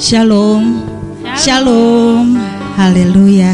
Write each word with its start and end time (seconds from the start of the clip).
Shalom. 0.00 0.80
Shalom. 1.36 2.40
Haleluya. 2.72 3.52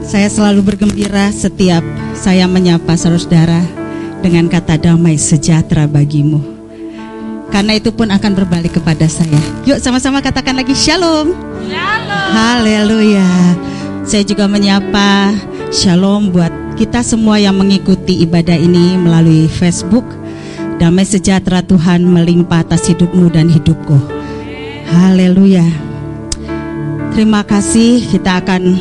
Saya 0.00 0.32
selalu 0.32 0.72
bergembira 0.72 1.28
setiap 1.28 1.84
saya 2.16 2.48
menyapa 2.48 2.96
saudara 2.96 3.60
dengan 4.24 4.48
kata 4.48 4.80
damai 4.80 5.20
sejahtera 5.20 5.84
bagimu. 5.84 6.40
Karena 7.52 7.76
itu 7.76 7.92
pun 7.92 8.08
akan 8.08 8.32
berbalik 8.32 8.80
kepada 8.80 9.04
saya. 9.12 9.36
Yuk 9.68 9.76
sama-sama 9.84 10.24
katakan 10.24 10.56
lagi 10.56 10.72
shalom. 10.72 11.36
Shalom. 11.68 12.28
Haleluya. 12.32 13.28
Saya 14.08 14.24
juga 14.24 14.48
menyapa 14.48 15.36
shalom 15.68 16.32
buat 16.32 16.80
kita 16.80 17.04
semua 17.04 17.36
yang 17.36 17.60
mengikuti 17.60 18.24
ibadah 18.24 18.56
ini 18.56 18.96
melalui 18.96 19.52
Facebook. 19.52 20.08
Damai 20.80 21.04
sejahtera 21.04 21.60
Tuhan 21.60 22.08
melimpah 22.08 22.64
atas 22.64 22.88
hidupmu 22.88 23.28
dan 23.28 23.52
hidupku. 23.52 24.19
Haleluya. 24.90 25.62
Terima 27.14 27.46
kasih 27.46 28.10
kita 28.10 28.42
akan 28.42 28.74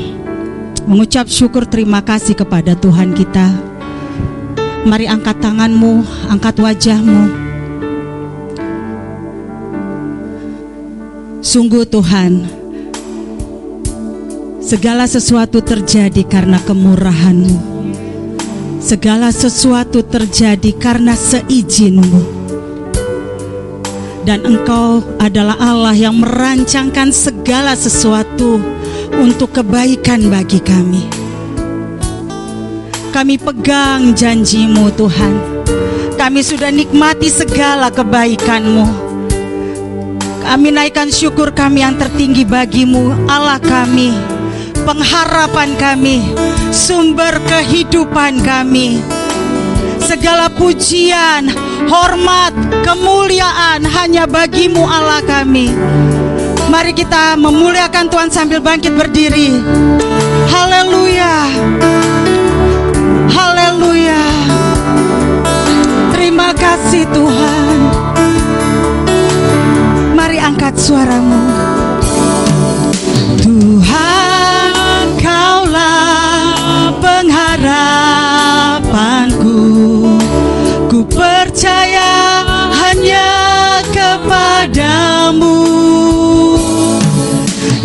mengucap 0.89 1.29
syukur 1.29 1.69
terima 1.69 2.01
kasih 2.01 2.33
kepada 2.33 2.73
Tuhan 2.73 3.13
kita. 3.13 3.53
Mari 4.89 5.05
angkat 5.05 5.37
tanganmu, 5.37 6.01
angkat 6.33 6.57
wajahmu. 6.57 7.21
Sungguh 11.45 11.85
Tuhan, 11.85 12.49
segala 14.65 15.05
sesuatu 15.05 15.61
terjadi 15.61 16.25
karena 16.25 16.57
kemurahan-Mu. 16.65 17.57
Segala 18.81 19.29
sesuatu 19.29 20.01
terjadi 20.01 20.73
karena 20.73 21.13
seizin-Mu. 21.13 22.38
Dan 24.29 24.45
Engkau 24.45 25.01
adalah 25.17 25.57
Allah 25.57 25.97
yang 25.97 26.21
merancangkan 26.21 27.09
segala 27.09 27.73
sesuatu 27.73 28.61
untuk 29.17 29.57
kebaikan 29.57 30.29
bagi 30.29 30.61
kami. 30.61 31.09
Kami 33.09 33.41
pegang 33.41 34.13
janjimu 34.13 34.93
Tuhan. 34.93 35.33
Kami 36.13 36.45
sudah 36.45 36.69
nikmati 36.69 37.25
segala 37.25 37.89
kebaikan-Mu. 37.89 38.85
Kami 40.45 40.77
naikkan 40.77 41.09
syukur 41.09 41.49
kami 41.49 41.81
yang 41.81 41.97
tertinggi 41.97 42.45
bagimu, 42.45 43.25
Allah 43.25 43.57
kami, 43.57 44.13
pengharapan 44.85 45.73
kami, 45.73 46.21
sumber 46.69 47.33
kehidupan 47.49 48.45
kami. 48.45 49.01
Segala 50.19 50.51
pujian, 50.51 51.47
hormat, 51.87 52.51
kemuliaan 52.83 53.79
hanya 53.87 54.27
bagimu 54.27 54.83
Allah 54.83 55.23
kami. 55.23 55.71
Mari 56.67 56.91
kita 56.91 57.39
memuliakan 57.39 58.11
Tuhan 58.11 58.27
sambil 58.27 58.59
bangkit 58.59 58.99
berdiri. 58.99 59.63
Haleluya. 60.51 61.47
Haleluya. 63.31 64.23
Terima 66.11 66.51
kasih 66.51 67.07
Tuhan. 67.15 67.77
Mari 70.19 70.35
angkat 70.35 70.75
suaramu. 70.75 71.68
Kepadamu. 85.29 86.57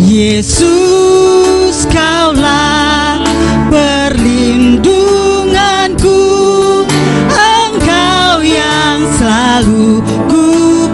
Yesus, 0.00 1.84
Kaulah 1.92 3.20
perlindunganku. 3.69 6.25
Engkau 7.28 8.41
yang 8.41 9.04
selalu 9.21 10.00
ku 10.28 10.44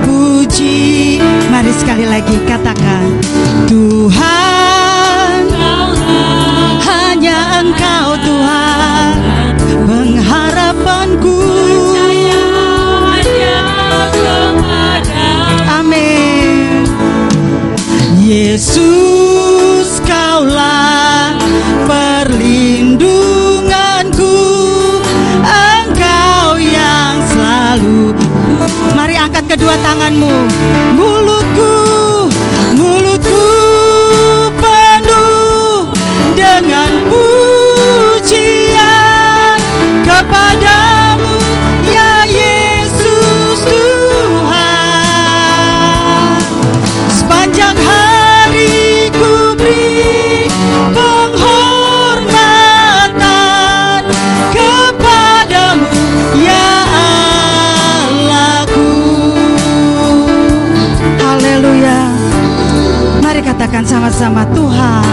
puji. 0.03 1.23
Mari 1.55 1.71
sekali 1.77 2.07
lagi 2.11 2.35
katakan 2.49 3.21
Tuhan 3.71 4.60
kedua 29.71 29.87
tanganmu 29.87 30.35
katakan 64.01 64.09
sama-sama 64.09 64.43
Tuhan. 64.57 65.05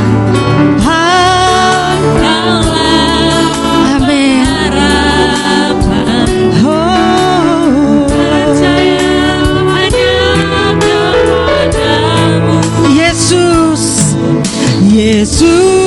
Oh. 6.64 6.88
Yesus 12.96 14.16
Yesus 14.88 15.87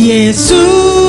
Yesus 0.00 0.99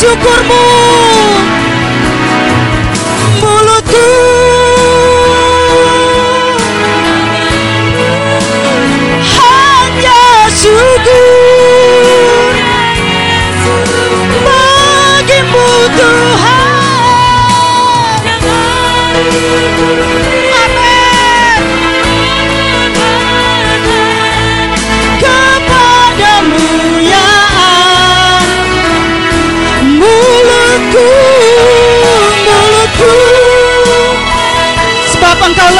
syukurmu 0.00 0.60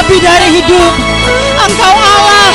lebih 0.09 0.25
dari 0.25 0.49
hidup. 0.57 0.93
Engkau 1.69 1.93
Allah 1.93 2.49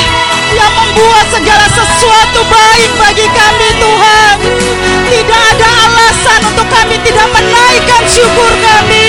yang 0.58 0.74
membuat 0.74 1.22
segala 1.30 1.70
sesuatu 1.70 2.42
baik 2.50 2.90
bagi 2.98 3.30
kami 3.30 3.68
Tuhan. 3.78 4.34
Tidak 5.06 5.42
ada 5.54 5.68
alasan 5.86 6.40
untuk 6.50 6.66
kami 6.66 6.98
tidak 7.06 7.30
menaikkan 7.30 8.02
syukur 8.10 8.50
kami 8.58 9.03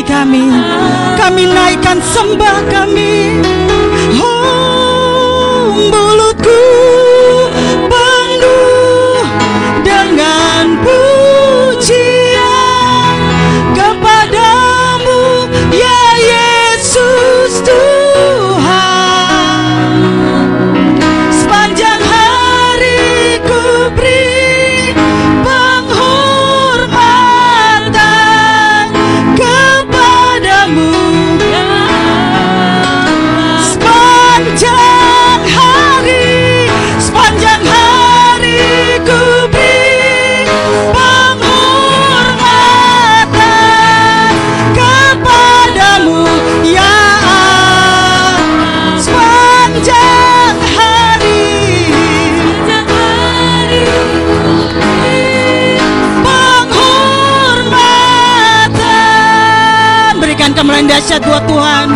hati 0.00 0.12
kami, 0.12 0.48
kami 1.20 1.44
naikkan 1.52 2.00
sembah 2.00 2.58
kami. 2.72 2.79
Kemuliaan 60.60 60.92
dahsyat 60.92 61.24
buat 61.24 61.40
Tuhan 61.48 61.88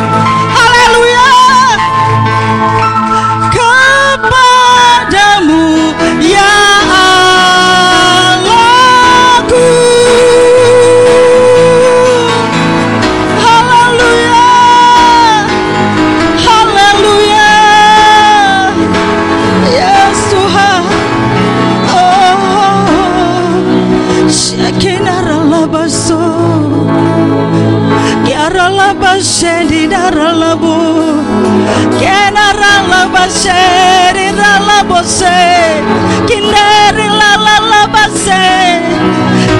Kenaralabashedi 33.25 34.37
ralabose 34.37 35.41
Kinderi 36.29 37.09
lalalabase 37.09 38.85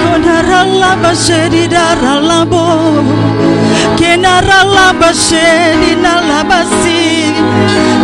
Konaralabashedi 0.05 1.65
daralabo 1.65 3.01
Kenaralabashedi 3.97 5.97
nalabasi 5.97 7.33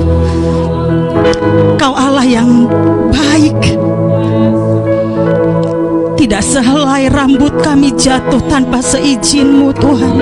Kau 1.76 1.92
Allah 1.92 2.24
yang 2.24 2.64
baik. 3.12 3.76
Tidak 6.26 6.42
sehelai 6.42 7.06
rambut 7.06 7.54
kami 7.62 7.94
jatuh 7.94 8.42
tanpa 8.50 8.82
seizinmu 8.82 9.70
Tuhan. 9.78 10.18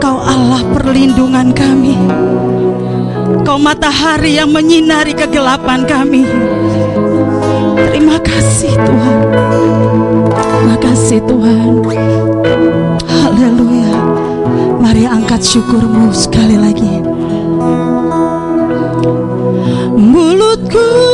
Kau 0.00 0.16
Allah 0.16 0.64
perlindungan 0.72 1.52
kami. 1.52 1.92
Kau 3.44 3.60
matahari 3.60 4.40
yang 4.40 4.48
menyinari 4.48 5.12
kegelapan 5.12 5.84
kami. 5.84 6.24
Terima 7.84 8.16
kasih 8.16 8.72
Tuhan. 8.72 9.18
Terima 10.40 10.76
kasih 10.80 11.20
Tuhan. 11.20 11.68
Haleluya. 13.04 13.92
Mari 14.80 15.04
angkat 15.04 15.44
syukurmu 15.44 16.16
sekali 16.16 16.56
lagi. 16.56 17.04
Mulutku 20.00 21.11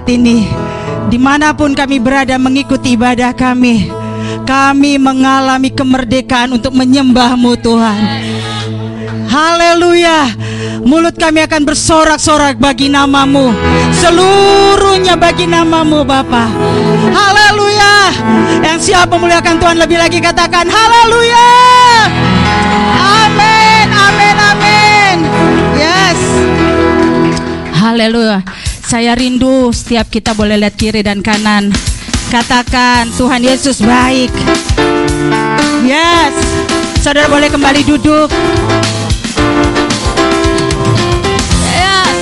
saat 0.00 0.16
ini 0.16 0.48
Di 1.12 1.20
mana 1.20 1.52
pun 1.52 1.76
kami 1.76 2.00
berada 2.00 2.40
mengikuti 2.40 2.96
ibadah 2.96 3.36
kami 3.36 3.92
Kami 4.48 4.96
mengalami 4.96 5.68
kemerdekaan 5.70 6.58
untuk 6.58 6.74
menyembahmu 6.74 7.54
Tuhan. 7.62 8.02
Haleluya. 9.30 10.26
Mulut 10.82 11.14
kami 11.14 11.46
akan 11.46 11.62
bersorak-sorak 11.62 12.58
bagi 12.58 12.90
namamu. 12.90 13.54
Seluruhnya 13.94 15.14
bagi 15.14 15.46
namamu 15.46 16.02
Bapa. 16.02 16.50
Haleluya. 17.14 18.10
Yang 18.58 18.90
siap 18.90 19.06
memuliakan 19.06 19.54
Tuhan 19.62 19.76
lebih 19.78 20.02
lagi 20.02 20.18
katakan 20.18 20.66
Haleluya. 20.66 21.50
Amin 22.98 23.86
Amin 23.86 24.36
Amin. 24.50 25.16
Yes. 25.78 26.18
Haleluya 27.70 28.42
Saya 28.90 29.14
rindu 29.14 29.70
setiap 29.70 30.10
kita 30.10 30.34
boleh 30.34 30.58
lihat 30.58 30.74
kiri 30.74 31.06
dan 31.06 31.22
kanan 31.22 31.70
Katakan 32.26 33.06
Tuhan 33.14 33.38
Yesus 33.38 33.78
baik 33.86 34.34
Yes 35.86 36.34
Saudara 36.98 37.30
boleh 37.30 37.46
kembali 37.54 37.86
duduk 37.86 38.34
Yes. 41.70 42.18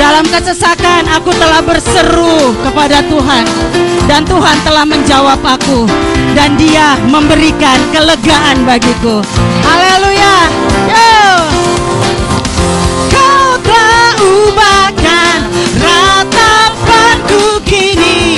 Dalam 0.00 0.24
kesesakan 0.32 1.12
aku 1.12 1.28
telah 1.36 1.60
berseru 1.60 2.56
kepada 2.64 3.04
Tuhan 3.04 3.44
dan 4.08 4.24
Tuhan 4.24 4.56
telah 4.64 4.88
menjawab 4.88 5.44
aku 5.44 5.84
dan 6.32 6.56
dia 6.56 6.96
memberikan 7.12 7.76
kelegaan 7.92 8.64
bagiku. 8.64 9.20
Haleluya. 9.60 10.36
Yo. 10.88 11.55
Kau 14.16 14.24
telah 14.24 14.48
ubahkan 14.48 15.40
ratapanku 15.76 17.60
kini 17.68 18.35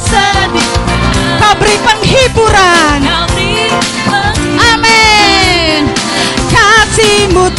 kesedihan 0.00 0.50
kau 1.36 1.52
beri 1.60 1.76
penghiburan. 1.84 3.00
Amin. 4.72 5.92
Kasihmu 6.48 7.49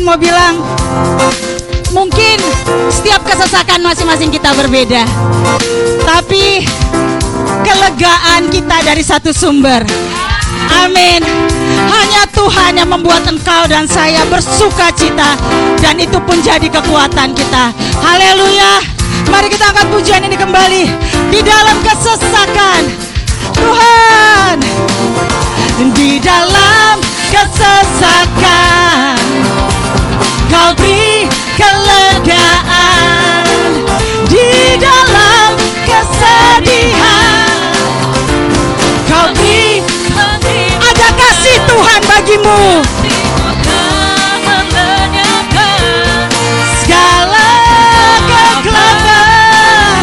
Mau 0.00 0.16
bilang 0.16 0.56
mungkin 1.92 2.40
setiap 2.88 3.20
kesesakan 3.28 3.84
masing-masing 3.84 4.32
kita 4.32 4.56
berbeda. 4.56 5.04
Tapi 6.08 6.64
kelegaan 7.62 8.48
kita 8.48 8.80
dari 8.80 9.04
satu 9.04 9.30
sumber. 9.30 9.84
Amin. 10.82 11.20
Hanya 11.92 12.24
Tuhan 12.32 12.80
yang 12.80 12.88
membuat 12.88 13.28
engkau 13.28 13.68
dan 13.68 13.84
saya 13.84 14.24
bersuka 14.26 14.88
cita 14.96 15.36
dan 15.84 16.00
itu 16.00 16.16
pun 16.24 16.40
jadi 16.40 16.66
kekuatan 16.66 17.36
kita. 17.36 17.70
Haleluya. 18.00 18.80
Mari 19.28 19.52
kita 19.52 19.68
angkat 19.68 19.86
pujian 19.92 20.24
ini 20.24 20.34
kembali 20.34 20.84
di 21.28 21.40
dalam 21.44 21.76
kesesakan. 21.84 22.82
Tuhan 23.52 24.56
di 25.92 26.20
dalam 26.20 27.00
kesesakan 27.32 29.39
kau 30.50 30.74
beri 30.74 31.30
kelegaan 31.54 33.46
di 34.26 34.74
dalam 34.82 35.54
kesedihan. 35.86 37.70
Kau 39.06 39.30
beri 39.38 39.78
ada 40.82 41.08
kasih 41.14 41.56
Tuhan 41.70 42.02
bagimu. 42.10 42.82
Segala 46.82 47.50
kegelapan 48.26 50.02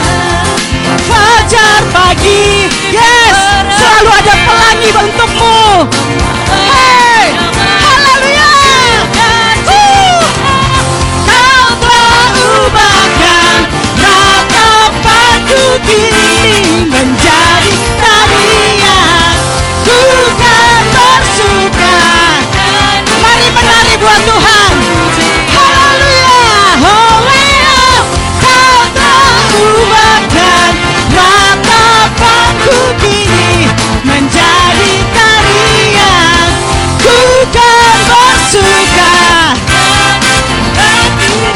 fajar 1.03 1.83
pagi 1.91 2.71
yes 2.95 3.35
selalu 3.75 4.09
ada 4.15 4.35
pelangi 4.47 4.89
untukmu 4.95 5.83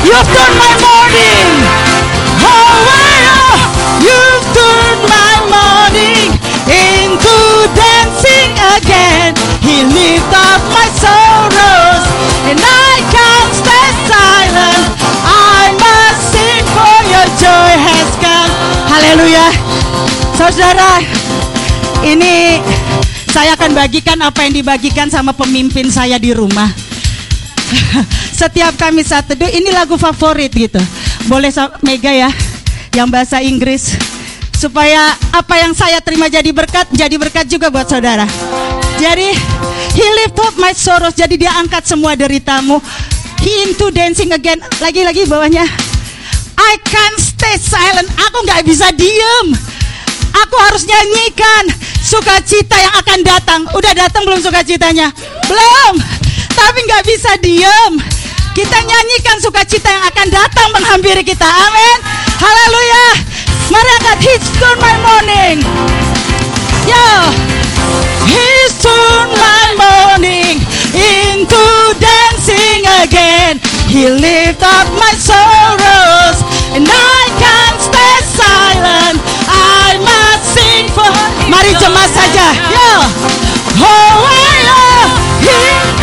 You've 0.03 0.27
turned 0.33 0.57
my 0.57 0.73
morning. 0.81 1.61
Oh, 2.41 3.00
I. 12.57 12.91
I 15.23 15.71
must 15.79 16.21
sing 16.33 16.63
for 16.75 16.97
your 17.07 17.27
joy 17.39 17.71
has 17.79 18.11
come. 18.19 18.51
Haleluya. 18.91 19.47
Saudara, 20.35 20.99
ini 22.01 22.59
saya 23.31 23.55
akan 23.55 23.71
bagikan 23.71 24.19
apa 24.19 24.43
yang 24.43 24.59
dibagikan 24.59 25.07
sama 25.07 25.31
pemimpin 25.31 25.87
saya 25.87 26.19
di 26.19 26.35
rumah 26.35 26.67
setiap 28.41 28.75
kami 28.75 29.07
saat 29.07 29.23
teduh 29.23 29.47
ini 29.47 29.71
lagu 29.71 29.95
favorit 29.95 30.51
gitu 30.51 30.83
boleh 31.31 31.47
Mega 31.79 32.11
ya 32.11 32.27
yang 32.91 33.07
bahasa 33.07 33.39
Inggris 33.39 33.95
supaya 34.51 35.15
apa 35.31 35.63
yang 35.63 35.71
saya 35.71 36.03
terima 36.03 36.27
jadi 36.27 36.51
berkat 36.51 36.91
jadi 36.91 37.15
berkat 37.15 37.47
juga 37.47 37.71
buat 37.71 37.87
saudara 37.87 38.27
jadi 38.99 39.31
he 39.95 40.05
lift 40.23 40.37
up 40.39 40.55
my 40.57 40.71
sorrows 40.75 41.15
jadi 41.15 41.35
dia 41.35 41.51
angkat 41.59 41.83
semua 41.87 42.15
deritamu 42.15 42.79
he 43.43 43.67
into 43.67 43.91
dancing 43.91 44.31
again 44.35 44.59
lagi-lagi 44.79 45.27
bawahnya 45.27 45.63
I 46.61 46.73
can't 46.87 47.19
stay 47.19 47.57
silent 47.57 48.07
aku 48.15 48.37
nggak 48.45 48.63
bisa 48.67 48.93
diem 48.93 49.57
Aku 50.31 50.55
harus 50.55 50.87
nyanyikan 50.87 51.63
sukacita 51.99 52.75
yang 52.79 52.93
akan 53.03 53.19
datang. 53.23 53.61
Udah 53.75 53.91
datang 53.91 54.23
belum 54.23 54.39
sukacitanya? 54.39 55.11
Belum. 55.47 55.99
Tapi 56.55 56.79
nggak 56.87 57.03
bisa 57.03 57.35
diem. 57.39 57.99
Kita 58.51 58.77
nyanyikan 58.83 59.39
sukacita 59.39 59.87
yang 59.91 60.03
akan 60.07 60.27
datang 60.27 60.67
menghampiri 60.75 61.23
kita. 61.23 61.47
Amin. 61.47 61.97
Haleluya. 62.39 63.05
Mari 63.71 63.91
angkat 64.03 64.19
hits 64.27 64.47
my 64.59 64.95
morning. 65.03 65.57
Yo. 66.87 67.50
His 68.27 68.77
turn 68.81 69.27
my 69.33 69.65
morning 69.79 70.61
into 70.93 71.63
dancing 71.99 72.81
again. 73.01 73.59
He 73.87 74.09
lift 74.09 74.61
up 74.63 74.87
my 74.97 75.13
sorrows 75.17 76.37
and 76.75 76.87
I 76.87 77.21
can't 77.41 77.79
stay 77.81 78.17
silent. 78.23 79.17
I 79.47 79.99
must 79.99 80.43
sing 80.55 80.87
for 80.95 81.09
Mari 81.49 81.73
cemas 81.81 82.11
saja. 82.15 82.47
Yo. 82.71 82.91
Oh, 83.81 84.13
I 84.27 84.53
love 84.69 85.11
him. 85.45 86.00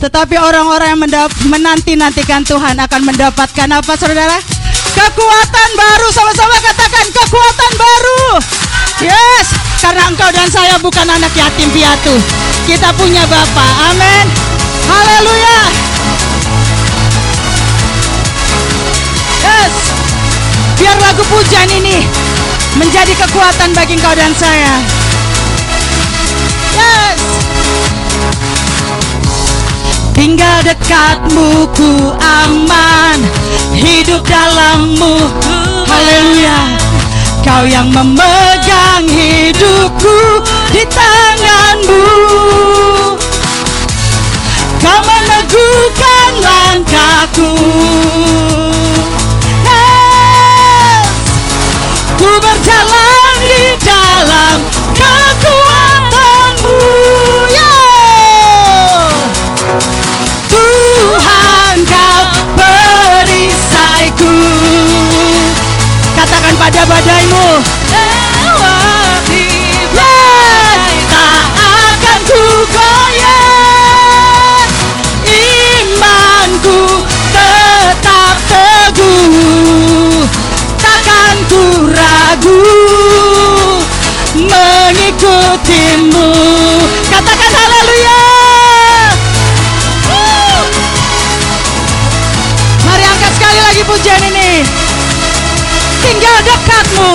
Tetapi 0.00 0.32
orang-orang 0.40 0.96
yang 0.96 1.02
menanti-nantikan 1.52 2.40
Tuhan 2.40 2.72
akan 2.80 3.00
mendapatkan 3.04 3.68
apa 3.68 3.92
saudara? 4.00 4.40
Kekuatan 4.96 5.70
baru. 5.76 6.08
Sama-sama 6.08 6.56
katakan 6.64 7.06
kekuatan 7.12 7.72
baru. 7.76 8.24
Yes. 9.04 9.46
Karena 9.76 10.08
engkau 10.08 10.28
dan 10.32 10.48
saya 10.48 10.80
bukan 10.80 11.04
anak 11.04 11.32
yatim 11.36 11.68
piatu. 11.68 12.16
Kita 12.64 12.96
punya 12.96 13.28
Bapa. 13.28 13.92
Amin. 13.92 14.26
Haleluya. 14.88 15.60
Yes. 19.44 19.72
Biar 20.80 20.96
lagu 20.96 21.22
pujian 21.28 21.68
ini 21.76 22.08
menjadi 22.80 23.12
kekuatan 23.20 23.76
bagi 23.76 24.00
engkau 24.00 24.16
dan 24.16 24.32
saya. 24.32 24.99
Dekatmu 30.62 31.68
ku 31.74 32.12
aman 32.20 33.18
Hidup 33.74 34.26
dalammu. 34.26 35.14
Haleluya. 35.88 36.58
Kau 37.40 37.64
yang 37.64 37.88
memegang 37.88 39.08
hidupku 39.08 40.44
di 40.74 40.84
tanganmu 40.84 42.09
kasihmu 85.90 86.26
Katakan 87.10 87.52
haleluya. 87.52 88.22
Mari 92.86 93.04
angkat 93.04 93.32
sekali 93.34 93.60
lagi 93.60 93.82
pujian 93.82 94.22
ini. 94.30 94.50
Tinggal 96.00 96.38
dekatmu. 96.46 97.12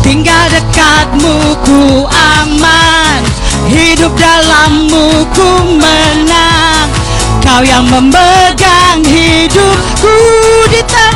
Tinggal 0.00 0.44
dekatmu 0.48 1.36
ku 1.60 2.08
aman. 2.08 3.20
Hidup 3.68 4.16
dalammu 4.16 5.28
ku 5.36 5.48
menang. 5.76 6.88
Kau 7.44 7.60
yang 7.60 7.84
memegang 7.84 9.04
hidupku 9.04 10.16
di 10.72 10.80
tangan 10.88 11.09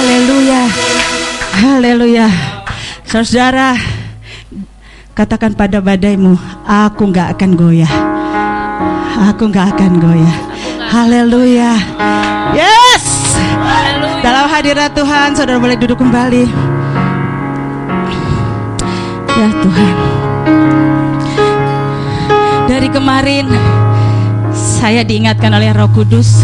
Haleluya. 0.00 0.62
Haleluya. 1.60 2.28
Saudara 3.04 3.76
Katakan 5.12 5.52
pada 5.52 5.76
badaimu 5.84 6.40
Aku 6.64 7.12
nggak 7.12 7.36
akan 7.36 7.52
goyah. 7.52 7.92
Aku 9.28 9.52
nggak 9.52 9.76
akan 9.76 10.00
goyah. 10.00 10.36
Haleluya. 10.88 11.76
Yes. 12.56 13.04
Dalam 14.24 14.48
hadirat 14.48 14.96
Tuhan 14.96 15.36
Saudara 15.36 15.60
boleh 15.60 15.76
duduk 15.76 16.00
kembali. 16.00 16.48
Ya 19.36 19.48
Tuhan. 19.52 19.96
Dari 22.72 22.88
kemarin 22.88 23.52
Saya 24.56 25.04
diingatkan 25.04 25.52
oleh 25.52 25.68
roh 25.76 25.92
kudus 25.92 26.40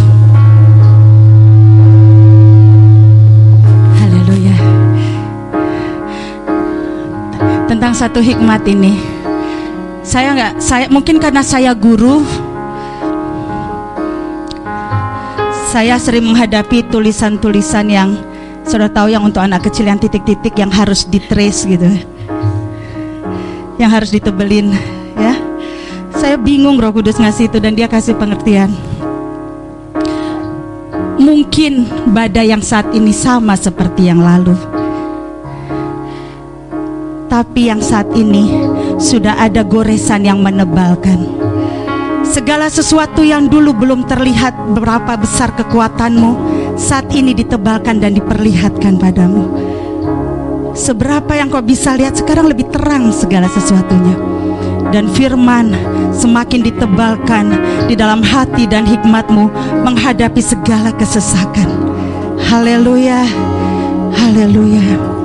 Tentang 7.76 7.92
satu 7.92 8.24
hikmat 8.24 8.64
ini. 8.72 8.96
Saya 10.00 10.32
nggak 10.32 10.64
saya 10.64 10.88
Mungkin 10.88 11.20
karena 11.20 11.44
saya 11.44 11.76
guru 11.76 12.24
saya 15.68 16.00
sering 16.00 16.24
menghadapi 16.24 16.88
tulisan-tulisan 16.88 17.84
yang 17.92 18.16
sudah 18.64 18.88
tahu 18.88 19.12
yang 19.12 19.28
untuk 19.28 19.44
anak 19.44 19.68
kecil 19.68 19.92
yang 19.92 20.00
titik-titik 20.00 20.56
yang 20.56 20.72
harus 20.72 21.04
ditrace 21.04 21.68
gitu. 21.68 21.84
Yang 23.76 23.90
harus 23.92 24.08
ditebelin 24.08 24.72
ya. 25.20 25.36
Saya 26.16 26.40
bingung 26.40 26.80
Roh 26.80 26.96
Kudus 26.96 27.20
ngasih 27.20 27.52
itu 27.52 27.60
dan 27.60 27.76
dia 27.76 27.92
kasih 27.92 28.16
pengertian. 28.16 28.72
Mungkin 31.20 31.84
badai 32.08 32.56
yang 32.56 32.64
saat 32.64 32.88
ini 32.96 33.12
sama 33.12 33.52
seperti 33.52 34.08
yang 34.08 34.24
lalu 34.24 34.75
tapi 37.57 37.73
yang 37.73 37.81
saat 37.81 38.12
ini 38.12 38.53
sudah 39.01 39.40
ada 39.40 39.64
goresan 39.64 40.29
yang 40.29 40.45
menebalkan. 40.45 41.25
Segala 42.21 42.69
sesuatu 42.69 43.25
yang 43.25 43.49
dulu 43.49 43.73
belum 43.73 44.05
terlihat 44.05 44.77
berapa 44.77 45.16
besar 45.16 45.57
kekuatanmu 45.57 46.37
Saat 46.77 47.16
ini 47.16 47.33
ditebalkan 47.33 47.97
dan 47.97 48.12
diperlihatkan 48.12 49.01
padamu. 49.01 49.49
Seberapa 50.77 51.33
yang 51.33 51.49
kau 51.49 51.64
bisa 51.64 51.97
lihat 51.97 52.21
sekarang 52.21 52.53
lebih 52.53 52.69
terang 52.69 53.09
segala 53.09 53.49
sesuatunya. 53.49 54.21
Dan 54.92 55.09
firman 55.16 55.73
semakin 56.12 56.61
ditebalkan 56.61 57.57
di 57.88 57.97
dalam 57.97 58.21
hati 58.21 58.69
dan 58.69 58.85
hikmatmu 58.85 59.49
Menghadapi 59.81 60.45
segala 60.45 60.92
kesesakan. 60.92 61.73
Haleluya 62.37 63.25
Haleluya 64.12 65.16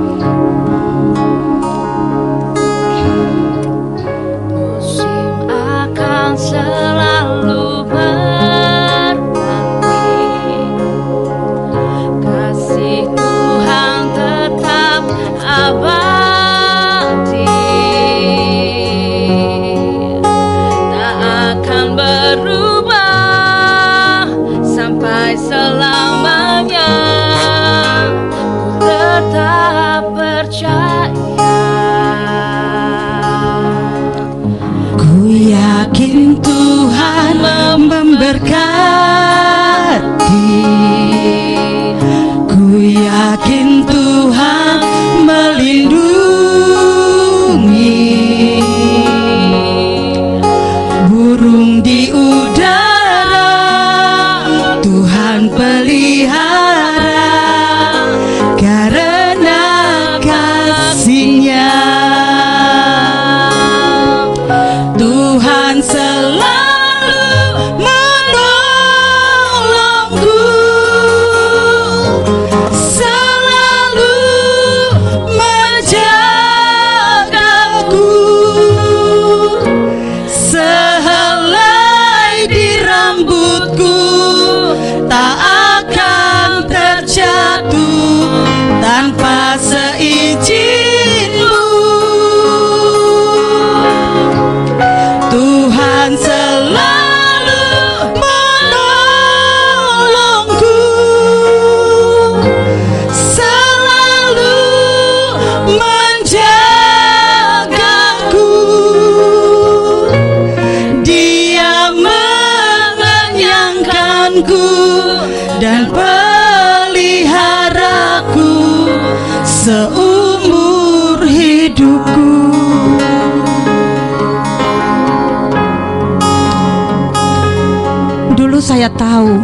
tahu 129.12 129.36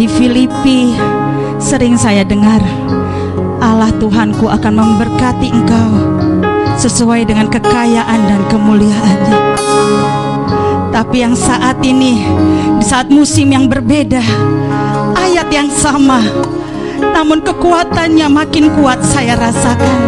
di 0.00 0.08
Filipi 0.08 0.96
sering 1.60 2.00
saya 2.00 2.24
dengar 2.24 2.64
Allah 3.60 3.92
Tuhanku 4.00 4.48
akan 4.48 4.72
memberkati 4.72 5.52
engkau 5.52 5.92
sesuai 6.80 7.28
dengan 7.28 7.52
kekayaan 7.52 8.20
dan 8.24 8.40
kemuliaannya. 8.48 9.40
Tapi 10.96 11.16
yang 11.20 11.36
saat 11.36 11.76
ini 11.84 12.24
di 12.80 12.84
saat 12.88 13.12
musim 13.12 13.52
yang 13.52 13.68
berbeda, 13.68 14.24
ayat 15.12 15.48
yang 15.52 15.68
sama, 15.68 16.24
namun 16.96 17.44
kekuatannya 17.44 18.32
makin 18.32 18.72
kuat 18.80 19.04
saya 19.04 19.36
rasakan. 19.36 20.00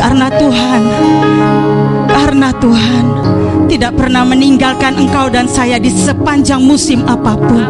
Karena 0.00 0.32
Tuhan, 0.32 0.82
karena 2.08 2.48
Tuhan 2.56 3.04
tidak 3.76 3.92
pernah 3.92 4.24
meninggalkan 4.24 4.96
engkau 4.96 5.28
dan 5.28 5.44
saya 5.44 5.76
di 5.76 5.92
sepanjang 5.92 6.64
musim 6.64 7.04
apa 7.04 7.36
pun. 7.36 7.60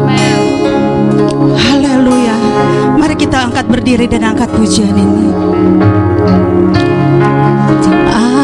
Haleluya. 1.51 2.31
Mari 2.95 3.19
kita 3.19 3.51
angkat 3.51 3.67
berdiri 3.67 4.07
dan 4.07 4.31
angkat 4.31 4.47
pujian 4.55 4.95
ini. 4.95 5.27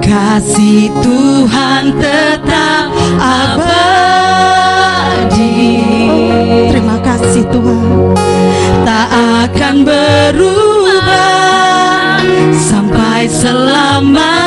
Kasih 0.00 0.88
Tuhan 1.04 2.00
tetap 2.00 2.88
abadi 3.20 4.24
Terima 6.72 6.96
kasih 7.04 7.44
Tuhan 7.52 8.16
Tak 8.88 9.08
akan 9.44 9.84
berubah 9.84 10.65
Sampai 13.36 14.45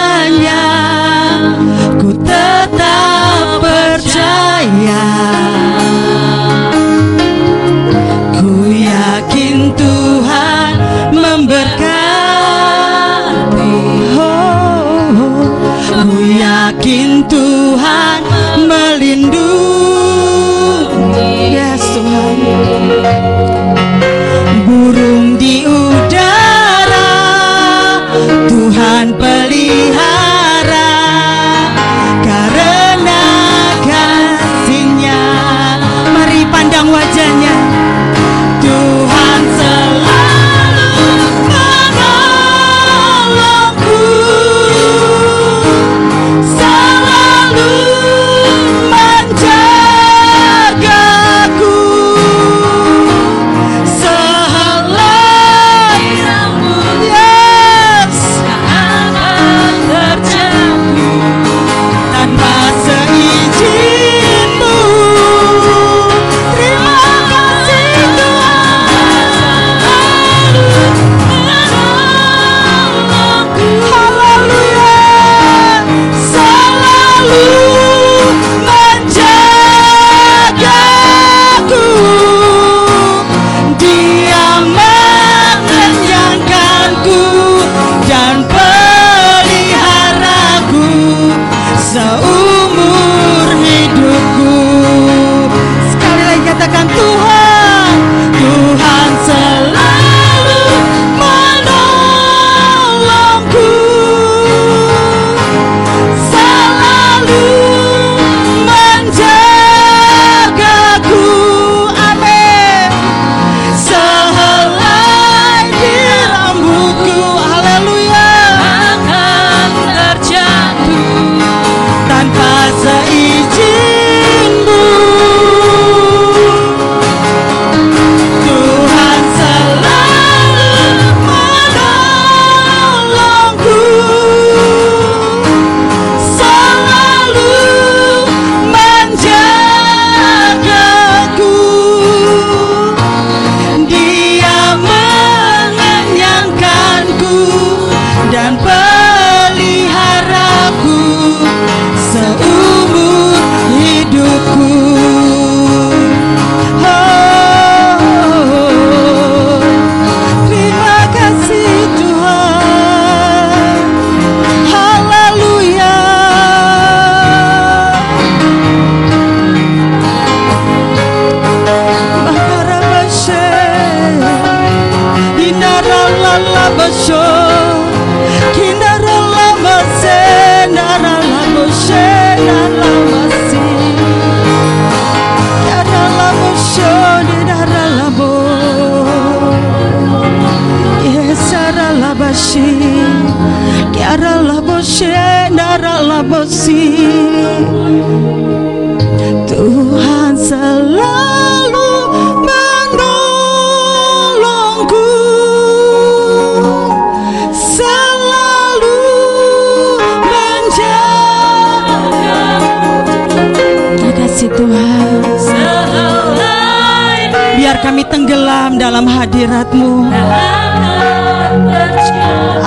dalam 218.99 219.15
hadiratmu. 219.15 220.12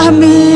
Amin 0.00 0.51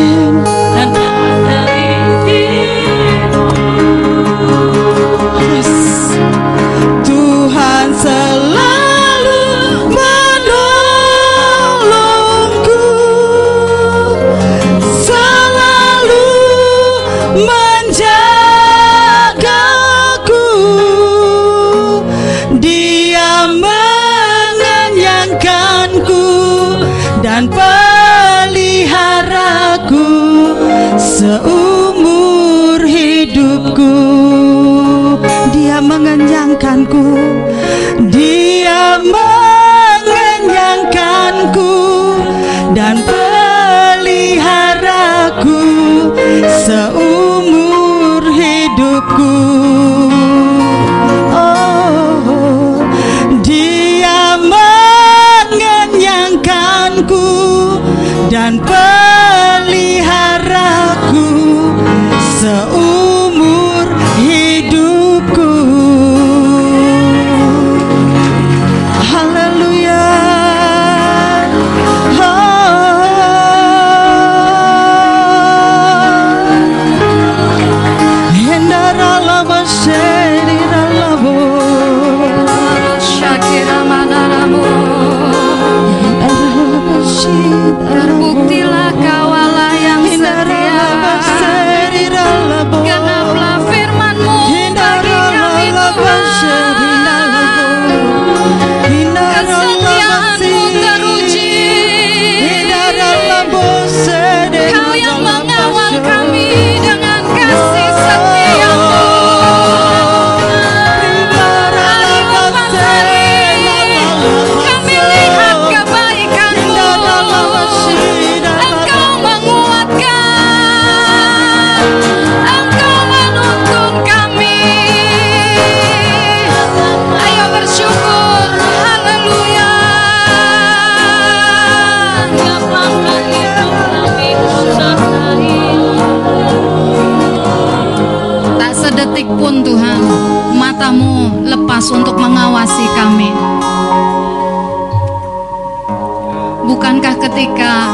ketika 147.36 147.92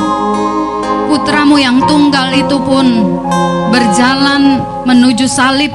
putramu 1.10 1.58
yang 1.58 1.82
tunggal 1.90 2.30
itu 2.30 2.62
pun 2.62 3.18
berjalan 3.74 4.62
menuju 4.86 5.26
salib 5.26 5.74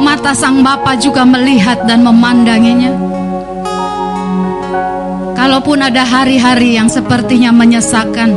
Mata 0.00 0.32
sang 0.32 0.64
Bapa 0.64 0.96
juga 0.96 1.22
melihat 1.22 1.84
dan 1.84 2.02
memandanginya. 2.02 2.90
Kalaupun 5.36 5.84
ada 5.84 6.02
hari-hari 6.08 6.74
yang 6.80 6.88
sepertinya 6.88 7.52
menyesakan 7.52 8.32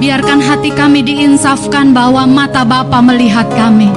Biarkan 0.00 0.40
hati 0.40 0.72
kami 0.72 1.04
diinsafkan 1.04 1.92
bahwa 1.92 2.24
mata 2.24 2.64
Bapa 2.64 3.04
melihat 3.04 3.52
kami. 3.52 3.92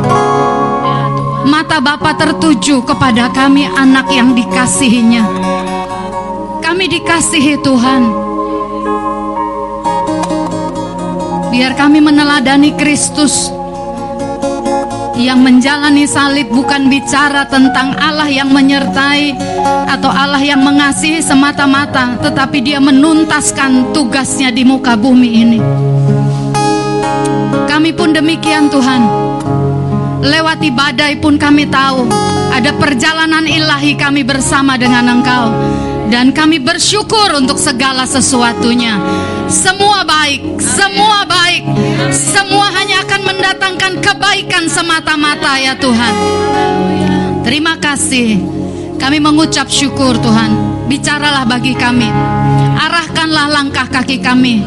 Mata 1.47 1.79
Bapa 1.79 2.11
tertuju 2.19 2.83
kepada 2.83 3.31
kami 3.31 3.71
anak 3.71 4.11
yang 4.11 4.35
dikasihinya 4.35 5.62
Kami 6.73 6.89
dikasihi 6.89 7.61
Tuhan 7.61 8.01
Biar 11.53 11.77
kami 11.77 12.01
meneladani 12.01 12.73
Kristus 12.73 13.53
yang 15.13 15.45
menjalani 15.45 16.09
salib 16.09 16.49
bukan 16.49 16.89
bicara 16.89 17.45
tentang 17.45 17.93
Allah 18.01 18.25
yang 18.25 18.49
menyertai 18.49 19.37
atau 19.85 20.09
Allah 20.09 20.41
yang 20.41 20.65
mengasihi 20.65 21.21
semata-mata, 21.21 22.17
tetapi 22.25 22.65
Dia 22.65 22.81
menuntaskan 22.81 23.93
tugasnya 23.93 24.49
di 24.49 24.65
muka 24.65 24.97
bumi 24.97 25.29
ini. 25.29 25.59
Kami 27.69 27.93
pun 27.93 28.17
demikian, 28.17 28.73
Tuhan. 28.73 29.01
Lewati 30.25 30.73
badai 30.73 31.21
pun 31.21 31.37
kami 31.37 31.69
tahu 31.69 32.09
ada 32.49 32.73
perjalanan 32.81 33.45
ilahi 33.45 33.93
kami 33.93 34.25
bersama 34.25 34.73
dengan 34.73 35.21
Engkau, 35.21 35.53
dan 36.13 36.29
kami 36.29 36.61
bersyukur 36.61 37.33
untuk 37.33 37.57
segala 37.57 38.05
sesuatunya. 38.05 39.01
Semua 39.49 40.05
baik, 40.05 40.61
semua 40.61 41.25
baik, 41.25 41.65
semua 42.13 42.69
hanya 42.69 43.01
akan 43.01 43.21
mendatangkan 43.33 43.93
kebaikan 43.97 44.69
semata-mata 44.69 45.57
ya 45.57 45.73
Tuhan. 45.73 46.13
Terima 47.41 47.81
kasih. 47.81 48.37
Kami 49.01 49.17
mengucap 49.17 49.65
syukur 49.65 50.13
Tuhan. 50.21 50.85
Bicaralah 50.85 51.49
bagi 51.49 51.73
kami. 51.73 52.13
Arahkanlah 52.77 53.49
langkah 53.49 53.89
kaki 53.89 54.21
kami. 54.21 54.61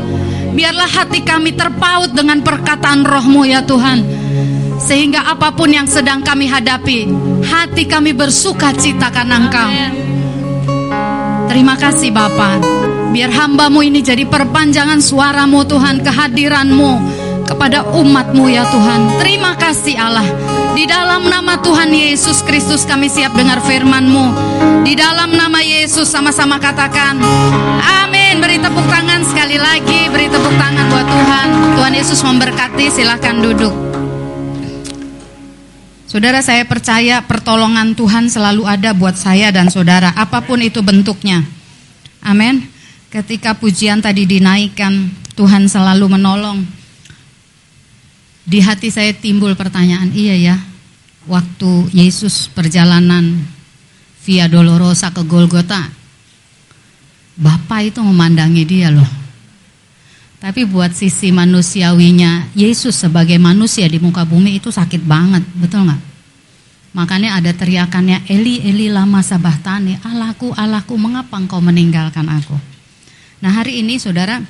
Biarlah 0.50 0.90
hati 0.90 1.22
kami 1.22 1.54
terpaut 1.54 2.10
dengan 2.10 2.42
perkataan 2.42 3.06
rohmu 3.06 3.46
ya 3.46 3.62
Tuhan. 3.62 4.02
Sehingga 4.82 5.30
apa 5.30 5.54
pun 5.54 5.70
yang 5.70 5.86
sedang 5.86 6.26
kami 6.26 6.50
hadapi, 6.50 7.06
hati 7.46 7.86
kami 7.86 8.18
bersuka 8.18 8.74
cita 8.74 9.14
karena 9.14 9.46
Engkau. 9.46 10.05
Terima 11.46 11.74
kasih 11.78 12.10
Bapak. 12.10 12.60
Biar 13.14 13.30
hambamu 13.32 13.80
ini 13.80 14.04
jadi 14.04 14.26
perpanjangan 14.28 15.00
suaramu 15.00 15.64
Tuhan, 15.64 16.02
kehadiranmu 16.02 16.92
kepada 17.46 17.86
umatmu 17.94 18.50
ya 18.50 18.66
Tuhan. 18.68 19.22
Terima 19.22 19.54
kasih 19.56 19.94
Allah. 19.96 20.26
Di 20.76 20.84
dalam 20.84 21.24
nama 21.30 21.56
Tuhan 21.62 21.88
Yesus 21.88 22.44
Kristus 22.44 22.84
kami 22.84 23.08
siap 23.08 23.32
dengar 23.32 23.64
firman-Mu. 23.64 24.26
Di 24.84 24.92
dalam 24.92 25.32
nama 25.32 25.62
Yesus 25.64 26.10
sama-sama 26.10 26.60
katakan 26.60 27.16
Amin. 28.04 28.42
Beri 28.42 28.60
tepuk 28.60 28.84
tangan 28.90 29.24
sekali 29.24 29.56
lagi, 29.56 30.12
beri 30.12 30.28
tepuk 30.28 30.52
tangan 30.60 30.86
buat 30.92 31.06
Tuhan. 31.08 31.48
Tuhan 31.80 31.92
Yesus 31.96 32.20
memberkati, 32.20 32.92
silahkan 32.92 33.40
duduk. 33.40 33.85
Saudara 36.06 36.38
saya 36.38 36.62
percaya 36.62 37.18
pertolongan 37.26 37.98
Tuhan 37.98 38.30
selalu 38.30 38.62
ada 38.62 38.94
buat 38.94 39.18
saya 39.18 39.50
dan 39.50 39.66
saudara 39.74 40.14
apa 40.14 40.38
pun 40.38 40.62
itu 40.62 40.78
bentuknya. 40.78 41.42
Amin. 42.22 42.62
Ketika 43.10 43.58
pujian 43.58 43.98
tadi 43.98 44.22
dinaikkan, 44.22 45.10
Tuhan 45.34 45.66
selalu 45.66 46.06
menolong. 46.14 46.62
Di 48.46 48.62
hati 48.62 48.94
saya 48.94 49.10
timbul 49.10 49.58
pertanyaan, 49.58 50.14
iya 50.14 50.38
ya, 50.38 50.56
waktu 51.26 51.90
Yesus 51.90 52.46
perjalanan 52.54 53.42
via 54.22 54.46
Dolorosa 54.46 55.10
ke 55.10 55.26
Golgota, 55.26 55.90
Bapak 57.36 57.92
itu 57.92 58.00
memandangi 58.00 58.64
dia 58.64 58.88
loh. 58.94 59.25
Tapi 60.36 60.68
buat 60.68 60.92
sisi 60.92 61.32
manusiawinya, 61.32 62.52
Yesus 62.52 62.92
sebagai 62.92 63.40
manusia 63.40 63.88
di 63.88 63.96
muka 63.96 64.28
bumi 64.28 64.60
itu 64.60 64.68
sakit 64.68 65.00
banget, 65.00 65.40
betul 65.56 65.88
nggak? 65.88 66.00
Makanya 66.96 67.40
ada 67.40 67.52
teriakannya, 67.52 68.24
Eli, 68.28 68.64
Eli 68.64 68.88
lama 68.88 69.20
sabahtani, 69.20 70.00
Allahku, 70.00 70.52
Allahku, 70.56 70.96
mengapa 70.96 71.36
engkau 71.36 71.60
meninggalkan 71.60 72.24
aku? 72.28 72.56
Nah 73.44 73.52
hari 73.52 73.84
ini 73.84 74.00
saudara, 74.00 74.40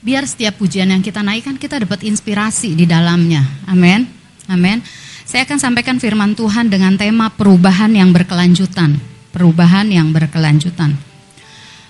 biar 0.00 0.24
setiap 0.24 0.56
pujian 0.56 0.88
yang 0.88 1.04
kita 1.04 1.20
naikkan 1.20 1.60
kita 1.60 1.80
dapat 1.80 2.04
inspirasi 2.08 2.72
di 2.72 2.88
dalamnya. 2.88 3.44
Amin. 3.68 4.08
Amin. 4.48 4.80
Saya 5.28 5.44
akan 5.44 5.60
sampaikan 5.60 6.00
firman 6.00 6.32
Tuhan 6.32 6.72
dengan 6.72 6.96
tema 6.96 7.28
perubahan 7.30 7.92
yang 7.92 8.10
berkelanjutan. 8.10 8.98
Perubahan 9.30 9.86
yang 9.92 10.10
berkelanjutan. 10.10 10.96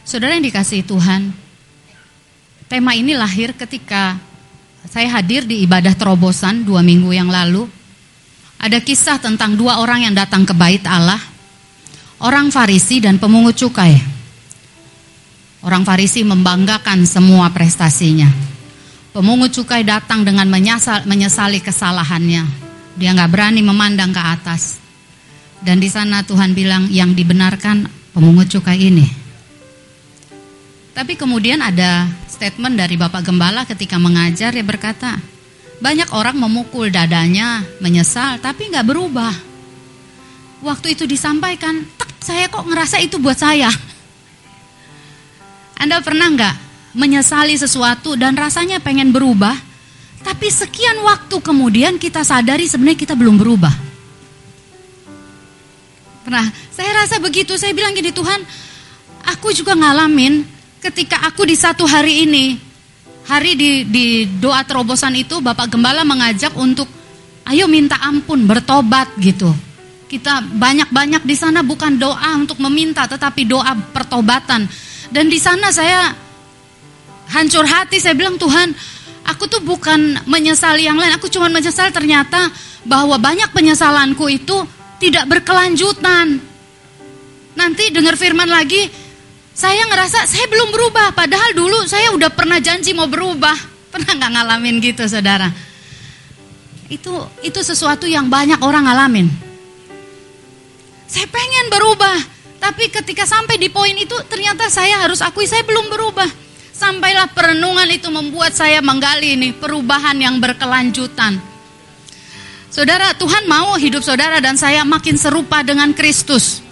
Saudara 0.03 0.37
yang 0.37 0.45
dikasihi 0.45 0.85
Tuhan, 0.85 1.33
tema 2.71 2.95
ini 2.95 3.19
lahir 3.19 3.51
ketika 3.59 4.15
saya 4.87 5.11
hadir 5.19 5.43
di 5.43 5.67
ibadah 5.67 5.91
terobosan 5.99 6.63
dua 6.63 6.87
minggu 6.87 7.11
yang 7.11 7.27
lalu. 7.27 7.67
Ada 8.63 8.79
kisah 8.79 9.19
tentang 9.19 9.59
dua 9.59 9.83
orang 9.83 10.07
yang 10.07 10.15
datang 10.15 10.47
ke 10.47 10.55
bait 10.55 10.87
Allah. 10.87 11.19
orang 12.21 12.53
Farisi 12.53 13.01
dan 13.01 13.17
pemungut 13.17 13.57
cukai. 13.57 13.97
Orang 15.65 15.89
Farisi 15.89 16.21
membanggakan 16.21 17.09
semua 17.09 17.49
prestasinya. 17.49 18.29
Pemungut 19.17 19.57
cukai 19.57 19.83
datang 19.83 20.23
dengan 20.23 20.45
menyesal, 20.47 21.09
menyesali 21.09 21.65
kesalahannya. 21.65 22.45
Dia 23.01 23.11
nggak 23.17 23.33
berani 23.33 23.65
memandang 23.65 24.13
ke 24.13 24.21
atas. 24.21 24.77
Dan 25.65 25.81
di 25.81 25.89
sana 25.89 26.21
Tuhan 26.21 26.53
bilang 26.53 26.93
yang 26.93 27.17
dibenarkan 27.17 27.89
pemungut 28.13 28.53
cukai 28.53 28.77
ini. 28.77 29.09
Tapi 30.93 31.17
kemudian 31.17 31.65
ada 31.65 32.05
statement 32.41 32.73
dari 32.73 32.97
Bapak 32.97 33.21
Gembala 33.21 33.69
ketika 33.69 34.01
mengajar 34.01 34.57
dia 34.57 34.65
berkata, 34.65 35.21
banyak 35.77 36.09
orang 36.17 36.41
memukul 36.41 36.89
dadanya, 36.89 37.61
menyesal, 37.85 38.41
tapi 38.41 38.73
nggak 38.73 38.89
berubah. 38.89 39.29
Waktu 40.65 40.97
itu 40.97 41.05
disampaikan, 41.05 41.85
tek, 42.01 42.09
saya 42.25 42.49
kok 42.49 42.65
ngerasa 42.65 42.97
itu 43.05 43.21
buat 43.21 43.37
saya. 43.37 43.69
Anda 45.85 46.01
pernah 46.01 46.33
nggak 46.33 46.55
menyesali 46.97 47.61
sesuatu 47.61 48.17
dan 48.17 48.33
rasanya 48.33 48.81
pengen 48.81 49.13
berubah, 49.13 49.61
tapi 50.25 50.49
sekian 50.49 50.97
waktu 51.05 51.45
kemudian 51.45 52.01
kita 52.01 52.25
sadari 52.25 52.65
sebenarnya 52.65 53.05
kita 53.05 53.13
belum 53.21 53.37
berubah. 53.37 53.75
Pernah, 56.25 56.49
saya 56.73 57.05
rasa 57.05 57.21
begitu, 57.21 57.61
saya 57.61 57.77
bilang 57.77 57.93
gini 57.93 58.17
Tuhan, 58.17 58.41
aku 59.29 59.53
juga 59.53 59.77
ngalamin 59.77 60.60
ketika 60.81 61.21
aku 61.29 61.45
di 61.45 61.55
satu 61.55 61.85
hari 61.85 62.25
ini 62.25 62.57
hari 63.29 63.55
di, 63.55 63.85
di 63.85 64.07
doa 64.41 64.65
terobosan 64.65 65.13
itu 65.15 65.39
Bapak 65.39 65.71
Gembala 65.71 66.03
mengajak 66.03 66.57
untuk 66.57 66.89
ayo 67.47 67.69
minta 67.69 68.01
ampun, 68.01 68.49
bertobat 68.49 69.13
gitu. 69.21 69.53
Kita 70.11 70.43
banyak-banyak 70.43 71.23
di 71.23 71.37
sana 71.39 71.63
bukan 71.63 71.95
doa 71.95 72.35
untuk 72.35 72.59
meminta 72.59 73.07
tetapi 73.07 73.47
doa 73.47 73.77
pertobatan. 73.95 74.67
Dan 75.13 75.31
di 75.31 75.39
sana 75.39 75.71
saya 75.71 76.11
hancur 77.31 77.63
hati, 77.63 78.03
saya 78.03 78.19
bilang 78.19 78.35
Tuhan, 78.35 78.75
aku 79.23 79.47
tuh 79.47 79.63
bukan 79.63 80.27
menyesali 80.27 80.91
yang 80.91 80.99
lain, 80.99 81.15
aku 81.15 81.31
cuma 81.31 81.47
menyesal 81.47 81.95
ternyata 81.95 82.51
bahwa 82.83 83.15
banyak 83.23 83.55
penyesalanku 83.55 84.27
itu 84.27 84.67
tidak 84.99 85.31
berkelanjutan. 85.31 86.43
Nanti 87.55 87.95
dengar 87.95 88.19
firman 88.19 88.51
lagi, 88.51 88.91
saya 89.51 89.83
ngerasa 89.91 90.25
saya 90.25 90.47
belum 90.47 90.71
berubah, 90.71 91.13
padahal 91.13 91.51
dulu 91.53 91.85
saya 91.85 92.15
udah 92.15 92.31
pernah 92.33 92.63
janji 92.63 92.95
mau 92.95 93.11
berubah. 93.11 93.55
Pernah 93.91 94.15
nggak 94.15 94.33
ngalamin 94.39 94.79
gitu, 94.79 95.03
saudara? 95.11 95.51
Itu 96.87 97.11
itu 97.43 97.59
sesuatu 97.59 98.07
yang 98.07 98.31
banyak 98.31 98.63
orang 98.63 98.87
ngalamin. 98.87 99.27
Saya 101.11 101.27
pengen 101.27 101.67
berubah, 101.75 102.17
tapi 102.63 102.87
ketika 102.87 103.27
sampai 103.27 103.59
di 103.59 103.67
poin 103.67 103.91
itu 103.99 104.15
ternyata 104.31 104.71
saya 104.71 105.03
harus 105.03 105.19
akui 105.19 105.51
saya 105.51 105.67
belum 105.67 105.91
berubah. 105.91 106.31
Sampailah 106.71 107.35
perenungan 107.35 107.91
itu 107.91 108.09
membuat 108.15 108.55
saya 108.55 108.79
menggali 108.79 109.35
ini 109.35 109.51
perubahan 109.51 110.17
yang 110.17 110.39
berkelanjutan. 110.39 111.43
Saudara, 112.71 113.11
Tuhan 113.19 113.51
mau 113.51 113.75
hidup 113.75 114.07
saudara 114.07 114.39
dan 114.39 114.55
saya 114.55 114.87
makin 114.87 115.19
serupa 115.19 115.67
dengan 115.67 115.91
Kristus. 115.91 116.63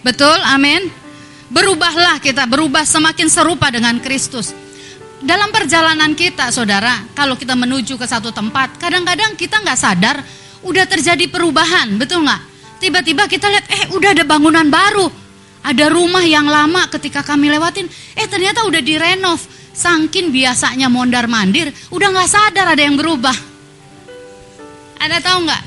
Betul? 0.00 0.40
Amin. 0.48 1.03
Berubahlah 1.54 2.18
kita, 2.18 2.50
berubah 2.50 2.82
semakin 2.82 3.30
serupa 3.30 3.70
dengan 3.70 4.02
Kristus. 4.02 4.50
Dalam 5.22 5.54
perjalanan 5.54 6.10
kita, 6.18 6.50
saudara, 6.50 7.06
kalau 7.14 7.38
kita 7.38 7.54
menuju 7.54 7.94
ke 7.94 8.10
satu 8.10 8.34
tempat, 8.34 8.74
kadang-kadang 8.82 9.38
kita 9.38 9.62
nggak 9.62 9.78
sadar 9.78 10.18
udah 10.66 10.82
terjadi 10.90 11.30
perubahan, 11.30 11.94
betul 11.94 12.26
nggak? 12.26 12.42
Tiba-tiba 12.82 13.30
kita 13.30 13.46
lihat, 13.54 13.70
eh 13.70 13.84
udah 13.94 14.18
ada 14.18 14.26
bangunan 14.26 14.66
baru, 14.66 15.06
ada 15.62 15.94
rumah 15.94 16.26
yang 16.26 16.50
lama 16.50 16.90
ketika 16.90 17.22
kami 17.22 17.54
lewatin, 17.54 17.86
eh 18.18 18.26
ternyata 18.26 18.66
udah 18.66 18.82
direnov. 18.82 19.38
Sangkin 19.74 20.34
biasanya 20.34 20.90
mondar 20.90 21.30
mandir, 21.30 21.70
udah 21.94 22.08
nggak 22.18 22.30
sadar 22.34 22.74
ada 22.74 22.82
yang 22.82 22.98
berubah. 22.98 23.34
Ada 24.98 25.22
tahu 25.22 25.38
nggak? 25.46 25.62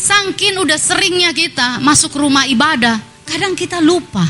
Sangkin 0.00 0.56
udah 0.56 0.80
seringnya 0.80 1.36
kita 1.36 1.76
masuk 1.84 2.16
rumah 2.16 2.48
ibadah, 2.48 2.96
kadang 3.28 3.52
kita 3.52 3.84
lupa 3.84 4.24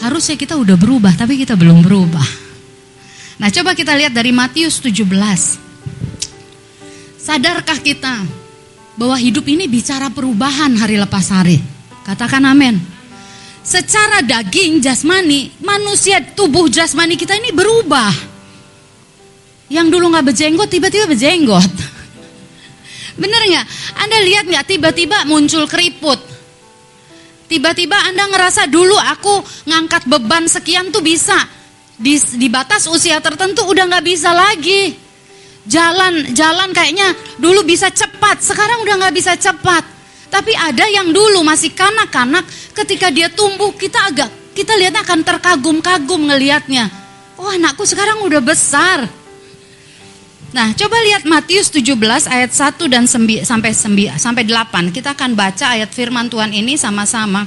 Harusnya 0.00 0.36
kita 0.36 0.56
udah 0.60 0.76
berubah, 0.76 1.12
tapi 1.16 1.40
kita 1.40 1.56
belum 1.56 1.80
berubah. 1.80 2.46
Nah, 3.36 3.48
coba 3.52 3.76
kita 3.76 3.92
lihat 3.96 4.12
dari 4.12 4.32
Matius 4.32 4.80
17. 4.80 5.04
Sadarkah 7.20 7.80
kita 7.80 8.24
bahwa 8.96 9.16
hidup 9.18 9.44
ini 9.48 9.68
bicara 9.68 10.08
perubahan 10.12 10.72
hari 10.76 10.96
lepas 10.96 11.32
hari? 11.32 11.60
Katakan 12.04 12.44
amin. 12.48 12.78
Secara 13.66 14.22
daging 14.22 14.78
jasmani, 14.78 15.50
manusia 15.58 16.22
tubuh 16.22 16.70
jasmani 16.70 17.18
kita 17.18 17.34
ini 17.34 17.50
berubah. 17.50 18.14
Yang 19.66 19.98
dulu 19.98 20.14
nggak 20.14 20.26
berjenggot, 20.30 20.68
tiba-tiba 20.70 21.10
berjenggot. 21.10 21.72
Bener 23.20 23.42
nggak? 23.42 23.66
Anda 23.98 24.16
lihat 24.22 24.44
nggak 24.46 24.64
tiba-tiba 24.70 25.26
muncul 25.26 25.66
keriput, 25.66 26.22
Tiba-tiba 27.46 27.94
Anda 28.10 28.26
ngerasa 28.26 28.66
dulu 28.66 28.98
aku 28.98 29.38
ngangkat 29.70 30.10
beban 30.10 30.50
sekian 30.50 30.90
tuh 30.90 31.02
bisa. 31.02 31.38
Di, 31.96 32.18
di 32.36 32.52
batas 32.52 32.84
usia 32.90 33.22
tertentu 33.22 33.64
udah 33.64 33.86
nggak 33.86 34.04
bisa 34.04 34.34
lagi. 34.34 34.98
Jalan 35.66 36.30
jalan 36.34 36.70
kayaknya 36.70 37.10
dulu 37.42 37.66
bisa 37.66 37.90
cepat, 37.90 38.38
sekarang 38.38 38.82
udah 38.86 38.94
nggak 39.02 39.14
bisa 39.14 39.34
cepat. 39.34 39.82
Tapi 40.30 40.52
ada 40.54 40.86
yang 40.90 41.10
dulu 41.14 41.42
masih 41.46 41.74
kanak-kanak, 41.74 42.46
ketika 42.74 43.10
dia 43.10 43.30
tumbuh 43.30 43.74
kita 43.74 43.98
agak 44.10 44.30
kita 44.56 44.72
lihatnya 44.72 45.04
akan 45.04 45.20
terkagum-kagum 45.20 46.32
ngelihatnya. 46.32 46.88
Oh 47.36 47.52
anakku 47.52 47.84
sekarang 47.84 48.24
udah 48.24 48.40
besar. 48.40 49.04
Nah, 50.56 50.72
coba 50.72 50.96
lihat 51.04 51.28
Matius 51.28 51.68
17 51.68 52.00
ayat 52.32 52.48
1 52.48 52.88
dan 52.88 53.04
9, 53.04 53.44
sampai 53.44 53.76
9, 53.76 54.16
sampai 54.16 54.40
8. 54.48 54.88
Kita 54.88 55.12
akan 55.12 55.36
baca 55.36 55.76
ayat 55.76 55.92
firman 55.92 56.32
Tuhan 56.32 56.48
ini 56.48 56.80
sama-sama. 56.80 57.44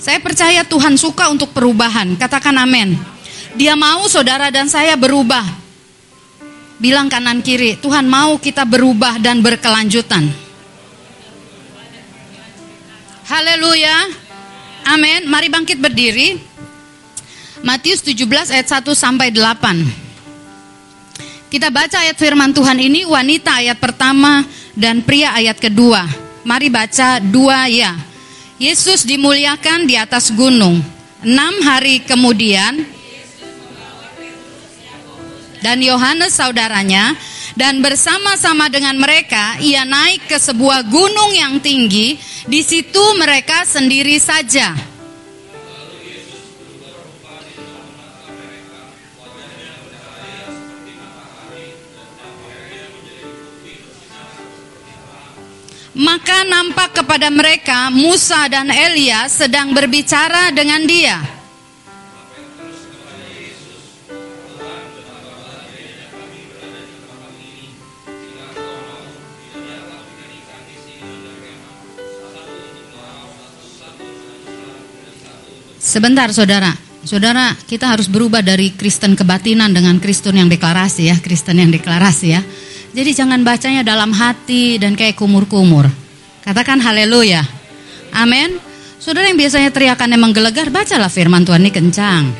Saya 0.00 0.24
percaya 0.24 0.64
Tuhan 0.64 0.96
suka 0.96 1.28
untuk 1.28 1.52
perubahan. 1.52 2.16
Katakan 2.16 2.56
amin. 2.56 2.96
Dia 3.60 3.76
mau 3.76 4.08
saudara 4.08 4.48
dan 4.48 4.72
saya 4.72 4.96
berubah. 4.96 5.44
Bilang 6.80 7.12
kanan 7.12 7.44
kiri, 7.44 7.76
Tuhan 7.76 8.08
mau 8.08 8.40
kita 8.40 8.64
berubah 8.64 9.20
dan 9.20 9.44
berkelanjutan. 9.44 10.24
Haleluya. 13.28 13.96
Amin. 14.88 15.28
Mari 15.28 15.52
bangkit 15.52 15.76
berdiri. 15.76 16.40
Matius 17.60 18.00
17 18.00 18.48
ayat 18.48 18.80
1 18.80 18.96
sampai 18.96 19.28
8. 19.28 20.03
Kita 21.54 21.70
baca 21.70 22.02
ayat 22.02 22.18
firman 22.18 22.50
Tuhan 22.50 22.82
ini 22.82 23.06
wanita 23.06 23.62
ayat 23.62 23.78
pertama 23.78 24.42
dan 24.74 25.06
pria 25.06 25.38
ayat 25.38 25.54
kedua. 25.54 26.02
Mari 26.42 26.66
baca 26.66 27.22
dua 27.22 27.70
ya. 27.70 27.94
Yesus 28.58 29.06
dimuliakan 29.06 29.86
di 29.86 29.94
atas 29.94 30.34
gunung. 30.34 30.82
Enam 31.22 31.54
hari 31.62 32.02
kemudian 32.02 32.82
dan 35.62 35.78
Yohanes 35.78 36.34
saudaranya 36.34 37.14
dan 37.54 37.78
bersama-sama 37.78 38.66
dengan 38.66 38.98
mereka 38.98 39.54
ia 39.62 39.86
naik 39.86 40.26
ke 40.26 40.42
sebuah 40.42 40.82
gunung 40.90 41.38
yang 41.38 41.62
tinggi. 41.62 42.18
Di 42.50 42.66
situ 42.66 43.14
mereka 43.14 43.62
sendiri 43.62 44.18
saja. 44.18 44.93
Maka 55.94 56.42
nampak 56.42 56.90
kepada 56.90 57.30
mereka 57.30 57.86
Musa 57.94 58.50
dan 58.50 58.66
Elia 58.66 59.30
sedang 59.30 59.70
berbicara 59.70 60.50
dengan 60.50 60.82
dia. 60.82 61.22
Sebentar 75.78 76.26
saudara, 76.34 76.74
saudara 77.06 77.54
kita 77.70 77.86
harus 77.86 78.10
berubah 78.10 78.42
dari 78.42 78.74
Kristen 78.74 79.14
kebatinan 79.14 79.70
dengan 79.70 80.02
Kristen 80.02 80.34
yang 80.34 80.50
deklarasi 80.50 81.06
ya, 81.06 81.16
Kristen 81.22 81.62
yang 81.62 81.70
deklarasi 81.70 82.28
ya. 82.34 82.42
Jadi 82.94 83.10
jangan 83.10 83.42
bacanya 83.42 83.82
dalam 83.82 84.14
hati 84.14 84.78
dan 84.78 84.94
kayak 84.94 85.18
kumur-kumur. 85.18 85.90
Katakan 86.46 86.78
haleluya. 86.78 87.42
Amin. 88.14 88.54
Saudara 89.02 89.26
yang 89.26 89.36
biasanya 89.36 89.74
teriakannya 89.74 90.14
menggelegar, 90.14 90.70
bacalah 90.70 91.10
firman 91.10 91.42
Tuhan 91.42 91.66
ini 91.66 91.74
kencang. 91.74 92.30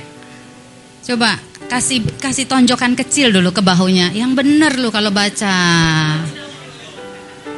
Coba 1.04 1.36
kasih 1.66 2.06
kasih 2.22 2.46
tonjokan 2.46 2.94
kecil 2.94 3.34
dulu 3.34 3.50
ke 3.50 3.66
bahunya. 3.66 4.14
Yang 4.14 4.32
benar 4.38 4.72
lu 4.78 4.94
kalau 4.94 5.10
baca. 5.10 5.58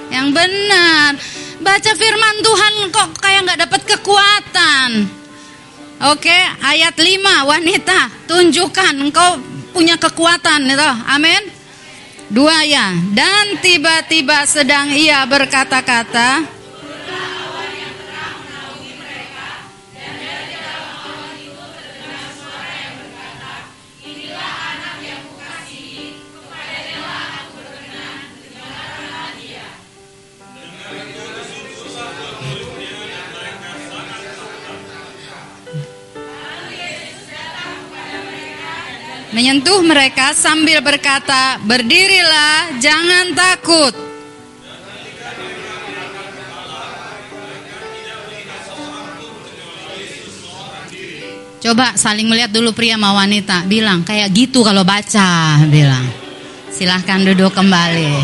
Yang 0.09 0.29
benar. 0.33 1.11
baca 1.57 1.93
firman 1.97 2.37
Tuhan 2.45 2.73
kok 2.93 3.09
kayak 3.21 3.41
nggak 3.45 3.61
dapat 3.69 3.83
kekuatan. 3.85 4.89
Oke, 6.13 6.39
ayat 6.61 6.93
5 6.93 7.49
wanita, 7.49 8.29
tunjukkan 8.29 8.95
engkau 9.01 9.41
punya 9.73 9.97
kekuatan 9.97 10.69
itu. 10.69 10.91
Amin. 11.09 11.56
Dua 12.27 12.67
ya. 12.67 12.91
Dan 13.15 13.63
tiba-tiba 13.63 14.43
sedang 14.51 14.91
ia 14.91 15.23
berkata-kata, 15.27 16.56
menyentuh 39.37 39.85
mereka 39.85 40.33
sambil 40.33 40.81
berkata, 40.81 41.61
"Berdirilah, 41.61 42.81
jangan 42.81 43.37
takut." 43.37 43.93
Coba 51.61 51.93
saling 52.01 52.33
melihat 52.33 52.49
dulu 52.49 52.73
pria 52.73 52.97
sama 52.97 53.13
wanita, 53.13 53.69
bilang 53.69 54.01
kayak 54.09 54.33
gitu 54.33 54.65
kalau 54.65 54.89
baca, 54.89 55.61
bilang. 55.69 56.09
Silahkan 56.73 57.21
duduk 57.21 57.53
kembali. 57.53 58.17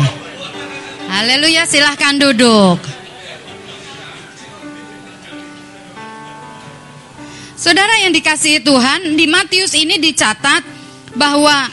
Haleluya, 1.13 1.69
silahkan 1.69 2.17
duduk. 2.17 2.81
Saudara 7.53 8.01
yang 8.01 8.15
dikasihi 8.15 8.63
Tuhan, 8.65 9.13
di 9.13 9.25
Matius 9.27 9.75
ini 9.75 9.99
dicatat 9.99 10.82
bahwa 11.13 11.69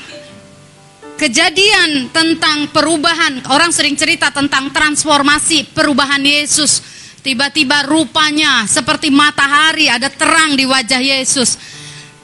kejadian 1.16 2.12
tentang 2.12 2.68
perubahan, 2.72 3.44
orang 3.52 3.72
sering 3.72 3.96
cerita 3.96 4.32
tentang 4.32 4.72
transformasi 4.72 5.72
perubahan 5.72 6.20
Yesus. 6.20 6.80
Tiba-tiba 7.20 7.84
rupanya 7.84 8.64
seperti 8.64 9.12
matahari 9.12 9.92
ada 9.92 10.08
terang 10.08 10.56
di 10.56 10.64
wajah 10.64 11.04
Yesus. 11.04 11.60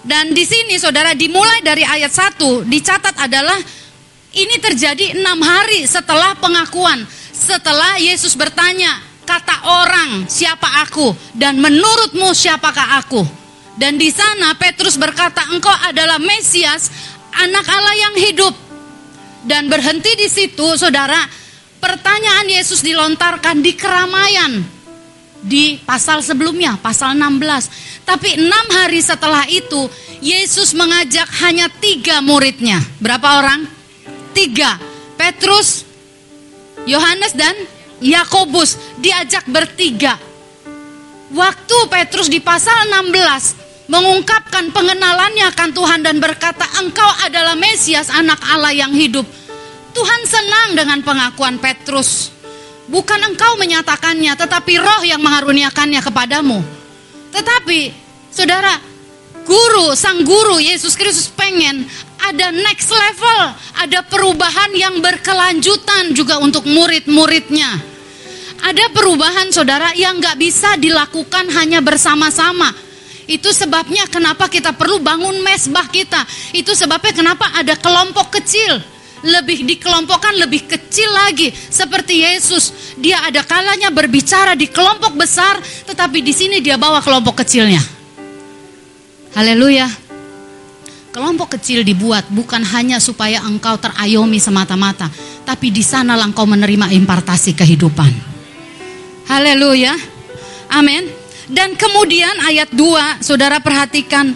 Dan 0.00 0.32
di 0.32 0.46
sini 0.46 0.80
saudara 0.80 1.12
dimulai 1.12 1.60
dari 1.60 1.84
ayat 1.84 2.08
1 2.38 2.64
dicatat 2.64 3.12
adalah 3.20 3.58
ini 4.32 4.56
terjadi 4.56 5.20
enam 5.20 5.40
hari 5.44 5.84
setelah 5.84 6.32
pengakuan. 6.40 7.04
Setelah 7.36 8.00
Yesus 8.00 8.32
bertanya, 8.32 8.96
kata 9.28 9.68
orang 9.84 10.24
siapa 10.30 10.86
aku 10.86 11.12
dan 11.36 11.60
menurutmu 11.60 12.32
siapakah 12.32 13.04
aku? 13.04 13.45
Dan 13.76 14.00
di 14.00 14.08
sana 14.08 14.56
Petrus 14.56 14.96
berkata, 14.96 15.52
"Engkau 15.52 15.72
adalah 15.84 16.16
Mesias, 16.16 16.88
anak 17.36 17.66
Allah 17.68 17.96
yang 18.08 18.14
hidup." 18.16 18.54
Dan 19.44 19.68
berhenti 19.68 20.16
di 20.16 20.26
situ, 20.26 20.74
Saudara, 20.74 21.20
pertanyaan 21.78 22.48
Yesus 22.48 22.82
dilontarkan 22.82 23.60
di 23.62 23.72
keramaian 23.76 24.64
di 25.44 25.78
pasal 25.84 26.24
sebelumnya, 26.24 26.74
pasal 26.80 27.14
16. 27.14 28.02
Tapi 28.02 28.40
enam 28.40 28.66
hari 28.74 28.98
setelah 28.98 29.46
itu, 29.46 29.86
Yesus 30.24 30.74
mengajak 30.74 31.28
hanya 31.46 31.68
tiga 31.68 32.18
muridnya. 32.24 32.80
Berapa 32.98 33.44
orang? 33.44 33.68
Tiga. 34.34 34.80
Petrus, 35.14 35.86
Yohanes 36.88 37.32
dan 37.36 37.54
Yakobus 38.00 38.98
diajak 38.98 39.46
bertiga. 39.48 40.18
Waktu 41.30 41.78
Petrus 41.90 42.30
di 42.30 42.38
pasal 42.38 42.86
16 42.90 43.65
mengungkapkan 43.86 44.74
pengenalannya 44.74 45.46
akan 45.54 45.70
Tuhan 45.70 46.00
dan 46.02 46.18
berkata, 46.18 46.66
"Engkau 46.82 47.06
adalah 47.22 47.54
Mesias, 47.54 48.10
anak 48.10 48.38
Allah 48.50 48.74
yang 48.74 48.90
hidup." 48.90 49.26
Tuhan 49.96 50.22
senang 50.28 50.68
dengan 50.76 51.00
pengakuan 51.00 51.56
Petrus. 51.56 52.28
Bukan 52.86 53.18
engkau 53.32 53.58
menyatakannya, 53.58 54.36
tetapi 54.36 54.78
Roh 54.78 55.02
yang 55.02 55.18
mengaruniakannya 55.18 55.98
kepadamu. 56.04 56.60
Tetapi, 57.32 57.90
saudara, 58.30 58.78
guru, 59.42 59.96
sang 59.96 60.22
guru 60.22 60.60
Yesus 60.60 60.94
Kristus 60.94 61.32
pengen 61.32 61.88
ada 62.22 62.52
next 62.54 62.92
level, 62.92 63.40
ada 63.80 64.04
perubahan 64.06 64.70
yang 64.76 65.00
berkelanjutan 65.02 66.14
juga 66.14 66.38
untuk 66.38 66.68
murid-muridnya. 66.68 67.96
Ada 68.62 68.92
perubahan 68.92 69.50
saudara 69.50 69.96
yang 69.96 70.20
gak 70.20 70.38
bisa 70.38 70.76
dilakukan 70.78 71.50
hanya 71.56 71.80
bersama-sama 71.82 72.70
itu 73.26 73.50
sebabnya 73.50 74.06
kenapa 74.06 74.46
kita 74.46 74.70
perlu 74.70 75.02
bangun 75.02 75.42
mesbah 75.42 75.90
kita. 75.90 76.22
Itu 76.54 76.78
sebabnya 76.78 77.10
kenapa 77.10 77.50
ada 77.58 77.74
kelompok 77.74 78.38
kecil. 78.38 78.78
Lebih 79.26 79.66
dikelompokkan 79.66 80.38
lebih 80.38 80.70
kecil 80.70 81.10
lagi. 81.10 81.50
Seperti 81.50 82.22
Yesus. 82.22 82.94
Dia 82.94 83.26
ada 83.26 83.42
kalanya 83.42 83.90
berbicara 83.90 84.54
di 84.54 84.70
kelompok 84.70 85.18
besar. 85.18 85.58
Tetapi 85.58 86.22
di 86.22 86.30
sini 86.30 86.62
dia 86.62 86.78
bawa 86.78 87.02
kelompok 87.02 87.42
kecilnya. 87.42 87.82
Haleluya. 89.34 89.90
Kelompok 91.10 91.58
kecil 91.58 91.82
dibuat 91.82 92.30
bukan 92.30 92.62
hanya 92.62 93.02
supaya 93.02 93.42
engkau 93.42 93.74
terayomi 93.74 94.38
semata-mata. 94.38 95.10
Tapi 95.42 95.74
di 95.74 95.82
sana 95.82 96.14
engkau 96.14 96.46
menerima 96.46 96.94
impartasi 96.94 97.58
kehidupan. 97.58 98.12
Haleluya. 99.26 99.98
Amin. 100.70 101.25
Dan 101.46 101.78
kemudian 101.78 102.42
ayat 102.42 102.74
2, 102.74 103.22
saudara 103.22 103.62
perhatikan. 103.62 104.34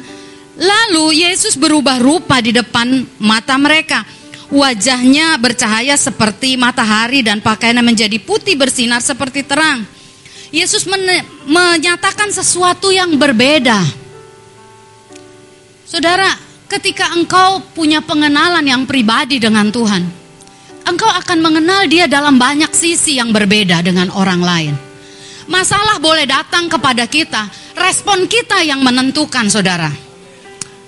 Lalu 0.61 1.25
Yesus 1.27 1.57
berubah 1.59 1.99
rupa 1.99 2.39
di 2.39 2.55
depan 2.55 3.03
mata 3.19 3.59
mereka. 3.59 4.07
Wajahnya 4.51 5.39
bercahaya 5.39 5.95
seperti 5.95 6.59
matahari 6.59 7.23
dan 7.23 7.39
pakaiannya 7.39 7.87
menjadi 7.87 8.19
putih 8.19 8.59
bersinar 8.59 8.99
seperti 8.99 9.47
terang. 9.47 9.87
Yesus 10.51 10.87
menyatakan 11.47 12.35
sesuatu 12.35 12.91
yang 12.91 13.15
berbeda. 13.15 13.79
Saudara, 15.87 16.31
ketika 16.67 17.15
engkau 17.15 17.63
punya 17.75 18.03
pengenalan 18.03 18.63
yang 18.67 18.83
pribadi 18.87 19.39
dengan 19.39 19.71
Tuhan, 19.71 20.03
engkau 20.87 21.11
akan 21.11 21.39
mengenal 21.39 21.87
Dia 21.87 22.11
dalam 22.11 22.39
banyak 22.39 22.71
sisi 22.75 23.19
yang 23.19 23.31
berbeda 23.31 23.83
dengan 23.87 24.11
orang 24.11 24.43
lain. 24.43 24.89
Masalah 25.51 25.98
boleh 25.98 26.30
datang 26.30 26.70
kepada 26.70 27.11
kita, 27.11 27.51
respon 27.74 28.30
kita 28.30 28.62
yang 28.62 28.86
menentukan, 28.86 29.51
saudara. 29.51 29.90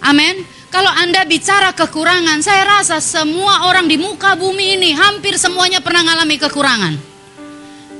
Amin. 0.07 0.39
Kalau 0.71 0.89
Anda 0.89 1.27
bicara 1.27 1.75
kekurangan, 1.75 2.39
saya 2.47 2.79
rasa 2.79 3.03
semua 3.03 3.67
orang 3.67 3.91
di 3.91 3.99
muka 3.99 4.39
bumi 4.39 4.79
ini 4.79 4.95
hampir 4.95 5.35
semuanya 5.35 5.83
pernah 5.83 6.07
mengalami 6.07 6.39
kekurangan. 6.39 6.95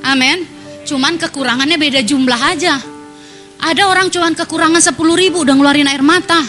Amin. 0.07 0.47
Cuman 0.87 1.19
kekurangannya 1.19 1.75
beda 1.83 2.07
jumlah 2.07 2.41
aja. 2.55 2.79
Ada 3.59 3.83
orang 3.91 4.07
cuman 4.15 4.39
kekurangan 4.39 4.79
10 4.79 4.95
ribu 5.19 5.43
udah 5.43 5.59
ngeluarin 5.59 5.91
air 5.91 6.07
mata. 6.07 6.47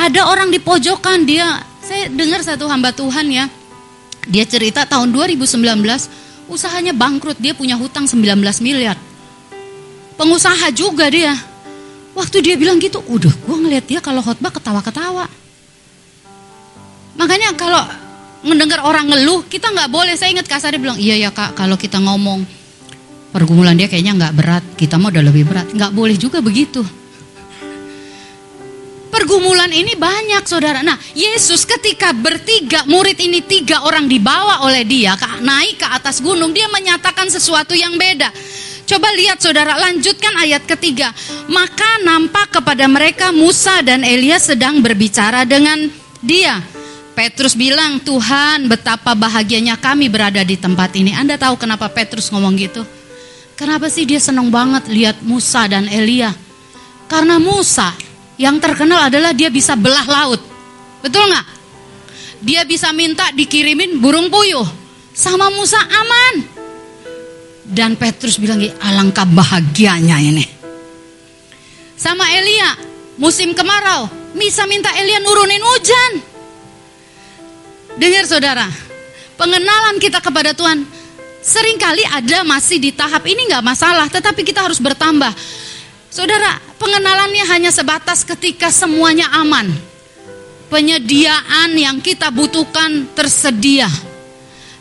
Ada 0.00 0.32
orang 0.32 0.48
di 0.48 0.64
pojokan 0.64 1.28
dia, 1.28 1.60
saya 1.84 2.08
dengar 2.08 2.40
satu 2.40 2.64
hamba 2.72 2.96
Tuhan 2.96 3.28
ya. 3.28 3.44
Dia 4.32 4.48
cerita 4.48 4.88
tahun 4.88 5.12
2019 5.12 5.60
usahanya 6.48 6.96
bangkrut, 6.96 7.36
dia 7.36 7.52
punya 7.52 7.76
hutang 7.76 8.08
19 8.08 8.40
miliar 8.64 9.09
pengusaha 10.20 10.68
juga 10.76 11.08
dia. 11.08 11.32
Waktu 12.12 12.44
dia 12.44 12.54
bilang 12.60 12.76
gitu, 12.76 13.00
udah 13.00 13.32
gue 13.32 13.56
ngeliat 13.56 13.88
dia 13.88 14.04
kalau 14.04 14.20
khotbah 14.20 14.52
ketawa-ketawa. 14.52 15.24
Makanya 17.16 17.56
kalau 17.56 17.80
mendengar 18.44 18.84
orang 18.84 19.08
ngeluh, 19.08 19.48
kita 19.48 19.72
nggak 19.72 19.88
boleh. 19.88 20.12
Saya 20.20 20.36
ingat 20.36 20.44
kasar 20.44 20.76
dia 20.76 20.82
bilang, 20.82 21.00
iya 21.00 21.16
ya 21.16 21.32
kak, 21.32 21.56
kalau 21.56 21.80
kita 21.80 21.96
ngomong 21.96 22.44
pergumulan 23.32 23.72
dia 23.78 23.88
kayaknya 23.88 24.12
nggak 24.20 24.34
berat, 24.36 24.64
kita 24.76 25.00
mau 25.00 25.08
udah 25.08 25.24
lebih 25.24 25.48
berat. 25.48 25.72
Nggak 25.72 25.92
boleh 25.96 26.16
juga 26.20 26.44
begitu. 26.44 26.84
Pergumulan 29.10 29.70
ini 29.74 29.98
banyak 29.98 30.46
saudara. 30.46 30.86
Nah 30.86 30.94
Yesus 31.18 31.66
ketika 31.66 32.14
bertiga 32.14 32.86
murid 32.86 33.18
ini 33.18 33.42
tiga 33.42 33.82
orang 33.82 34.06
dibawa 34.06 34.62
oleh 34.62 34.86
dia 34.86 35.18
naik 35.42 35.82
ke 35.82 35.86
atas 35.86 36.22
gunung, 36.22 36.54
dia 36.54 36.70
menyatakan 36.70 37.26
sesuatu 37.26 37.74
yang 37.74 37.98
beda. 37.98 38.30
Coba 38.86 39.08
lihat 39.14 39.38
saudara, 39.40 39.78
lanjutkan 39.78 40.34
ayat 40.40 40.66
ketiga. 40.66 41.12
Maka 41.48 42.02
nampak 42.04 42.60
kepada 42.60 42.84
mereka 42.90 43.30
Musa 43.30 43.80
dan 43.80 44.02
Elia 44.02 44.38
sedang 44.38 44.82
berbicara 44.82 45.48
dengan 45.48 45.88
dia. 46.20 46.58
Petrus 47.14 47.52
bilang, 47.58 48.00
Tuhan 48.00 48.70
betapa 48.70 49.12
bahagianya 49.12 49.76
kami 49.76 50.08
berada 50.08 50.40
di 50.40 50.56
tempat 50.56 50.94
ini. 50.96 51.12
Anda 51.12 51.36
tahu 51.36 51.60
kenapa 51.60 51.90
Petrus 51.92 52.32
ngomong 52.32 52.54
gitu? 52.56 52.82
Kenapa 53.58 53.92
sih 53.92 54.08
dia 54.08 54.16
senang 54.16 54.48
banget 54.48 54.88
lihat 54.88 55.20
Musa 55.20 55.68
dan 55.68 55.84
Elia? 55.84 56.32
Karena 57.10 57.36
Musa 57.36 57.92
yang 58.40 58.56
terkenal 58.56 59.12
adalah 59.12 59.36
dia 59.36 59.52
bisa 59.52 59.76
belah 59.76 60.08
laut. 60.08 60.40
Betul 61.04 61.28
nggak? 61.28 61.46
Dia 62.40 62.64
bisa 62.64 62.88
minta 62.96 63.28
dikirimin 63.36 64.00
burung 64.00 64.32
puyuh. 64.32 64.64
Sama 65.12 65.52
Musa 65.52 65.76
aman. 65.76 66.59
Dan 67.70 67.94
Petrus 67.94 68.34
bilang, 68.34 68.58
alangkah 68.82 69.22
bahagianya 69.22 70.18
ini. 70.18 70.42
Sama 71.94 72.26
Elia, 72.34 72.74
musim 73.14 73.54
kemarau, 73.54 74.10
bisa 74.34 74.66
minta 74.66 74.90
Elia 74.98 75.22
nurunin 75.22 75.62
hujan. 75.62 76.12
Dengar 77.94 78.26
saudara, 78.26 78.66
pengenalan 79.38 80.02
kita 80.02 80.18
kepada 80.18 80.50
Tuhan 80.50 80.82
sering 81.40 81.78
kali 81.78 82.02
ada 82.10 82.42
masih 82.42 82.82
di 82.82 82.90
tahap 82.90 83.22
ini 83.28 83.46
nggak 83.54 83.62
masalah, 83.62 84.10
tetapi 84.10 84.42
kita 84.42 84.66
harus 84.66 84.82
bertambah. 84.82 85.30
Saudara, 86.10 86.58
pengenalannya 86.74 87.44
hanya 87.54 87.70
sebatas 87.70 88.26
ketika 88.26 88.66
semuanya 88.74 89.30
aman. 89.30 89.70
Penyediaan 90.66 91.70
yang 91.78 92.02
kita 92.02 92.34
butuhkan 92.34 93.06
tersedia. 93.14 94.09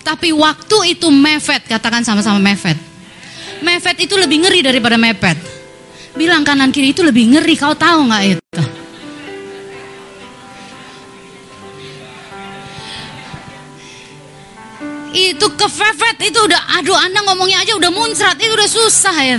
Tapi 0.04 0.34
waktu 0.34 0.98
itu 0.98 1.08
mepet, 1.14 1.70
katakan 1.70 2.02
sama-sama 2.02 2.42
mepet. 2.42 2.76
Mepet 3.60 4.08
itu 4.08 4.16
lebih 4.16 4.48
ngeri 4.48 4.64
daripada 4.64 4.96
mepet. 4.96 5.38
Bilang 6.18 6.42
kanan 6.42 6.74
kiri 6.74 6.96
itu 6.96 7.06
lebih 7.06 7.38
ngeri, 7.38 7.54
kau 7.60 7.78
tahu 7.78 8.10
nggak 8.10 8.24
itu? 8.26 8.62
Itu 15.10 15.48
kefefet 15.58 16.18
itu 16.22 16.40
udah, 16.40 16.80
aduh 16.80 16.96
anda 16.96 17.20
ngomongnya 17.26 17.66
aja 17.66 17.74
udah 17.76 17.92
muncrat, 17.92 18.38
itu 18.40 18.54
udah 18.54 18.70
susah 18.70 19.18
ya. 19.26 19.38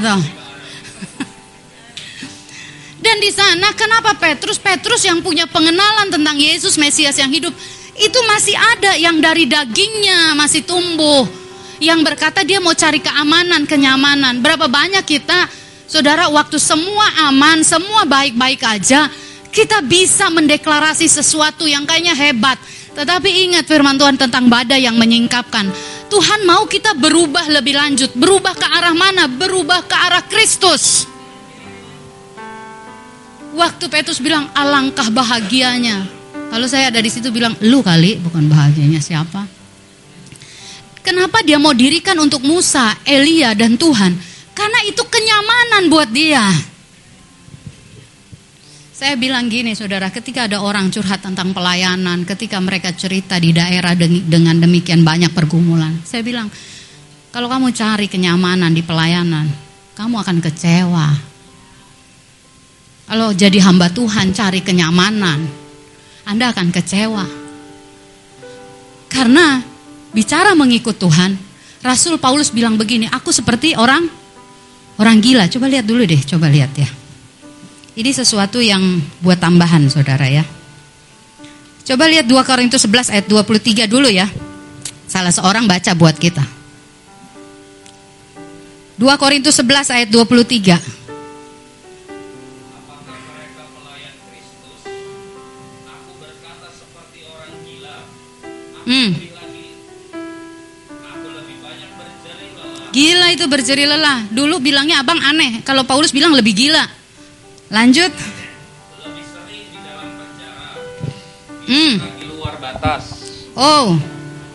Dan 3.00 3.16
di 3.16 3.32
sana 3.32 3.72
kenapa 3.72 4.12
Petrus? 4.20 4.60
Petrus 4.60 5.02
yang 5.08 5.24
punya 5.24 5.48
pengenalan 5.48 6.12
tentang 6.12 6.36
Yesus 6.36 6.76
Mesias 6.76 7.16
yang 7.16 7.32
hidup 7.32 7.56
itu 8.00 8.18
masih 8.24 8.56
ada 8.56 8.96
yang 8.96 9.20
dari 9.20 9.44
dagingnya 9.44 10.32
masih 10.34 10.64
tumbuh. 10.64 11.28
Yang 11.80 12.00
berkata 12.12 12.44
dia 12.44 12.60
mau 12.60 12.76
cari 12.76 13.00
keamanan, 13.00 13.64
kenyamanan. 13.64 14.40
Berapa 14.40 14.68
banyak 14.68 15.04
kita 15.04 15.48
Saudara 15.90 16.30
waktu 16.30 16.54
semua 16.62 17.02
aman, 17.26 17.66
semua 17.66 18.06
baik-baik 18.06 18.62
aja, 18.62 19.10
kita 19.50 19.82
bisa 19.82 20.30
mendeklarasi 20.30 21.10
sesuatu 21.10 21.66
yang 21.66 21.82
kayaknya 21.82 22.14
hebat. 22.14 22.54
Tetapi 22.94 23.50
ingat 23.50 23.66
firman 23.66 23.98
Tuhan 23.98 24.14
tentang 24.14 24.46
badai 24.46 24.86
yang 24.86 24.94
menyingkapkan. 24.94 25.66
Tuhan 26.06 26.46
mau 26.46 26.62
kita 26.70 26.94
berubah 26.94 27.42
lebih 27.50 27.74
lanjut. 27.74 28.14
Berubah 28.14 28.54
ke 28.54 28.66
arah 28.70 28.94
mana? 28.94 29.26
Berubah 29.26 29.82
ke 29.82 29.96
arah 29.98 30.22
Kristus. 30.30 31.10
Waktu 33.50 33.90
Petrus 33.90 34.22
bilang 34.22 34.46
alangkah 34.54 35.10
bahagianya. 35.10 36.19
Kalau 36.50 36.66
saya 36.66 36.90
ada 36.90 36.98
di 36.98 37.06
situ 37.06 37.30
bilang 37.30 37.54
lu 37.62 37.78
kali 37.78 38.18
bukan 38.18 38.50
bahagianya 38.50 38.98
siapa? 38.98 39.46
Kenapa 41.00 41.40
dia 41.46 41.56
mau 41.56 41.72
dirikan 41.72 42.18
untuk 42.18 42.42
Musa, 42.44 42.92
Elia 43.06 43.54
dan 43.54 43.78
Tuhan? 43.78 44.12
Karena 44.52 44.84
itu 44.84 45.00
kenyamanan 45.06 45.88
buat 45.88 46.10
dia. 46.12 46.44
Saya 48.92 49.16
bilang 49.16 49.48
gini 49.48 49.72
saudara, 49.72 50.12
ketika 50.12 50.44
ada 50.44 50.60
orang 50.60 50.92
curhat 50.92 51.24
tentang 51.24 51.56
pelayanan, 51.56 52.28
ketika 52.28 52.60
mereka 52.60 52.92
cerita 52.92 53.40
di 53.40 53.56
daerah 53.56 53.96
dengan 53.96 54.60
demikian 54.60 55.00
banyak 55.00 55.32
pergumulan, 55.32 56.04
saya 56.04 56.20
bilang, 56.20 56.52
kalau 57.32 57.48
kamu 57.48 57.72
cari 57.72 58.12
kenyamanan 58.12 58.76
di 58.76 58.84
pelayanan, 58.84 59.48
kamu 59.96 60.20
akan 60.20 60.36
kecewa. 60.44 61.08
Kalau 63.08 63.32
jadi 63.32 63.56
hamba 63.64 63.88
Tuhan 63.88 64.36
cari 64.36 64.60
kenyamanan, 64.60 65.59
Anda 66.30 66.54
akan 66.54 66.70
kecewa. 66.70 67.26
Karena 69.10 69.58
bicara 70.14 70.54
mengikut 70.54 70.94
Tuhan, 70.94 71.34
Rasul 71.82 72.22
Paulus 72.22 72.54
bilang 72.54 72.78
begini, 72.78 73.10
aku 73.10 73.34
seperti 73.34 73.74
orang 73.74 74.06
orang 75.02 75.18
gila. 75.18 75.50
Coba 75.50 75.66
lihat 75.66 75.90
dulu 75.90 76.06
deh, 76.06 76.22
coba 76.22 76.46
lihat 76.46 76.70
ya. 76.78 76.86
Ini 77.98 78.14
sesuatu 78.14 78.62
yang 78.62 79.02
buat 79.18 79.42
tambahan 79.42 79.90
saudara 79.90 80.30
ya. 80.30 80.46
Coba 81.82 82.06
lihat 82.06 82.30
2 82.30 82.38
Korintus 82.46 82.86
11 82.86 83.10
ayat 83.10 83.26
23 83.26 83.90
dulu 83.90 84.06
ya. 84.06 84.30
Salah 85.10 85.34
seorang 85.34 85.66
baca 85.66 85.90
buat 85.98 86.14
kita. 86.14 86.46
2 88.94 89.02
Korintus 89.18 89.58
11 89.58 89.90
ayat 89.90 90.08
23. 90.14 90.99
Hmm. 98.90 99.14
Gila 102.90 103.26
itu 103.30 103.46
berjeri 103.46 103.86
lelah. 103.86 104.26
Dulu 104.34 104.58
bilangnya 104.58 104.98
abang 105.06 105.22
aneh. 105.22 105.62
Kalau 105.62 105.86
Paulus 105.86 106.10
bilang 106.10 106.34
lebih 106.34 106.58
gila. 106.58 106.82
Lanjut. 107.70 108.10
Hmm. 111.70 112.02
Luar 112.34 112.58
batas. 112.58 113.14
Oh. 113.54 113.94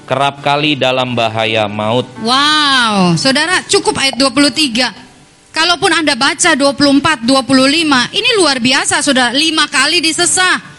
Kerap 0.03 0.43
kali 0.43 0.75
dalam 0.75 1.15
bahaya 1.15 1.65
maut. 1.71 2.05
Wow, 2.19 3.15
saudara 3.15 3.63
cukup 3.65 3.97
ayat 3.97 4.19
23. 4.19 4.91
Kalaupun 5.55 5.89
Anda 5.95 6.19
baca 6.19 6.51
24, 6.53 7.23
25, 7.23 8.11
ini 8.13 8.29
luar 8.35 8.59
biasa 8.59 8.99
saudara. 8.99 9.31
Lima 9.31 9.65
kali 9.71 10.03
disesah. 10.03 10.74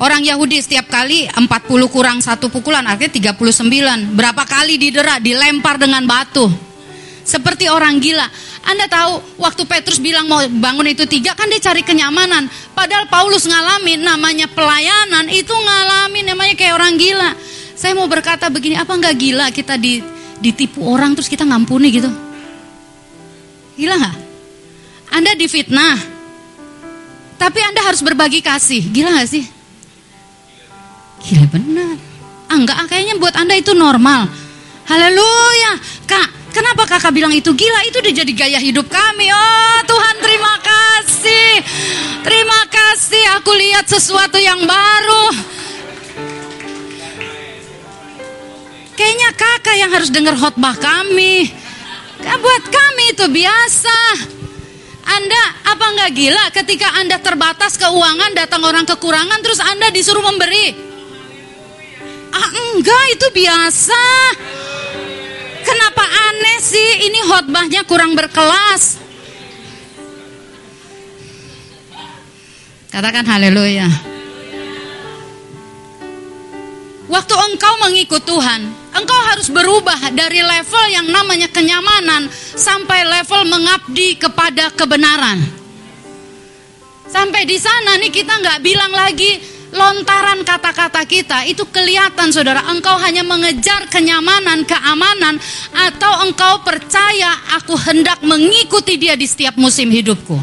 Orang 0.00 0.24
Yahudi 0.24 0.64
setiap 0.64 0.88
kali 0.88 1.28
40 1.28 1.44
kurang 1.92 2.24
satu 2.24 2.48
pukulan 2.48 2.80
artinya 2.88 3.36
39. 3.36 4.16
Berapa 4.16 4.48
kali 4.48 4.80
didera, 4.80 5.20
dilempar 5.20 5.76
dengan 5.76 6.00
batu. 6.08 6.48
Seperti 7.20 7.68
orang 7.68 8.00
gila. 8.00 8.24
Anda 8.64 8.88
tahu 8.88 9.20
waktu 9.36 9.62
Petrus 9.68 10.00
bilang 10.00 10.24
mau 10.24 10.40
bangun 10.40 10.88
itu 10.88 11.04
tiga 11.04 11.36
kan 11.36 11.52
dia 11.52 11.60
cari 11.60 11.84
kenyamanan. 11.84 12.48
Padahal 12.72 13.12
Paulus 13.12 13.44
ngalamin 13.44 14.00
namanya 14.00 14.48
pelayanan 14.48 15.28
itu 15.28 15.52
ngalamin 15.52 16.32
namanya 16.32 16.56
kayak 16.56 16.80
orang 16.80 16.96
gila. 16.96 17.36
Saya 17.76 17.92
mau 17.92 18.08
berkata 18.08 18.48
begini, 18.48 18.80
apa 18.80 18.96
nggak 18.96 19.16
gila 19.20 19.52
kita 19.52 19.76
di, 19.76 20.00
ditipu 20.40 20.80
orang 20.80 21.12
terus 21.12 21.28
kita 21.28 21.44
ngampuni 21.44 21.88
gitu? 21.92 22.08
Gila 23.76 24.00
nggak? 24.00 24.16
Anda 25.12 25.36
difitnah, 25.36 25.96
tapi 27.36 27.60
Anda 27.60 27.84
harus 27.84 28.00
berbagi 28.00 28.40
kasih. 28.40 28.80
Gila 28.88 29.12
nggak 29.12 29.28
sih? 29.28 29.59
Gila 31.20 31.46
benar. 31.52 31.94
Ah, 32.50 32.56
enggak, 32.58 32.76
ah, 32.82 32.86
kayaknya 32.88 33.14
buat 33.20 33.36
Anda 33.36 33.54
itu 33.60 33.76
normal. 33.76 34.26
Haleluya. 34.90 35.78
Kak, 36.02 36.50
kenapa 36.50 36.82
kakak 36.82 37.14
bilang 37.14 37.30
itu 37.30 37.54
gila? 37.54 37.86
Itu 37.86 38.02
udah 38.02 38.10
jadi 38.10 38.32
gaya 38.34 38.58
hidup 38.58 38.90
kami. 38.90 39.30
Oh 39.30 39.78
Tuhan 39.86 40.16
terima 40.18 40.54
kasih. 40.58 41.50
Terima 42.26 42.60
kasih 42.66 43.22
aku 43.38 43.54
lihat 43.54 43.86
sesuatu 43.86 44.34
yang 44.40 44.58
baru. 44.66 45.26
Kayaknya 48.98 49.30
kakak 49.38 49.76
yang 49.78 49.90
harus 49.94 50.10
dengar 50.10 50.34
khotbah 50.34 50.74
kami. 50.74 51.54
Buat 52.20 52.64
kami 52.66 53.04
itu 53.14 53.24
biasa. 53.30 53.98
Anda 55.06 55.42
apa 55.70 55.84
enggak 55.86 56.10
gila 56.18 56.44
ketika 56.50 56.98
Anda 56.98 57.16
terbatas 57.22 57.78
keuangan 57.78 58.34
datang 58.34 58.66
orang 58.66 58.84
kekurangan 58.84 59.38
terus 59.38 59.62
Anda 59.62 59.94
disuruh 59.94 60.22
memberi? 60.26 60.89
Ah 62.30 62.50
enggak 62.74 63.04
itu 63.14 63.26
biasa. 63.34 64.04
Kenapa 65.60 66.04
aneh 66.04 66.58
sih? 66.62 66.90
Ini 67.10 67.20
khotbahnya 67.26 67.82
kurang 67.84 68.16
berkelas. 68.16 68.98
Katakan 72.90 73.22
haleluya. 73.22 73.86
Waktu 77.10 77.34
engkau 77.34 77.74
mengikut 77.82 78.22
Tuhan, 78.22 78.70
engkau 78.94 79.20
harus 79.34 79.50
berubah 79.50 80.14
dari 80.14 80.46
level 80.46 80.84
yang 80.94 81.10
namanya 81.10 81.50
kenyamanan 81.50 82.30
sampai 82.54 83.02
level 83.02 83.50
mengabdi 83.50 84.14
kepada 84.14 84.70
kebenaran. 84.70 85.42
Sampai 87.10 87.42
di 87.42 87.58
sana 87.58 87.98
nih 87.98 88.14
kita 88.14 88.38
nggak 88.38 88.62
bilang 88.62 88.94
lagi 88.94 89.42
lontaran 89.70 90.42
kata-kata 90.42 91.02
kita 91.06 91.46
itu 91.46 91.62
kelihatan 91.70 92.34
saudara 92.34 92.66
engkau 92.70 92.98
hanya 92.98 93.22
mengejar 93.22 93.86
kenyamanan, 93.86 94.66
keamanan 94.66 95.38
atau 95.70 96.26
engkau 96.26 96.62
percaya 96.66 97.30
aku 97.58 97.78
hendak 97.78 98.18
mengikuti 98.26 98.98
dia 98.98 99.14
di 99.14 99.26
setiap 99.26 99.54
musim 99.54 99.90
hidupku. 99.90 100.38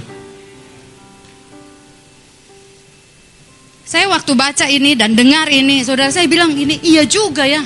Saya 3.87 4.11
waktu 4.11 4.35
baca 4.35 4.67
ini 4.67 4.99
dan 4.99 5.15
dengar 5.15 5.47
ini, 5.47 5.79
saudara 5.79 6.11
saya 6.11 6.27
bilang 6.27 6.51
ini 6.51 6.75
iya 6.83 7.07
juga 7.07 7.47
ya. 7.47 7.63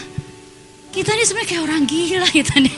Kita 0.94 1.18
ini 1.18 1.24
sebenarnya 1.26 1.50
kayak 1.50 1.64
orang 1.66 1.82
gila 1.90 2.30
kita 2.30 2.62
nih. 2.62 2.76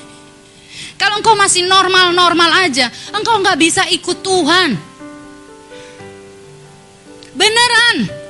Kalau 0.95 1.19
engkau 1.19 1.35
masih 1.35 1.67
normal-normal 1.67 2.63
aja, 2.63 2.87
engkau 3.11 3.43
nggak 3.43 3.59
bisa 3.59 3.83
ikut 3.91 4.23
Tuhan. 4.23 4.79
Beneran, 7.35 8.22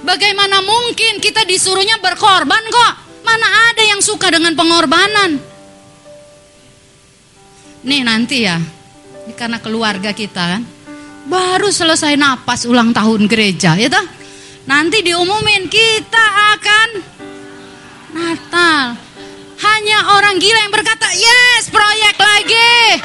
Bagaimana 0.00 0.64
mungkin 0.64 1.20
kita 1.20 1.44
disuruhnya 1.44 2.00
berkorban 2.00 2.64
kok? 2.72 2.92
Mana 3.20 3.72
ada 3.72 3.82
yang 3.84 4.00
suka 4.00 4.32
dengan 4.32 4.56
pengorbanan? 4.56 5.50
nih 7.80 8.04
nanti 8.04 8.44
ya, 8.44 8.60
ini 9.24 9.32
karena 9.32 9.56
keluarga 9.56 10.12
kita 10.12 10.56
kan, 10.56 10.62
baru 11.24 11.72
selesai 11.72 12.12
napas 12.16 12.68
ulang 12.68 12.92
tahun 12.92 13.24
gereja, 13.24 13.76
ya 13.80 13.88
toh? 13.88 14.04
Nanti 14.68 15.00
diumumin 15.00 15.66
kita 15.72 16.26
akan 16.56 16.88
Natal. 18.10 18.98
Hanya 19.60 20.16
orang 20.16 20.40
gila 20.40 20.60
yang 20.60 20.72
berkata, 20.72 21.08
yes 21.12 21.68
proyek 21.68 22.16
lagi. 22.16 23.00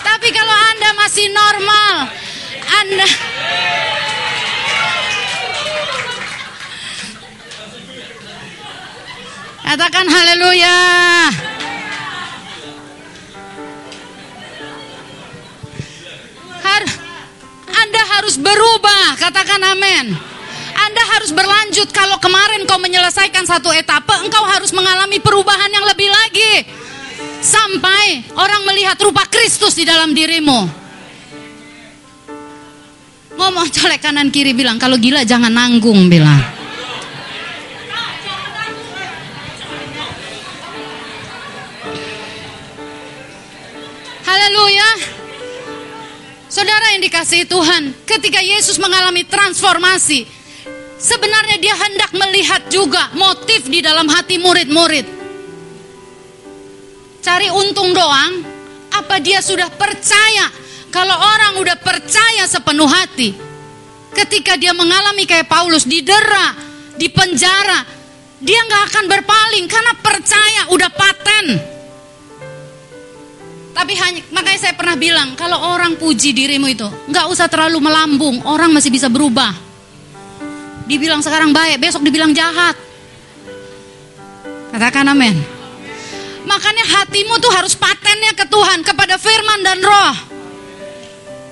Tapi 0.00 0.28
kalau 0.32 0.56
Anda 0.72 0.90
masih 0.96 1.26
normal, 1.28 1.94
Anda 2.66 3.08
Katakan 9.66 10.06
haleluya. 10.06 10.78
Har 16.62 16.82
Anda 17.74 18.02
harus 18.14 18.38
berubah, 18.38 19.18
katakan 19.18 19.58
amin. 19.66 20.14
Anda 20.70 21.02
harus 21.18 21.34
berlanjut 21.34 21.90
kalau 21.90 22.14
kemarin 22.22 22.62
kau 22.62 22.78
menyelesaikan 22.78 23.42
satu 23.42 23.74
etape, 23.74 24.14
engkau 24.22 24.46
harus 24.46 24.70
mengalami 24.70 25.18
perubahan 25.18 25.68
yang 25.74 25.82
lebih 25.82 26.14
lagi. 26.14 26.70
Sampai 27.42 28.22
orang 28.38 28.70
melihat 28.70 28.94
rupa 29.02 29.26
Kristus 29.26 29.74
di 29.74 29.82
dalam 29.82 30.14
dirimu. 30.14 30.85
Ngomong 33.36 33.68
colek 33.68 34.00
kanan 34.00 34.32
kiri 34.32 34.56
bilang, 34.56 34.80
kalau 34.80 34.96
gila 34.96 35.20
jangan 35.22 35.52
nanggung 35.52 36.08
bilang. 36.08 36.40
Haleluya. 44.24 44.90
Saudara 46.48 46.96
yang 46.96 47.04
dikasihi 47.04 47.44
Tuhan, 47.44 47.92
ketika 48.08 48.40
Yesus 48.40 48.80
mengalami 48.80 49.28
transformasi, 49.28 50.24
sebenarnya 50.96 51.60
dia 51.60 51.76
hendak 51.76 52.16
melihat 52.16 52.64
juga 52.72 53.12
motif 53.12 53.68
di 53.68 53.84
dalam 53.84 54.08
hati 54.08 54.40
murid-murid. 54.40 55.06
Cari 57.20 57.52
untung 57.52 57.92
doang, 57.92 58.40
apa 58.96 59.20
dia 59.20 59.44
sudah 59.44 59.68
percaya? 59.68 60.65
Kalau 60.90 61.16
orang 61.16 61.60
udah 61.60 61.76
percaya 61.78 62.44
sepenuh 62.48 62.88
hati, 62.88 63.36
ketika 64.16 64.56
dia 64.56 64.72
mengalami 64.72 65.28
kayak 65.28 65.50
Paulus 65.50 65.84
didera, 65.84 66.56
di 66.96 67.12
penjara, 67.12 67.84
dia 68.40 68.60
nggak 68.64 68.82
akan 68.92 69.04
berpaling 69.08 69.66
karena 69.68 69.92
percaya 70.00 70.62
udah 70.72 70.90
paten. 70.90 71.46
Tapi 73.76 73.92
hanya 73.92 74.20
makanya 74.32 74.60
saya 74.64 74.74
pernah 74.74 74.96
bilang 74.96 75.36
kalau 75.36 75.76
orang 75.76 76.00
puji 76.00 76.32
dirimu 76.32 76.64
itu 76.72 76.88
nggak 77.12 77.28
usah 77.28 77.44
terlalu 77.44 77.76
melambung, 77.84 78.40
orang 78.48 78.72
masih 78.72 78.88
bisa 78.88 79.12
berubah. 79.12 79.52
Dibilang 80.88 81.20
sekarang 81.20 81.52
baik, 81.52 81.76
besok 81.82 82.00
dibilang 82.00 82.32
jahat. 82.32 82.72
Katakan 84.72 85.12
amin. 85.12 85.36
Makanya 86.46 86.84
hatimu 86.86 87.42
tuh 87.42 87.50
harus 87.52 87.74
patennya 87.74 88.32
ke 88.32 88.46
Tuhan 88.46 88.86
kepada 88.86 89.18
firman 89.18 89.60
dan 89.66 89.78
roh. 89.82 90.16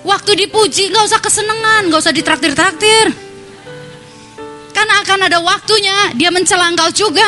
Waktu 0.04 0.36
dipuji 0.46 0.92
nggak 0.92 1.04
usah 1.08 1.20
kesenangan, 1.20 1.88
nggak 1.88 2.00
usah 2.04 2.12
ditraktir-traktir. 2.12 3.06
Karena 4.76 5.00
akan 5.00 5.20
ada 5.32 5.38
waktunya 5.40 6.12
dia 6.12 6.28
mencela 6.28 6.68
engkau 6.68 6.92
juga. 6.92 7.24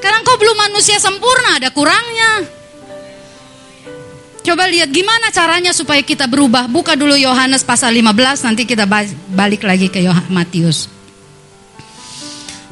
Karena 0.00 0.24
kau 0.24 0.40
belum 0.40 0.56
manusia 0.56 0.96
sempurna, 0.96 1.60
ada 1.60 1.68
kurangnya. 1.68 2.48
Coba 4.44 4.68
lihat 4.68 4.92
gimana 4.92 5.32
caranya 5.32 5.72
supaya 5.72 6.04
kita 6.04 6.28
berubah. 6.28 6.68
Buka 6.68 6.96
dulu 6.96 7.16
Yohanes 7.16 7.64
pasal 7.64 7.92
15, 7.96 8.44
nanti 8.44 8.68
kita 8.68 8.84
balik 9.32 9.64
lagi 9.64 9.88
ke 9.88 10.04
Matius. 10.28 10.88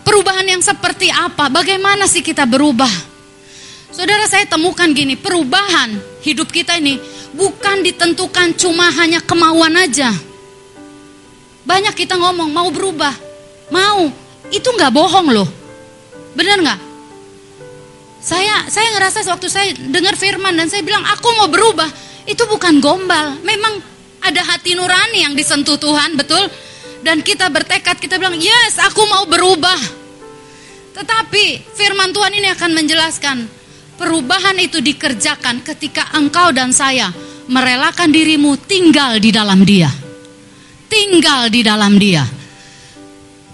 Perubahan 0.04 0.44
yang 0.44 0.60
seperti 0.60 1.08
apa? 1.08 1.48
Bagaimana 1.48 2.04
sih 2.04 2.20
kita 2.20 2.44
berubah? 2.44 2.92
Saudara 3.88 4.28
saya 4.28 4.44
temukan 4.44 4.88
gini, 4.92 5.16
perubahan 5.16 5.96
hidup 6.20 6.52
kita 6.52 6.76
ini 6.76 7.00
bukan 7.32 7.80
ditentukan 7.84 8.54
cuma 8.56 8.92
hanya 9.00 9.20
kemauan 9.24 9.74
aja. 9.76 10.12
Banyak 11.62 11.94
kita 11.96 12.18
ngomong 12.18 12.50
mau 12.52 12.68
berubah, 12.68 13.14
mau, 13.72 14.10
itu 14.52 14.68
nggak 14.68 14.92
bohong 14.92 15.28
loh. 15.32 15.48
Bener 16.36 16.60
nggak? 16.60 16.80
Saya 18.22 18.70
saya 18.70 18.88
ngerasa 18.94 19.26
waktu 19.26 19.48
saya 19.50 19.74
dengar 19.90 20.14
firman 20.14 20.54
dan 20.54 20.70
saya 20.70 20.86
bilang 20.86 21.02
aku 21.02 21.28
mau 21.38 21.48
berubah, 21.50 21.88
itu 22.28 22.42
bukan 22.46 22.78
gombal. 22.78 23.38
Memang 23.42 23.82
ada 24.22 24.42
hati 24.46 24.78
nurani 24.78 25.26
yang 25.26 25.34
disentuh 25.34 25.74
Tuhan, 25.78 26.14
betul? 26.14 26.46
Dan 27.02 27.18
kita 27.18 27.50
bertekad, 27.50 27.98
kita 27.98 28.14
bilang, 28.14 28.38
"Yes, 28.38 28.78
aku 28.78 29.02
mau 29.10 29.26
berubah." 29.26 29.78
Tetapi 30.94 31.74
firman 31.74 32.14
Tuhan 32.14 32.32
ini 32.36 32.48
akan 32.54 32.70
menjelaskan 32.78 33.36
perubahan 34.02 34.58
itu 34.58 34.82
dikerjakan 34.82 35.62
ketika 35.62 36.10
engkau 36.18 36.50
dan 36.50 36.74
saya 36.74 37.14
merelakan 37.46 38.10
dirimu 38.10 38.58
tinggal 38.58 39.22
di 39.22 39.30
dalam 39.30 39.62
Dia. 39.62 39.86
Tinggal 40.90 41.46
di 41.46 41.62
dalam 41.62 41.94
Dia. 41.94 42.26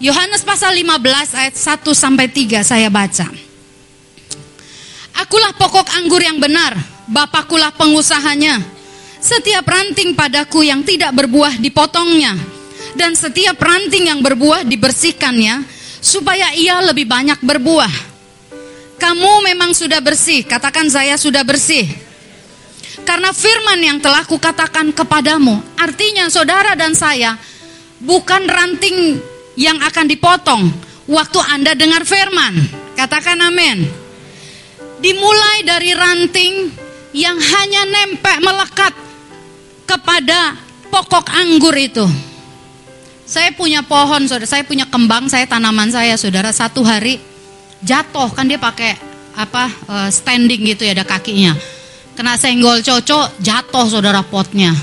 Yohanes 0.00 0.40
pasal 0.48 0.72
15 0.72 1.36
ayat 1.36 1.52
1 1.52 1.84
sampai 1.92 2.32
3 2.32 2.64
saya 2.64 2.88
baca. 2.88 3.28
Akulah 5.20 5.52
pokok 5.52 5.92
anggur 6.00 6.24
yang 6.24 6.40
benar, 6.40 6.72
Bapakulah 7.08 7.72
pengusahanya. 7.72 8.60
Setiap 9.18 9.64
ranting 9.64 10.16
padaku 10.16 10.64
yang 10.64 10.84
tidak 10.86 11.10
berbuah 11.12 11.58
dipotongnya, 11.58 12.36
dan 12.94 13.16
setiap 13.18 13.58
ranting 13.58 14.08
yang 14.12 14.20
berbuah 14.22 14.62
dibersihkannya, 14.62 15.66
supaya 15.98 16.54
ia 16.54 16.78
lebih 16.84 17.08
banyak 17.10 17.42
berbuah. 17.42 18.07
Kamu 18.98 19.46
memang 19.46 19.70
sudah 19.72 20.02
bersih, 20.02 20.42
katakan 20.42 20.90
saya 20.90 21.14
sudah 21.14 21.46
bersih. 21.46 21.86
Karena 23.06 23.30
firman 23.30 23.78
yang 23.78 23.98
telah 24.02 24.26
kukatakan 24.26 24.90
kepadamu, 24.90 25.62
artinya 25.78 26.26
saudara 26.28 26.74
dan 26.74 26.92
saya 26.98 27.38
bukan 28.02 28.44
ranting 28.44 29.22
yang 29.54 29.78
akan 29.78 30.06
dipotong 30.10 30.66
waktu 31.06 31.40
Anda 31.54 31.72
dengar 31.78 32.02
firman. 32.02 32.58
Katakan 32.98 33.38
amin 33.38 34.08
dimulai 34.98 35.62
dari 35.62 35.94
ranting 35.94 36.54
yang 37.14 37.38
hanya 37.38 37.82
nempel 37.86 38.36
melekat 38.42 38.94
kepada 39.88 40.58
pokok 40.92 41.26
anggur 41.32 41.74
itu. 41.74 42.04
Saya 43.28 43.52
punya 43.52 43.84
pohon, 43.84 44.24
saudara. 44.24 44.48
Saya 44.48 44.64
punya 44.64 44.88
kembang, 44.88 45.28
saya 45.28 45.44
tanaman 45.44 45.92
saya, 45.92 46.16
saudara. 46.16 46.48
Satu 46.48 46.80
hari 46.80 47.20
jatuh 47.82 48.30
kan 48.34 48.46
dia 48.50 48.58
pakai 48.58 48.98
apa 49.38 49.70
eh, 49.70 50.10
standing 50.10 50.74
gitu 50.74 50.82
ya 50.82 50.98
ada 50.98 51.06
kakinya. 51.06 51.54
Kena 52.18 52.34
senggol 52.34 52.82
cocok, 52.82 53.38
jatuh 53.38 53.86
saudara 53.86 54.26
potnya. 54.26 54.74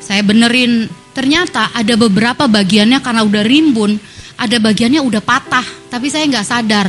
Saya 0.00 0.24
benerin, 0.24 0.88
ternyata 1.12 1.68
ada 1.76 2.00
beberapa 2.00 2.48
bagiannya 2.48 3.04
karena 3.04 3.28
udah 3.28 3.44
rimbun, 3.44 3.92
ada 4.40 4.56
bagiannya 4.56 5.04
udah 5.04 5.20
patah, 5.20 5.66
tapi 5.92 6.08
saya 6.08 6.24
nggak 6.24 6.46
sadar. 6.48 6.88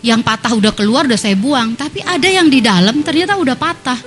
Yang 0.00 0.20
patah 0.24 0.52
udah 0.56 0.72
keluar 0.72 1.04
udah 1.04 1.20
saya 1.20 1.36
buang. 1.36 1.76
Tapi 1.76 2.00
ada 2.02 2.24
yang 2.26 2.48
di 2.48 2.64
dalam 2.64 3.04
ternyata 3.04 3.36
udah 3.36 3.54
patah. 3.54 4.00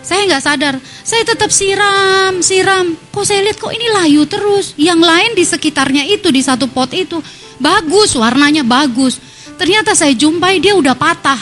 Saya 0.00 0.24
nggak 0.30 0.44
sadar. 0.46 0.74
Saya 0.80 1.26
tetap 1.26 1.50
siram 1.50 2.40
siram. 2.40 2.94
Kok 3.10 3.24
saya 3.26 3.42
lihat 3.44 3.58
kok 3.58 3.74
ini 3.74 3.90
layu 3.90 4.24
terus? 4.30 4.78
Yang 4.78 5.00
lain 5.02 5.30
di 5.34 5.44
sekitarnya 5.44 6.08
itu 6.08 6.30
di 6.32 6.40
satu 6.40 6.70
pot 6.70 6.88
itu 6.94 7.20
bagus 7.60 8.16
warnanya 8.16 8.64
bagus 8.64 9.20
ternyata 9.56 9.92
saya 9.96 10.12
jumpai 10.12 10.60
dia 10.60 10.76
udah 10.76 10.94
patah 10.94 11.40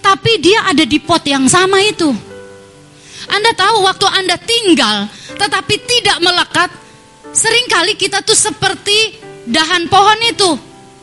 tapi 0.00 0.40
dia 0.40 0.68
ada 0.68 0.84
di 0.84 1.00
pot 1.00 1.22
yang 1.24 1.48
sama 1.48 1.80
itu 1.80 2.12
anda 3.24 3.56
tahu 3.56 3.88
waktu 3.88 4.04
Anda 4.04 4.36
tinggal 4.36 5.08
tetapi 5.40 5.74
tidak 5.88 6.20
melekat 6.20 6.70
sering 7.32 7.64
kali 7.72 7.96
kita 7.96 8.20
tuh 8.20 8.36
seperti 8.36 9.16
dahan 9.48 9.88
pohon 9.88 10.20
itu 10.28 10.50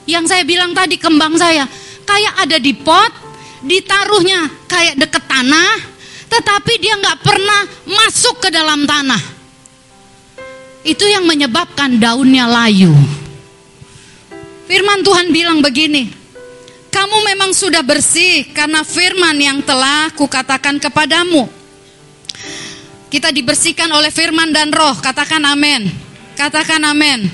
yang 0.06 0.30
saya 0.30 0.46
bilang 0.46 0.74
tadi 0.78 1.02
kembang 1.02 1.34
saya 1.34 1.66
kayak 2.06 2.34
ada 2.48 2.58
di 2.60 2.74
pot, 2.76 3.12
ditaruhnya 3.64 4.50
kayak 4.68 5.00
deket 5.00 5.24
tanah, 5.30 5.72
tetapi 6.28 6.74
dia 6.82 6.98
nggak 6.98 7.20
pernah 7.22 7.62
masuk 7.88 8.42
ke 8.42 8.50
dalam 8.52 8.84
tanah. 8.84 9.22
Itu 10.82 11.06
yang 11.06 11.30
menyebabkan 11.30 12.02
daunnya 12.02 12.50
layu. 12.50 12.92
Firman 14.66 15.06
Tuhan 15.06 15.30
bilang 15.30 15.62
begini, 15.62 16.10
kamu 16.92 17.18
memang 17.34 17.52
sudah 17.56 17.82
bersih 17.82 18.52
karena 18.52 18.84
firman 18.84 19.40
yang 19.40 19.64
telah 19.64 20.12
kukatakan 20.14 20.78
kepadamu. 20.78 21.48
Kita 23.08 23.32
dibersihkan 23.32 23.92
oleh 23.92 24.12
firman 24.12 24.52
dan 24.52 24.72
roh, 24.72 24.96
katakan 25.00 25.44
amin. 25.48 25.88
Katakan 26.36 26.84
amin. 26.84 27.28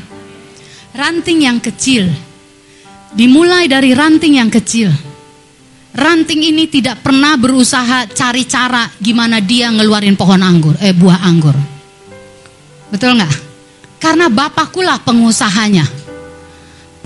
Ranting 0.94 1.46
yang 1.46 1.62
kecil 1.62 2.10
Dimulai 3.18 3.72
dari 3.72 3.96
ranting 3.96 4.38
yang 4.38 4.52
kecil. 4.52 4.92
ranting 5.98 6.46
ini 6.46 6.70
tidak 6.70 7.02
pernah 7.02 7.34
berusaha 7.34 8.06
cari 8.14 8.46
cara 8.46 8.86
gimana 9.02 9.42
dia 9.42 9.74
ngeluarin 9.74 10.14
pohon 10.14 10.38
anggur, 10.46 10.78
eh 10.78 10.94
buah 10.94 11.26
anggur. 11.26 11.58
Betul 12.94 13.18
nggak? 13.18 13.34
Karena 13.98 14.30
Bapakkulah 14.30 15.02
pengusahanya. 15.02 16.07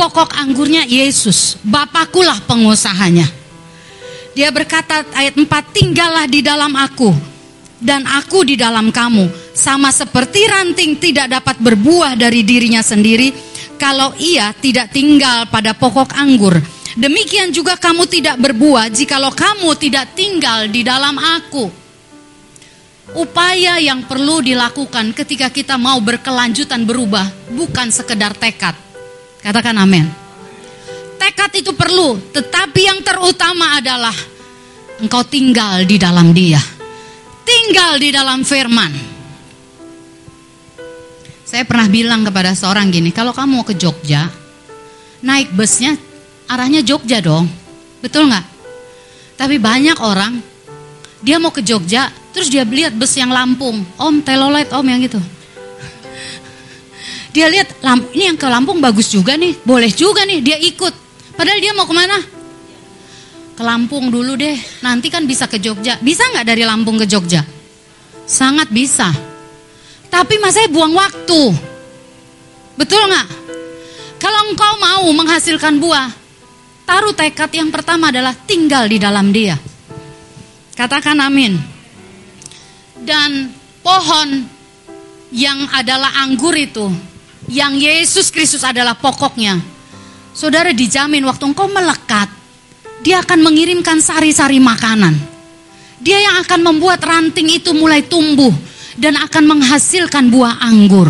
Pokok 0.02 0.34
anggurnya 0.34 0.82
Yesus, 0.82 1.62
Bapakkulah 1.62 2.41
pengusahanya. 2.49 3.30
Dia 4.34 4.49
berkata 4.49 5.06
ayat 5.14 5.38
4, 5.38 5.45
tinggallah 5.70 6.26
di 6.26 6.41
dalam 6.41 6.74
aku 6.74 7.14
dan 7.78 8.10
aku 8.10 8.41
di 8.41 8.58
dalam 8.58 8.89
kamu. 8.89 9.54
Sama 9.54 9.93
seperti 9.93 10.49
ranting 10.49 10.97
tidak 10.97 11.30
dapat 11.38 11.62
berbuah 11.62 12.18
dari 12.18 12.41
dirinya 12.41 12.82
sendiri 12.82 13.30
kalau 13.78 14.18
ia 14.18 14.49
tidak 14.58 14.89
tinggal 14.89 15.45
pada 15.54 15.78
pokok 15.78 16.18
anggur. 16.18 16.58
Demikian 16.97 17.54
juga 17.54 17.78
kamu 17.78 18.10
tidak 18.10 18.41
berbuah 18.41 18.89
jikalau 18.89 19.30
kamu 19.30 19.70
tidak 19.78 20.18
tinggal 20.18 20.66
di 20.66 20.82
dalam 20.82 21.14
aku. 21.22 21.70
Upaya 23.22 23.78
yang 23.78 24.10
perlu 24.10 24.41
dilakukan 24.41 25.14
ketika 25.14 25.54
kita 25.54 25.78
mau 25.78 26.02
berkelanjutan 26.02 26.89
berubah 26.89 27.54
bukan 27.54 27.93
sekedar 27.93 28.34
tekad. 28.34 28.89
Katakan 29.42 29.74
amin. 29.82 30.06
Tekad 31.18 31.52
itu 31.58 31.74
perlu, 31.74 32.18
tetapi 32.34 32.82
yang 32.86 33.02
terutama 33.02 33.78
adalah 33.78 34.14
engkau 35.02 35.26
tinggal 35.26 35.82
di 35.86 35.98
dalam 35.98 36.34
Dia. 36.34 36.62
Tinggal 37.42 37.98
di 37.98 38.10
dalam 38.14 38.46
firman. 38.46 38.94
Saya 41.46 41.68
pernah 41.68 41.89
bilang 41.92 42.24
kepada 42.24 42.56
seorang 42.56 42.88
gini, 42.94 43.12
kalau 43.12 43.36
kamu 43.36 43.60
mau 43.60 43.66
ke 43.68 43.76
Jogja, 43.76 44.30
naik 45.20 45.52
busnya 45.52 45.98
arahnya 46.48 46.80
Jogja 46.86 47.20
dong. 47.20 47.50
Betul 48.00 48.32
nggak? 48.32 48.46
Tapi 49.36 49.58
banyak 49.58 49.98
orang 50.00 50.39
dia 51.22 51.38
mau 51.38 51.54
ke 51.54 51.62
Jogja, 51.62 52.10
terus 52.34 52.50
dia 52.50 52.66
lihat 52.66 52.98
bus 52.98 53.14
yang 53.14 53.30
Lampung, 53.30 53.84
Om 53.98 54.26
telolet 54.26 54.70
Om 54.74 54.86
yang 54.86 55.02
gitu. 55.06 55.22
Dia 57.32 57.47
lihat 57.47 57.79
ini 58.11 58.27
yang 58.27 58.38
ke 58.39 58.47
Lampung 58.47 58.84
bagus 58.84 59.07
juga 59.07 59.39
nih, 59.39 59.55
boleh 59.63 59.91
juga 59.91 60.27
nih, 60.27 60.39
dia 60.43 60.57
ikut. 60.59 60.93
Padahal 61.36 61.59
dia 61.63 61.71
mau 61.71 61.88
ke 61.88 61.95
mana? 61.95 62.19
Ke 63.55 63.63
Lampung 63.63 64.11
dulu 64.11 64.36
deh, 64.36 64.59
nanti 64.84 65.07
kan 65.07 65.23
bisa 65.23 65.47
ke 65.47 65.55
Jogja. 65.55 65.95
Bisa 66.03 66.27
nggak 66.27 66.43
dari 66.43 66.67
Lampung 66.67 66.99
ke 66.99 67.07
Jogja? 67.07 67.39
Sangat 68.27 68.67
bisa. 68.67 69.07
Tapi 70.11 70.43
mas 70.43 70.59
saya 70.59 70.67
buang 70.67 70.91
waktu. 70.91 71.55
Betul 72.75 73.07
nggak? 73.07 73.27
Kalau 74.19 74.51
engkau 74.51 74.73
mau 74.77 75.07
menghasilkan 75.15 75.79
buah, 75.79 76.11
taruh 76.84 77.15
tekad 77.15 77.47
yang 77.55 77.71
pertama 77.71 78.11
adalah 78.11 78.36
tinggal 78.36 78.91
di 78.91 78.99
dalam 78.99 79.32
dia. 79.32 79.55
Katakan 80.75 81.15
amin. 81.23 81.55
Dan 83.01 83.49
pohon 83.82 84.45
yang 85.32 85.65
adalah 85.73 86.21
anggur 86.21 86.53
itu, 86.53 86.91
yang 87.50 87.74
Yesus 87.74 88.30
Kristus 88.30 88.62
adalah 88.62 88.94
pokoknya. 88.94 89.58
Saudara 90.32 90.76
dijamin 90.76 91.26
waktu 91.26 91.44
engkau 91.50 91.68
melekat, 91.72 92.30
dia 93.02 93.20
akan 93.24 93.39
mengirimkan 93.42 93.98
sari-sari 93.98 94.62
makanan. 94.62 95.18
Dia 96.02 96.18
yang 96.18 96.36
akan 96.42 96.62
membuat 96.66 97.02
ranting 97.02 97.50
itu 97.50 97.74
mulai 97.78 98.06
tumbuh 98.06 98.54
dan 98.98 99.18
akan 99.18 99.58
menghasilkan 99.58 100.30
buah 100.30 100.62
anggur. 100.62 101.10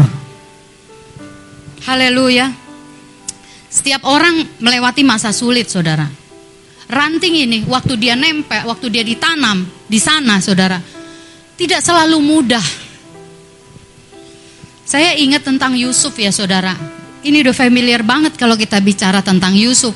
Haleluya. 1.88 2.52
Setiap 3.72 4.04
orang 4.04 4.60
melewati 4.60 5.04
masa 5.08 5.32
sulit, 5.32 5.72
saudara. 5.72 6.04
Ranting 6.92 7.48
ini, 7.48 7.60
waktu 7.72 7.96
dia 7.96 8.20
nempel, 8.20 8.68
waktu 8.68 8.92
dia 8.92 9.00
ditanam 9.00 9.64
di 9.88 9.96
sana, 9.96 10.44
saudara, 10.44 10.76
tidak 11.56 11.80
selalu 11.80 12.20
mudah. 12.20 12.81
Saya 14.92 15.16
ingat 15.16 15.48
tentang 15.48 15.72
Yusuf 15.80 16.12
ya, 16.20 16.36
saudara. 16.36 16.76
Ini 17.24 17.48
udah 17.48 17.56
familiar 17.56 18.04
banget 18.04 18.36
kalau 18.36 18.60
kita 18.60 18.76
bicara 18.84 19.24
tentang 19.24 19.56
Yusuf 19.56 19.96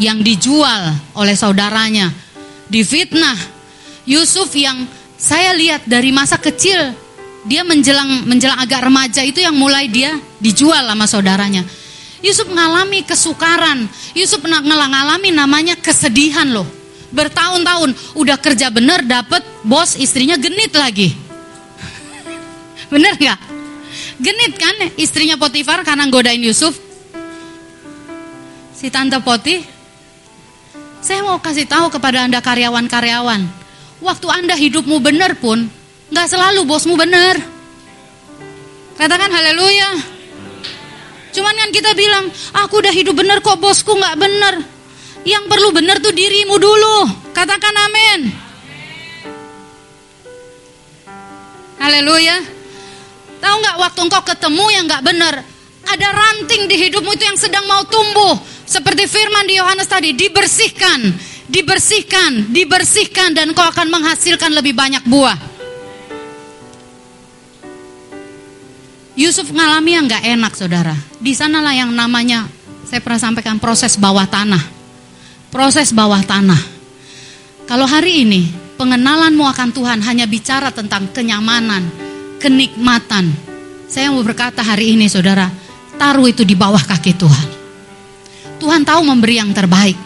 yang 0.00 0.24
dijual 0.24 0.96
oleh 1.12 1.36
saudaranya, 1.36 2.08
difitnah. 2.72 3.36
Yusuf 4.08 4.48
yang 4.56 4.88
saya 5.20 5.52
lihat 5.52 5.84
dari 5.84 6.08
masa 6.08 6.40
kecil 6.40 6.96
dia 7.44 7.68
menjelang 7.68 8.24
menjelang 8.24 8.56
agak 8.56 8.80
remaja 8.80 9.20
itu 9.20 9.44
yang 9.44 9.52
mulai 9.52 9.92
dia 9.92 10.16
dijual 10.40 10.88
sama 10.88 11.04
saudaranya. 11.04 11.60
Yusuf 12.24 12.48
mengalami 12.48 13.04
kesukaran, 13.04 13.92
Yusuf 14.16 14.40
mengalami 14.40 15.36
namanya 15.36 15.76
kesedihan 15.76 16.48
loh. 16.48 16.64
Bertahun-tahun 17.12 17.92
udah 18.16 18.40
kerja 18.40 18.72
bener 18.72 19.04
dapet 19.04 19.44
bos 19.68 20.00
istrinya 20.00 20.40
genit 20.40 20.72
lagi. 20.72 21.12
Bener 22.92 23.20
nggak? 23.20 23.59
Genit 24.20 24.54
kan 24.60 24.76
istrinya 25.00 25.40
Potifar 25.40 25.80
karena 25.80 26.04
godain 26.12 26.40
Yusuf. 26.40 26.76
Si 28.76 28.88
tante 28.92 29.20
Poti, 29.20 29.60
saya 31.00 31.24
mau 31.24 31.40
kasih 31.40 31.64
tahu 31.64 31.88
kepada 31.92 32.24
anda 32.24 32.40
karyawan-karyawan, 32.44 33.44
waktu 34.04 34.26
anda 34.28 34.56
hidupmu 34.56 35.00
bener 35.00 35.36
pun 35.36 35.68
Nggak 36.10 36.26
selalu 36.26 36.60
bosmu 36.66 36.98
benar. 36.98 37.38
Katakan 38.98 39.30
haleluya. 39.30 39.90
Cuman 41.30 41.54
kan 41.54 41.70
kita 41.70 41.94
bilang, 41.94 42.26
aku 42.50 42.82
udah 42.82 42.90
hidup 42.90 43.14
benar 43.14 43.38
kok 43.38 43.62
bosku 43.62 43.94
nggak 43.94 44.18
benar. 44.18 44.58
Yang 45.22 45.44
perlu 45.46 45.70
benar 45.70 46.02
tuh 46.02 46.10
dirimu 46.10 46.58
dulu. 46.58 46.96
Katakan 47.30 47.74
amin. 47.78 48.20
Haleluya. 51.78 52.59
Tahu 53.40 53.54
nggak 53.60 53.76
waktu 53.80 54.00
engkau 54.04 54.22
ketemu 54.22 54.64
yang 54.70 54.84
nggak 54.84 55.04
benar, 55.04 55.34
ada 55.88 56.08
ranting 56.12 56.68
di 56.68 56.76
hidupmu 56.76 57.10
itu 57.16 57.24
yang 57.24 57.38
sedang 57.40 57.64
mau 57.64 57.82
tumbuh. 57.88 58.36
Seperti 58.68 59.10
firman 59.10 59.48
di 59.50 59.58
Yohanes 59.58 59.90
tadi, 59.90 60.14
dibersihkan, 60.14 61.10
dibersihkan, 61.50 62.54
dibersihkan 62.54 63.34
dan 63.34 63.50
kau 63.50 63.66
akan 63.66 63.90
menghasilkan 63.90 64.54
lebih 64.54 64.76
banyak 64.76 65.02
buah. 65.08 65.50
Yusuf 69.18 69.50
ngalami 69.50 69.90
yang 69.98 70.06
nggak 70.06 70.24
enak 70.38 70.52
saudara. 70.54 70.94
Di 71.18 71.34
sanalah 71.34 71.74
yang 71.74 71.90
namanya 71.90 72.46
saya 72.86 73.02
pernah 73.02 73.20
sampaikan 73.20 73.58
proses 73.58 73.98
bawah 73.98 74.24
tanah. 74.24 74.62
Proses 75.50 75.90
bawah 75.90 76.22
tanah. 76.22 76.56
Kalau 77.66 77.84
hari 77.90 78.22
ini 78.22 78.48
pengenalanmu 78.78 79.42
akan 79.44 79.74
Tuhan 79.74 79.98
hanya 80.06 80.30
bicara 80.30 80.70
tentang 80.70 81.10
kenyamanan, 81.10 81.90
kenikmatan. 82.40 83.28
Saya 83.86 84.08
mau 84.08 84.24
berkata 84.24 84.64
hari 84.64 84.96
ini 84.96 85.06
saudara, 85.12 85.52
taruh 86.00 86.24
itu 86.24 86.40
di 86.42 86.56
bawah 86.56 86.80
kaki 86.80 87.12
Tuhan. 87.14 87.48
Tuhan 88.56 88.82
tahu 88.88 89.00
memberi 89.04 89.36
yang 89.36 89.52
terbaik. 89.52 89.96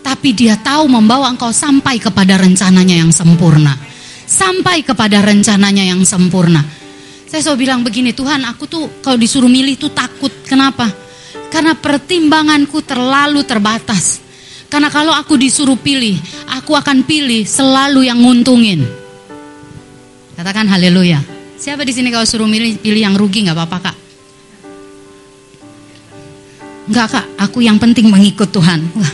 Tapi 0.00 0.32
dia 0.32 0.56
tahu 0.56 0.88
membawa 0.88 1.28
engkau 1.28 1.52
sampai 1.52 2.00
kepada 2.00 2.40
rencananya 2.40 2.96
yang 2.96 3.12
sempurna. 3.12 3.76
Sampai 4.24 4.80
kepada 4.80 5.20
rencananya 5.20 5.84
yang 5.84 6.00
sempurna. 6.08 6.64
Saya 7.28 7.44
selalu 7.44 7.68
bilang 7.68 7.80
begini, 7.84 8.16
Tuhan 8.16 8.40
aku 8.48 8.64
tuh 8.64 8.84
kalau 9.04 9.20
disuruh 9.20 9.52
milih 9.52 9.76
tuh 9.76 9.92
takut. 9.92 10.32
Kenapa? 10.48 10.88
Karena 11.52 11.76
pertimbanganku 11.76 12.80
terlalu 12.80 13.44
terbatas. 13.44 14.24
Karena 14.68 14.88
kalau 14.88 15.12
aku 15.12 15.36
disuruh 15.36 15.76
pilih, 15.76 16.16
aku 16.48 16.76
akan 16.76 17.04
pilih 17.04 17.44
selalu 17.44 18.08
yang 18.08 18.20
nguntungin. 18.20 18.84
Katakan 20.36 20.68
haleluya. 20.68 21.37
Siapa 21.58 21.82
di 21.82 21.90
sini 21.90 22.14
kalau 22.14 22.22
suruh 22.22 22.46
milih 22.46 22.78
pilih 22.78 23.02
yang 23.02 23.18
rugi 23.18 23.42
nggak 23.42 23.58
apa-apa 23.58 23.78
kak? 23.90 23.96
Enggak 26.88 27.08
kak, 27.12 27.26
aku 27.42 27.58
yang 27.60 27.76
penting 27.82 28.08
mengikut 28.08 28.48
Tuhan. 28.48 28.80
Wah, 28.94 29.12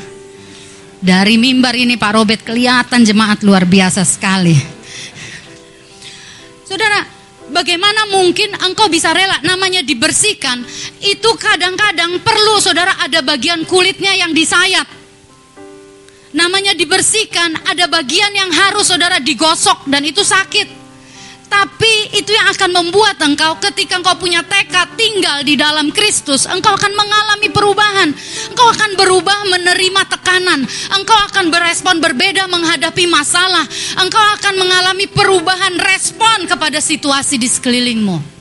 dari 1.01 1.41
mimbar 1.41 1.73
ini 1.73 1.97
Pak 1.97 2.13
Robert 2.13 2.45
kelihatan 2.45 3.03
jemaat 3.03 3.41
luar 3.43 3.65
biasa 3.65 4.05
sekali. 4.05 4.55
Saudara, 6.69 7.15
Bagaimana 7.45 8.09
mungkin 8.09 8.57
engkau 8.57 8.89
bisa 8.89 9.13
rela 9.13 9.37
namanya 9.45 9.85
dibersihkan? 9.85 10.65
Itu 11.05 11.37
kadang-kadang 11.37 12.19
perlu 12.25 12.57
saudara 12.57 12.97
ada 12.99 13.21
bagian 13.21 13.69
kulitnya 13.69 14.17
yang 14.17 14.33
disayat. 14.33 14.89
Namanya 16.35 16.75
dibersihkan, 16.75 17.55
ada 17.69 17.87
bagian 17.87 18.33
yang 18.35 18.51
harus 18.51 18.91
saudara 18.91 19.21
digosok 19.21 19.87
dan 19.87 20.03
itu 20.03 20.25
sakit. 20.25 20.84
Tapi 21.45 22.19
itu 22.19 22.35
yang 22.35 22.51
akan 22.51 22.71
membuat 22.73 23.21
engkau 23.23 23.57
ketika 23.63 24.01
engkau 24.01 24.19
punya 24.19 24.43
tekad 24.43 24.91
tinggal 24.99 25.45
di 25.47 25.55
dalam 25.55 25.93
Kristus, 25.95 26.51
engkau 26.51 26.75
akan 26.75 26.93
mengalami 26.93 27.49
perubahan. 27.49 28.11
Engkau 28.51 28.69
akan 28.75 28.91
berubah 28.99 29.39
menerima 29.49 30.03
tekanan. 30.09 30.61
Engkau 30.93 31.19
akan 31.31 31.55
berespon 31.55 32.03
berbeda 32.03 32.51
menghadapi 32.51 33.07
masalah. 33.07 33.65
Engkau 34.01 34.25
akan 34.41 34.55
mengalami 34.59 35.07
perubahan 35.07 35.79
respon 35.79 36.51
kepada 36.51 36.83
situasi 36.83 37.39
di 37.39 37.47
sekelilingmu. 37.47 38.35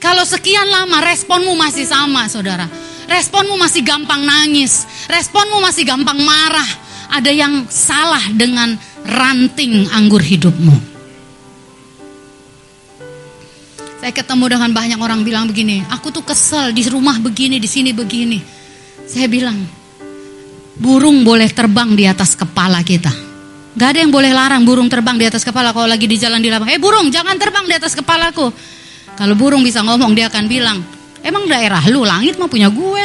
Kalau 0.00 0.24
sekian 0.24 0.64
lama 0.64 1.04
responmu 1.04 1.52
masih 1.60 1.84
sama, 1.84 2.24
saudara. 2.24 2.64
Responmu 3.04 3.58
masih 3.60 3.84
gampang 3.84 4.24
nangis, 4.24 4.88
responmu 5.10 5.60
masih 5.60 5.84
gampang 5.84 6.16
marah. 6.24 6.88
Ada 7.10 7.28
yang 7.34 7.66
salah 7.68 8.22
dengan 8.32 8.78
ranting 9.04 9.88
anggur 9.92 10.20
hidupmu. 10.20 10.76
Saya 14.00 14.12
ketemu 14.16 14.44
dengan 14.56 14.70
banyak 14.72 14.96
orang 14.96 15.20
bilang 15.20 15.44
begini, 15.44 15.84
aku 15.92 16.08
tuh 16.08 16.24
kesel 16.24 16.72
di 16.72 16.88
rumah 16.88 17.20
begini, 17.20 17.60
di 17.60 17.68
sini 17.68 17.92
begini. 17.92 18.40
Saya 19.04 19.28
bilang, 19.28 19.60
burung 20.80 21.20
boleh 21.20 21.52
terbang 21.52 21.92
di 21.92 22.08
atas 22.08 22.32
kepala 22.32 22.80
kita. 22.80 23.12
Gak 23.76 23.88
ada 23.94 23.98
yang 24.00 24.10
boleh 24.10 24.32
larang 24.32 24.64
burung 24.64 24.88
terbang 24.88 25.20
di 25.20 25.28
atas 25.28 25.44
kepala 25.44 25.70
kalau 25.76 25.86
lagi 25.86 26.08
di 26.08 26.16
jalan 26.16 26.40
di 26.40 26.48
lapang. 26.48 26.72
Eh 26.72 26.80
burung 26.80 27.12
jangan 27.12 27.36
terbang 27.36 27.68
di 27.68 27.74
atas 27.76 27.92
kepalaku. 27.92 28.48
Kalau 29.14 29.34
burung 29.36 29.60
bisa 29.60 29.84
ngomong 29.84 30.16
dia 30.16 30.32
akan 30.32 30.44
bilang, 30.48 30.80
Emang 31.20 31.44
daerah 31.44 31.84
lu 31.92 32.04
langit 32.04 32.40
mah 32.40 32.48
punya 32.48 32.72
gue. 32.72 33.04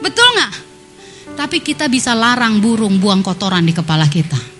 Betul 0.00 0.28
nggak? 0.32 0.52
Tapi 1.36 1.56
kita 1.60 1.88
bisa 1.88 2.16
larang 2.16 2.60
burung 2.60 2.96
buang 2.96 3.20
kotoran 3.20 3.64
di 3.64 3.76
kepala 3.76 4.08
kita. 4.08 4.51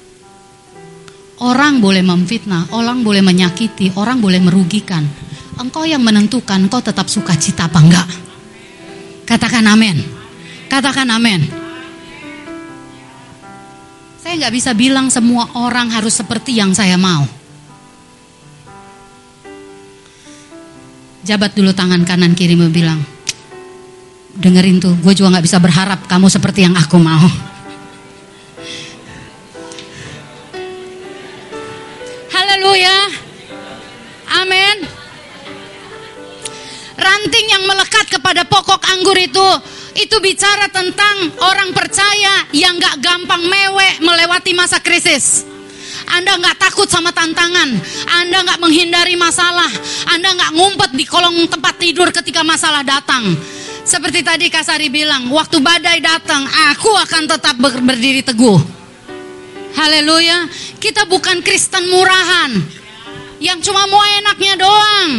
Orang 1.42 1.82
boleh 1.82 2.06
memfitnah, 2.06 2.70
orang 2.70 3.02
boleh 3.02 3.18
menyakiti, 3.18 3.90
orang 3.98 4.22
boleh 4.22 4.38
merugikan. 4.38 5.02
Engkau 5.58 5.82
yang 5.82 5.98
menentukan 5.98 6.70
kau 6.70 6.78
tetap 6.78 7.10
suka 7.10 7.34
cita 7.34 7.66
apa 7.66 7.82
enggak. 7.82 8.08
Katakan 9.26 9.66
amin. 9.66 9.98
Katakan 10.70 11.10
amin. 11.10 11.42
Saya 14.22 14.38
nggak 14.38 14.54
bisa 14.54 14.70
bilang 14.70 15.10
semua 15.10 15.50
orang 15.58 15.90
harus 15.90 16.14
seperti 16.14 16.54
yang 16.62 16.70
saya 16.78 16.94
mau. 16.94 17.26
Jabat 21.26 21.58
dulu 21.58 21.74
tangan 21.74 22.06
kanan 22.06 22.38
kiri 22.38 22.54
mau 22.54 22.70
bilang, 22.70 23.02
dengerin 24.38 24.78
tuh, 24.78 24.94
gue 24.94 25.14
juga 25.14 25.38
nggak 25.38 25.46
bisa 25.46 25.58
berharap 25.58 26.06
kamu 26.06 26.26
seperti 26.30 26.66
yang 26.70 26.78
aku 26.78 26.98
mau. 27.02 27.51
Haleluya, 32.62 32.98
amin. 34.38 34.86
Ranting 36.94 37.46
yang 37.50 37.66
melekat 37.66 38.06
kepada 38.06 38.46
pokok 38.46 38.78
anggur 38.86 39.18
itu, 39.18 39.48
itu 39.98 40.14
bicara 40.22 40.70
tentang 40.70 41.34
orang 41.42 41.74
percaya 41.74 42.46
yang 42.54 42.78
gak 42.78 43.02
gampang 43.02 43.42
mewek 43.50 43.98
melewati 44.06 44.54
masa 44.54 44.78
krisis. 44.78 45.42
Anda 46.06 46.38
nggak 46.38 46.62
takut 46.62 46.86
sama 46.86 47.10
tantangan, 47.10 47.66
Anda 48.22 48.46
nggak 48.46 48.62
menghindari 48.62 49.18
masalah, 49.18 49.66
Anda 50.14 50.30
nggak 50.30 50.54
ngumpet 50.54 50.90
di 50.94 51.02
kolong 51.02 51.42
tempat 51.50 51.82
tidur 51.82 52.14
ketika 52.14 52.46
masalah 52.46 52.86
datang. 52.86 53.42
Seperti 53.82 54.22
tadi 54.22 54.46
Kasari 54.46 54.86
bilang, 54.86 55.26
waktu 55.34 55.58
badai 55.58 55.98
datang, 55.98 56.46
aku 56.70 56.94
akan 56.94 57.26
tetap 57.26 57.58
ber 57.58 57.74
berdiri 57.82 58.22
teguh. 58.22 58.81
Haleluya, 59.72 60.46
kita 60.76 61.08
bukan 61.08 61.40
Kristen 61.40 61.88
murahan 61.88 62.52
yang 63.40 63.58
cuma 63.64 63.88
mau 63.88 64.04
enaknya 64.22 64.54
doang. 64.60 65.10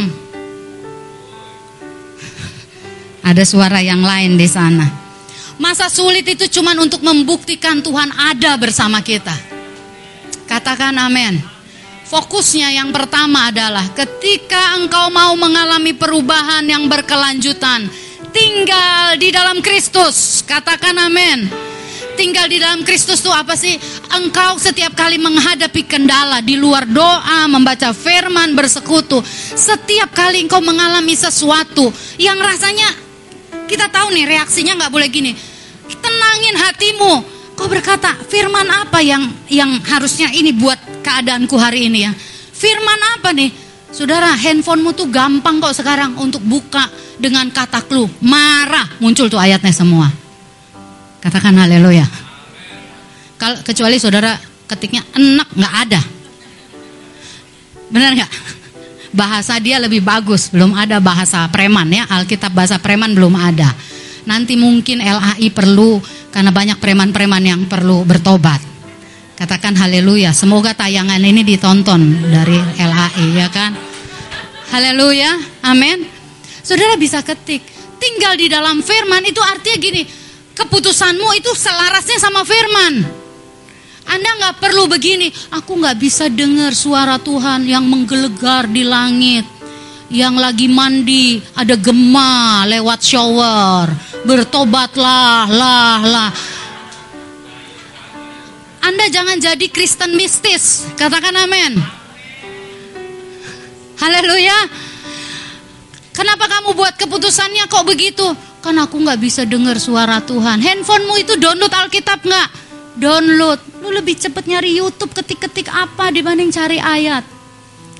Ada 3.24 3.44
suara 3.48 3.80
yang 3.80 4.04
lain 4.04 4.36
di 4.36 4.46
sana. 4.46 4.84
Masa 5.56 5.88
sulit 5.88 6.26
itu 6.26 6.46
cuma 6.60 6.76
untuk 6.76 7.00
membuktikan 7.00 7.80
Tuhan 7.80 8.10
ada 8.14 8.58
bersama 8.60 9.00
kita. 9.00 9.32
Katakan 10.44 10.92
amin. 10.98 11.40
Fokusnya 12.04 12.68
yang 12.78 12.92
pertama 12.92 13.48
adalah 13.48 13.88
ketika 13.96 14.76
engkau 14.76 15.08
mau 15.08 15.32
mengalami 15.40 15.96
perubahan 15.96 16.68
yang 16.68 16.84
berkelanjutan, 16.84 17.88
tinggal 18.28 19.16
di 19.16 19.32
dalam 19.32 19.64
Kristus. 19.64 20.44
Katakan 20.44 20.94
amin. 21.00 21.63
Tinggal 22.14 22.46
di 22.46 22.62
dalam 22.62 22.86
Kristus 22.86 23.20
itu 23.20 23.30
apa 23.30 23.58
sih? 23.58 23.74
Engkau 24.14 24.58
setiap 24.58 24.94
kali 24.94 25.18
menghadapi 25.18 25.82
kendala 25.86 26.38
di 26.38 26.54
luar 26.54 26.86
doa, 26.86 27.50
membaca 27.50 27.90
firman, 27.90 28.54
bersekutu. 28.54 29.18
Setiap 29.54 30.14
kali 30.14 30.46
engkau 30.46 30.62
mengalami 30.62 31.18
sesuatu 31.18 31.90
yang 32.16 32.38
rasanya 32.38 32.86
kita 33.66 33.90
tahu 33.90 34.14
nih 34.14 34.38
reaksinya 34.38 34.78
nggak 34.78 34.92
boleh 34.92 35.08
gini. 35.10 35.32
Tenangin 35.84 36.56
hatimu, 36.56 37.14
Kau 37.54 37.70
berkata, 37.70 38.10
firman 38.26 38.66
apa 38.66 38.98
yang 38.98 39.30
yang 39.46 39.78
harusnya 39.86 40.26
ini 40.34 40.50
buat 40.50 40.76
keadaanku 41.06 41.54
hari 41.54 41.86
ini 41.86 41.98
ya? 42.02 42.12
Firman 42.50 43.00
apa 43.14 43.30
nih? 43.30 43.50
Saudara, 43.94 44.34
handphonemu 44.34 44.90
tuh 44.90 45.06
gampang 45.06 45.62
kok 45.62 45.70
sekarang 45.70 46.18
untuk 46.18 46.42
buka 46.42 46.82
dengan 47.14 47.46
kata 47.54 47.86
clue. 47.86 48.10
Marah, 48.26 48.90
muncul 48.98 49.30
tuh 49.30 49.38
ayatnya 49.38 49.70
semua. 49.70 50.23
Katakan 51.24 51.56
haleluya. 51.56 52.04
Kalau 53.40 53.56
kecuali 53.64 53.96
saudara 53.96 54.36
ketiknya 54.68 55.00
enak 55.16 55.48
nggak 55.56 55.74
ada. 55.88 56.00
Benar 57.88 58.12
nggak? 58.12 58.32
Bahasa 59.14 59.56
dia 59.56 59.80
lebih 59.80 60.04
bagus, 60.04 60.52
belum 60.52 60.76
ada 60.76 61.00
bahasa 61.00 61.48
preman 61.48 61.88
ya. 61.88 62.04
Alkitab 62.12 62.52
bahasa 62.52 62.76
preman 62.76 63.16
belum 63.16 63.32
ada. 63.40 63.72
Nanti 64.28 64.60
mungkin 64.60 65.00
LAI 65.00 65.48
perlu 65.48 65.96
karena 66.28 66.52
banyak 66.52 66.76
preman-preman 66.76 67.40
yang 67.40 67.60
perlu 67.72 68.04
bertobat. 68.04 68.60
Katakan 69.34 69.80
haleluya. 69.80 70.36
Semoga 70.36 70.76
tayangan 70.76 71.24
ini 71.24 71.40
ditonton 71.40 72.20
dari 72.28 72.60
LAI 72.76 73.26
ya 73.32 73.48
kan. 73.48 73.72
Haleluya. 74.76 75.40
Amin. 75.64 76.04
Saudara 76.60 77.00
bisa 77.00 77.24
ketik. 77.24 77.64
Tinggal 77.96 78.36
di 78.36 78.52
dalam 78.52 78.84
firman 78.84 79.24
itu 79.24 79.40
artinya 79.40 79.78
gini. 79.80 80.02
Keputusanmu 80.54 81.28
itu 81.38 81.50
selarasnya 81.54 82.18
sama 82.22 82.46
firman. 82.46 83.02
Anda 84.04 84.30
nggak 84.38 84.62
perlu 84.62 84.86
begini. 84.86 85.32
Aku 85.50 85.78
nggak 85.78 85.98
bisa 85.98 86.30
dengar 86.30 86.74
suara 86.76 87.18
Tuhan 87.18 87.66
yang 87.66 87.82
menggelegar 87.86 88.70
di 88.70 88.86
langit 88.86 89.54
yang 90.14 90.36
lagi 90.36 90.68
mandi 90.68 91.40
ada 91.56 91.74
gema 91.74 92.62
lewat 92.68 93.00
shower 93.00 93.88
bertobatlah 94.22 95.48
lah 95.48 96.00
lah 96.04 96.30
Anda 98.84 99.08
jangan 99.08 99.40
jadi 99.40 99.66
Kristen 99.72 100.14
mistis 100.14 100.86
katakan 100.94 101.34
amin 101.34 101.80
Haleluya 103.98 104.58
Kenapa 106.14 106.46
kamu 106.46 106.78
buat 106.78 106.94
keputusannya 106.94 107.66
kok 107.66 107.82
begitu? 107.90 108.22
Kan 108.64 108.80
aku 108.80 108.96
nggak 108.96 109.20
bisa 109.20 109.44
dengar 109.44 109.76
suara 109.76 110.24
Tuhan. 110.24 110.56
Handphonemu 110.64 111.14
itu 111.20 111.36
download 111.36 111.68
Alkitab 111.68 112.24
nggak? 112.24 112.48
Download. 112.96 113.60
Lu 113.84 113.92
lebih 113.92 114.16
cepet 114.16 114.48
nyari 114.48 114.80
YouTube 114.80 115.12
ketik-ketik 115.12 115.68
apa 115.68 116.08
dibanding 116.08 116.48
cari 116.48 116.80
ayat. 116.80 117.28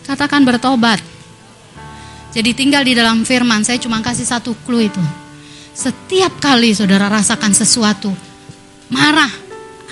Katakan 0.08 0.40
bertobat. 0.40 1.04
Jadi 2.32 2.56
tinggal 2.56 2.80
di 2.80 2.96
dalam 2.96 3.28
firman, 3.28 3.60
saya 3.60 3.76
cuma 3.76 4.00
kasih 4.00 4.24
satu 4.24 4.56
clue 4.64 4.88
itu. 4.88 5.04
Setiap 5.76 6.40
kali 6.40 6.72
saudara 6.72 7.12
rasakan 7.12 7.52
sesuatu, 7.52 8.08
marah. 8.88 9.30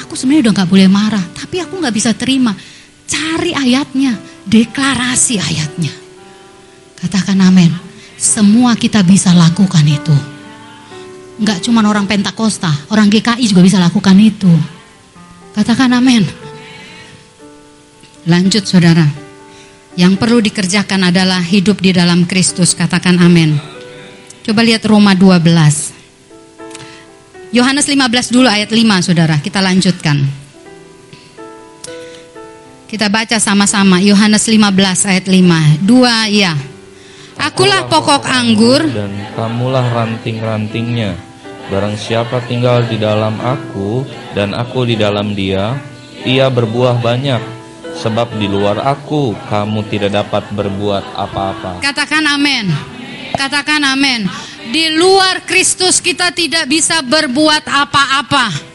Aku 0.00 0.16
sebenarnya 0.16 0.48
udah 0.48 0.54
gak 0.64 0.70
boleh 0.72 0.88
marah, 0.88 1.22
tapi 1.36 1.60
aku 1.60 1.84
gak 1.84 1.94
bisa 1.94 2.16
terima. 2.16 2.56
Cari 3.04 3.52
ayatnya, 3.52 4.16
deklarasi 4.48 5.36
ayatnya. 5.36 5.92
Katakan 6.96 7.44
amin. 7.44 7.70
Semua 8.16 8.72
kita 8.72 9.04
bisa 9.04 9.36
lakukan 9.36 9.84
itu. 9.84 10.32
Gak 11.41 11.64
cuma 11.64 11.80
orang 11.87 12.05
Pentakosta, 12.05 12.68
orang 12.93 13.09
GKI 13.09 13.45
juga 13.49 13.64
bisa 13.64 13.80
lakukan 13.80 14.18
itu. 14.20 14.53
Katakan 15.57 15.97
amin. 15.97 16.24
Lanjut 18.28 18.68
saudara. 18.68 19.05
Yang 19.93 20.16
perlu 20.16 20.41
dikerjakan 20.41 21.12
adalah 21.12 21.41
hidup 21.45 21.80
di 21.80 21.93
dalam 21.93 22.24
Kristus. 22.24 22.72
Katakan 22.72 23.20
amin. 23.20 23.61
Coba 24.43 24.64
lihat 24.64 24.83
Roma 24.89 25.12
12. 25.12 25.93
Yohanes 27.53 27.85
15 27.85 28.33
dulu 28.33 28.49
ayat 28.49 28.72
5 28.72 29.05
Saudara, 29.05 29.37
kita 29.37 29.61
lanjutkan. 29.61 30.24
Kita 32.89 33.12
baca 33.12 33.37
sama-sama 33.37 34.01
Yohanes 34.01 34.49
15 34.49 35.09
ayat 35.09 35.28
5. 35.28 35.85
Dua 35.85 36.28
ya. 36.33 36.71
Akulah 37.43 37.90
pokok 37.90 38.22
anggur 38.22 38.86
dan 38.86 39.11
kamulah 39.34 39.82
ranting-rantingnya. 39.82 41.18
Barang 41.66 41.99
siapa 41.99 42.38
tinggal 42.47 42.86
di 42.86 43.03
dalam 43.03 43.34
aku 43.43 44.07
dan 44.30 44.55
aku 44.55 44.86
di 44.86 44.95
dalam 44.95 45.34
dia, 45.34 45.74
ia 46.22 46.47
berbuah 46.47 47.03
banyak 47.03 47.43
sebab 47.99 48.38
di 48.38 48.47
luar 48.47 48.78
aku 48.78 49.34
kamu 49.51 49.82
tidak 49.90 50.22
dapat 50.22 50.47
berbuat 50.55 51.03
apa-apa. 51.18 51.82
Katakan 51.82 52.22
amin. 52.30 52.70
Katakan 53.34 53.82
amin. 53.90 54.30
Di 54.70 54.95
luar 54.95 55.43
Kristus 55.43 55.99
kita 55.99 56.30
tidak 56.30 56.70
bisa 56.70 57.03
berbuat 57.03 57.66
apa-apa. 57.66 58.71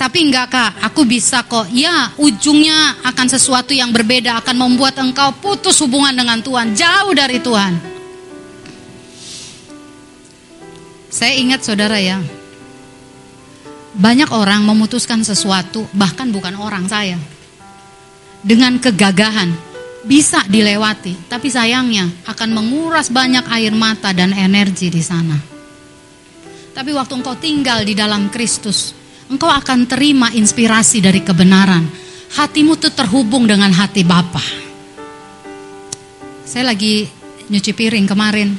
Tapi 0.00 0.32
enggak 0.32 0.48
kak, 0.48 0.72
aku 0.80 1.04
bisa 1.04 1.44
kok. 1.44 1.68
Ya, 1.68 2.08
ujungnya 2.16 3.04
akan 3.04 3.26
sesuatu 3.28 3.76
yang 3.76 3.92
berbeda, 3.92 4.40
akan 4.40 4.56
membuat 4.56 4.96
engkau 4.96 5.28
putus 5.44 5.76
hubungan 5.84 6.16
dengan 6.16 6.40
Tuhan, 6.40 6.72
jauh 6.72 7.12
dari 7.12 7.36
Tuhan. 7.36 7.76
Saya 11.12 11.36
ingat 11.36 11.60
saudara 11.68 12.00
ya, 12.00 12.16
banyak 13.92 14.32
orang 14.32 14.64
memutuskan 14.64 15.20
sesuatu, 15.20 15.84
bahkan 15.92 16.32
bukan 16.32 16.56
orang 16.56 16.88
saya, 16.88 17.20
dengan 18.40 18.80
kegagahan 18.80 19.52
bisa 20.08 20.40
dilewati, 20.48 21.28
tapi 21.28 21.52
sayangnya 21.52 22.08
akan 22.24 22.56
menguras 22.56 23.12
banyak 23.12 23.44
air 23.52 23.76
mata 23.76 24.16
dan 24.16 24.32
energi 24.32 24.88
di 24.88 25.04
sana. 25.04 25.36
Tapi 26.72 26.88
waktu 26.96 27.20
engkau 27.20 27.36
tinggal 27.36 27.84
di 27.84 27.92
dalam 27.92 28.32
Kristus, 28.32 28.96
engkau 29.30 29.46
akan 29.46 29.86
terima 29.86 30.28
inspirasi 30.34 30.98
dari 30.98 31.22
kebenaran. 31.22 31.86
Hatimu 32.30 32.74
tuh 32.78 32.90
terhubung 32.90 33.46
dengan 33.46 33.70
hati 33.70 34.02
Bapa. 34.02 34.42
Saya 36.46 36.74
lagi 36.74 37.06
nyuci 37.46 37.70
piring 37.74 38.06
kemarin, 38.10 38.50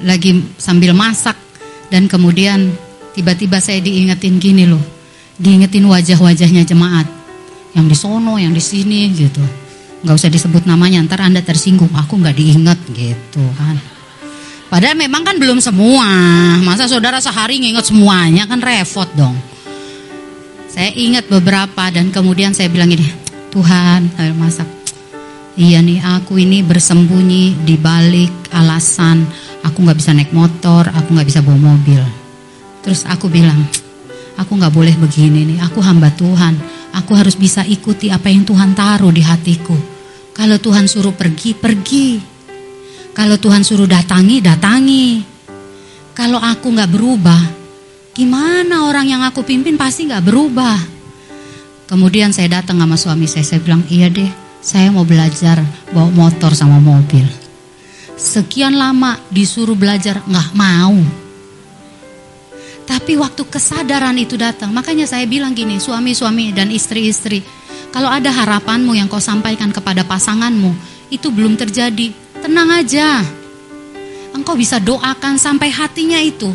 lagi 0.00 0.56
sambil 0.56 0.96
masak. 0.96 1.36
Dan 1.92 2.08
kemudian 2.08 2.72
tiba-tiba 3.12 3.60
saya 3.60 3.78
diingetin 3.84 4.40
gini 4.40 4.64
loh, 4.64 4.80
diingetin 5.36 5.84
wajah-wajahnya 5.84 6.64
jemaat. 6.64 7.06
Yang 7.76 7.86
di 7.92 7.96
sono, 7.96 8.40
yang 8.40 8.56
di 8.56 8.64
sini 8.64 9.12
gitu. 9.12 9.44
Nggak 10.04 10.16
usah 10.16 10.32
disebut 10.32 10.64
namanya 10.64 11.04
ntar 11.04 11.24
anda 11.24 11.44
tersinggung. 11.44 11.92
Aku 11.92 12.20
nggak 12.20 12.36
diingat 12.36 12.80
gitu 12.92 13.44
kan 13.56 13.93
padahal 14.68 14.96
memang 14.96 15.22
kan 15.24 15.36
belum 15.36 15.58
semua. 15.58 16.08
Masa 16.62 16.88
saudara 16.88 17.18
sehari 17.18 17.60
nginget 17.60 17.88
semuanya 17.88 18.48
kan 18.48 18.60
repot 18.60 19.08
dong. 19.16 19.36
Saya 20.68 20.90
ingat 20.90 21.30
beberapa 21.30 21.86
dan 21.94 22.10
kemudian 22.10 22.50
saya 22.50 22.66
bilang 22.66 22.90
ini 22.90 23.06
Tuhan 23.54 24.10
saya 24.18 24.34
masak. 24.34 24.66
Iya 25.54 25.78
nih 25.78 26.02
aku 26.02 26.42
ini 26.42 26.66
bersembunyi 26.66 27.62
di 27.62 27.78
balik 27.78 28.50
alasan 28.50 29.22
aku 29.62 29.86
nggak 29.86 29.98
bisa 30.02 30.10
naik 30.10 30.34
motor 30.34 30.90
aku 30.90 31.14
nggak 31.14 31.28
bisa 31.30 31.40
bawa 31.46 31.74
mobil. 31.74 32.02
Terus 32.82 33.06
aku 33.06 33.30
bilang 33.30 33.62
aku 34.34 34.58
nggak 34.58 34.74
boleh 34.74 34.94
begini 34.98 35.54
nih 35.54 35.58
aku 35.62 35.78
hamba 35.78 36.10
Tuhan. 36.10 36.58
Aku 36.94 37.14
harus 37.14 37.34
bisa 37.34 37.62
ikuti 37.66 38.10
apa 38.10 38.30
yang 38.30 38.46
Tuhan 38.46 38.74
taruh 38.74 39.10
di 39.10 39.22
hatiku. 39.22 39.74
Kalau 40.34 40.58
Tuhan 40.58 40.90
suruh 40.90 41.14
pergi, 41.14 41.54
pergi. 41.54 42.33
Kalau 43.14 43.38
Tuhan 43.38 43.62
suruh 43.62 43.86
datangi, 43.86 44.42
datangi. 44.42 45.22
Kalau 46.18 46.42
aku 46.42 46.74
nggak 46.74 46.90
berubah, 46.90 47.42
gimana 48.10 48.90
orang 48.90 49.06
yang 49.06 49.22
aku 49.22 49.46
pimpin 49.46 49.78
pasti 49.78 50.10
nggak 50.10 50.26
berubah. 50.26 50.78
Kemudian 51.86 52.34
saya 52.34 52.58
datang 52.58 52.82
sama 52.82 52.98
suami 52.98 53.30
saya, 53.30 53.46
saya 53.46 53.62
bilang, 53.62 53.86
iya 53.86 54.10
deh, 54.10 54.26
saya 54.58 54.90
mau 54.90 55.06
belajar 55.06 55.62
bawa 55.94 56.10
motor 56.10 56.58
sama 56.58 56.82
mobil. 56.82 57.22
Sekian 58.18 58.74
lama 58.74 59.18
disuruh 59.30 59.78
belajar, 59.78 60.18
nggak 60.26 60.48
mau. 60.58 60.98
Tapi 62.84 63.14
waktu 63.14 63.42
kesadaran 63.46 64.18
itu 64.18 64.34
datang, 64.34 64.74
makanya 64.74 65.06
saya 65.06 65.22
bilang 65.24 65.54
gini, 65.54 65.78
suami-suami 65.78 66.50
dan 66.50 66.68
istri-istri, 66.74 67.46
kalau 67.94 68.10
ada 68.10 68.34
harapanmu 68.34 68.92
yang 68.98 69.06
kau 69.06 69.22
sampaikan 69.22 69.70
kepada 69.70 70.02
pasanganmu, 70.02 70.74
itu 71.14 71.30
belum 71.30 71.54
terjadi. 71.54 72.23
Tenang 72.44 72.68
aja. 72.68 73.24
Engkau 74.36 74.52
bisa 74.52 74.76
doakan 74.76 75.40
sampai 75.40 75.72
hatinya 75.72 76.20
itu 76.20 76.52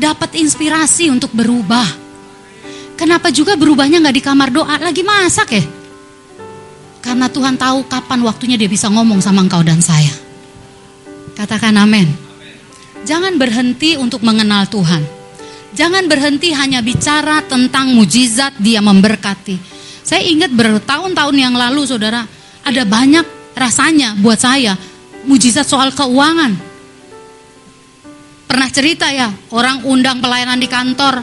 dapat 0.00 0.40
inspirasi 0.40 1.12
untuk 1.12 1.28
berubah. 1.36 1.84
Kenapa 2.96 3.28
juga 3.28 3.52
berubahnya 3.60 4.00
nggak 4.00 4.16
di 4.16 4.24
kamar 4.24 4.48
doa 4.48 4.80
lagi 4.80 5.04
masak 5.04 5.48
ya? 5.52 5.64
Karena 7.04 7.28
Tuhan 7.28 7.60
tahu 7.60 7.84
kapan 7.84 8.24
waktunya 8.24 8.56
dia 8.56 8.72
bisa 8.72 8.88
ngomong 8.88 9.20
sama 9.20 9.44
engkau 9.44 9.60
dan 9.60 9.84
saya. 9.84 10.10
Katakan 11.36 11.76
amin. 11.76 12.08
Jangan 13.04 13.36
berhenti 13.36 14.00
untuk 14.00 14.24
mengenal 14.24 14.64
Tuhan. 14.72 15.04
Jangan 15.76 16.08
berhenti 16.08 16.56
hanya 16.56 16.80
bicara 16.80 17.44
tentang 17.44 17.92
mujizat 17.92 18.56
dia 18.56 18.80
memberkati 18.80 19.78
saya 20.08 20.24
ingat 20.24 20.48
bertahun-tahun 20.56 21.36
yang 21.36 21.52
lalu 21.52 21.84
saudara, 21.84 22.24
ada 22.64 22.82
banyak 22.88 23.28
rasanya 23.52 24.16
buat 24.16 24.40
saya 24.40 24.72
mujizat 25.28 25.68
soal 25.68 25.92
keuangan. 25.92 26.56
Pernah 28.48 28.68
cerita 28.72 29.12
ya, 29.12 29.28
orang 29.52 29.84
undang 29.84 30.24
pelayanan 30.24 30.56
di 30.56 30.66
kantor. 30.66 31.20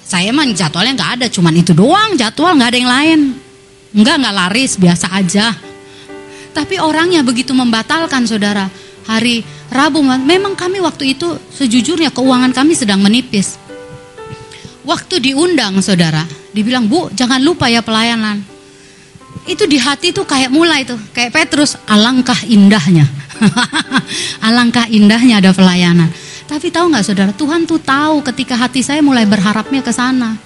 Saya 0.00 0.32
emang 0.32 0.50
jadwalnya 0.56 0.96
nggak 0.96 1.12
ada, 1.20 1.26
cuman 1.28 1.54
itu 1.54 1.76
doang 1.76 2.16
jadwal 2.16 2.56
nggak 2.56 2.70
ada 2.72 2.78
yang 2.80 2.90
lain. 2.90 3.20
Enggak, 3.94 4.16
nggak 4.24 4.34
laris, 4.34 4.72
biasa 4.80 5.06
aja. 5.12 5.52
Tapi 6.50 6.82
orangnya 6.82 7.22
begitu 7.22 7.54
membatalkan 7.54 8.26
saudara. 8.26 8.66
Hari 9.06 9.46
Rabu, 9.70 10.02
memang 10.02 10.58
kami 10.58 10.82
waktu 10.82 11.14
itu 11.14 11.38
sejujurnya 11.54 12.10
keuangan 12.10 12.50
kami 12.50 12.74
sedang 12.74 12.98
menipis. 12.98 13.54
Waktu 14.82 15.22
diundang 15.22 15.78
saudara, 15.84 16.26
dibilang 16.50 16.90
bu 16.90 17.12
jangan 17.14 17.38
lupa 17.38 17.70
ya 17.70 17.84
pelayanan. 17.84 18.49
Itu 19.50 19.66
di 19.66 19.82
hati 19.82 20.14
tuh 20.14 20.22
kayak 20.22 20.54
mulai 20.54 20.86
tuh, 20.86 20.94
kayak 21.10 21.34
Petrus, 21.34 21.74
alangkah 21.90 22.38
indahnya. 22.46 23.02
alangkah 24.46 24.86
indahnya 24.86 25.42
ada 25.42 25.50
pelayanan. 25.50 26.06
Tapi 26.46 26.70
tahu 26.70 26.94
nggak 26.94 27.02
saudara, 27.02 27.34
Tuhan 27.34 27.66
tuh 27.66 27.82
tahu 27.82 28.22
ketika 28.30 28.54
hati 28.54 28.86
saya 28.86 29.02
mulai 29.02 29.26
berharapnya 29.26 29.82
ke 29.82 29.90
sana. 29.90 30.38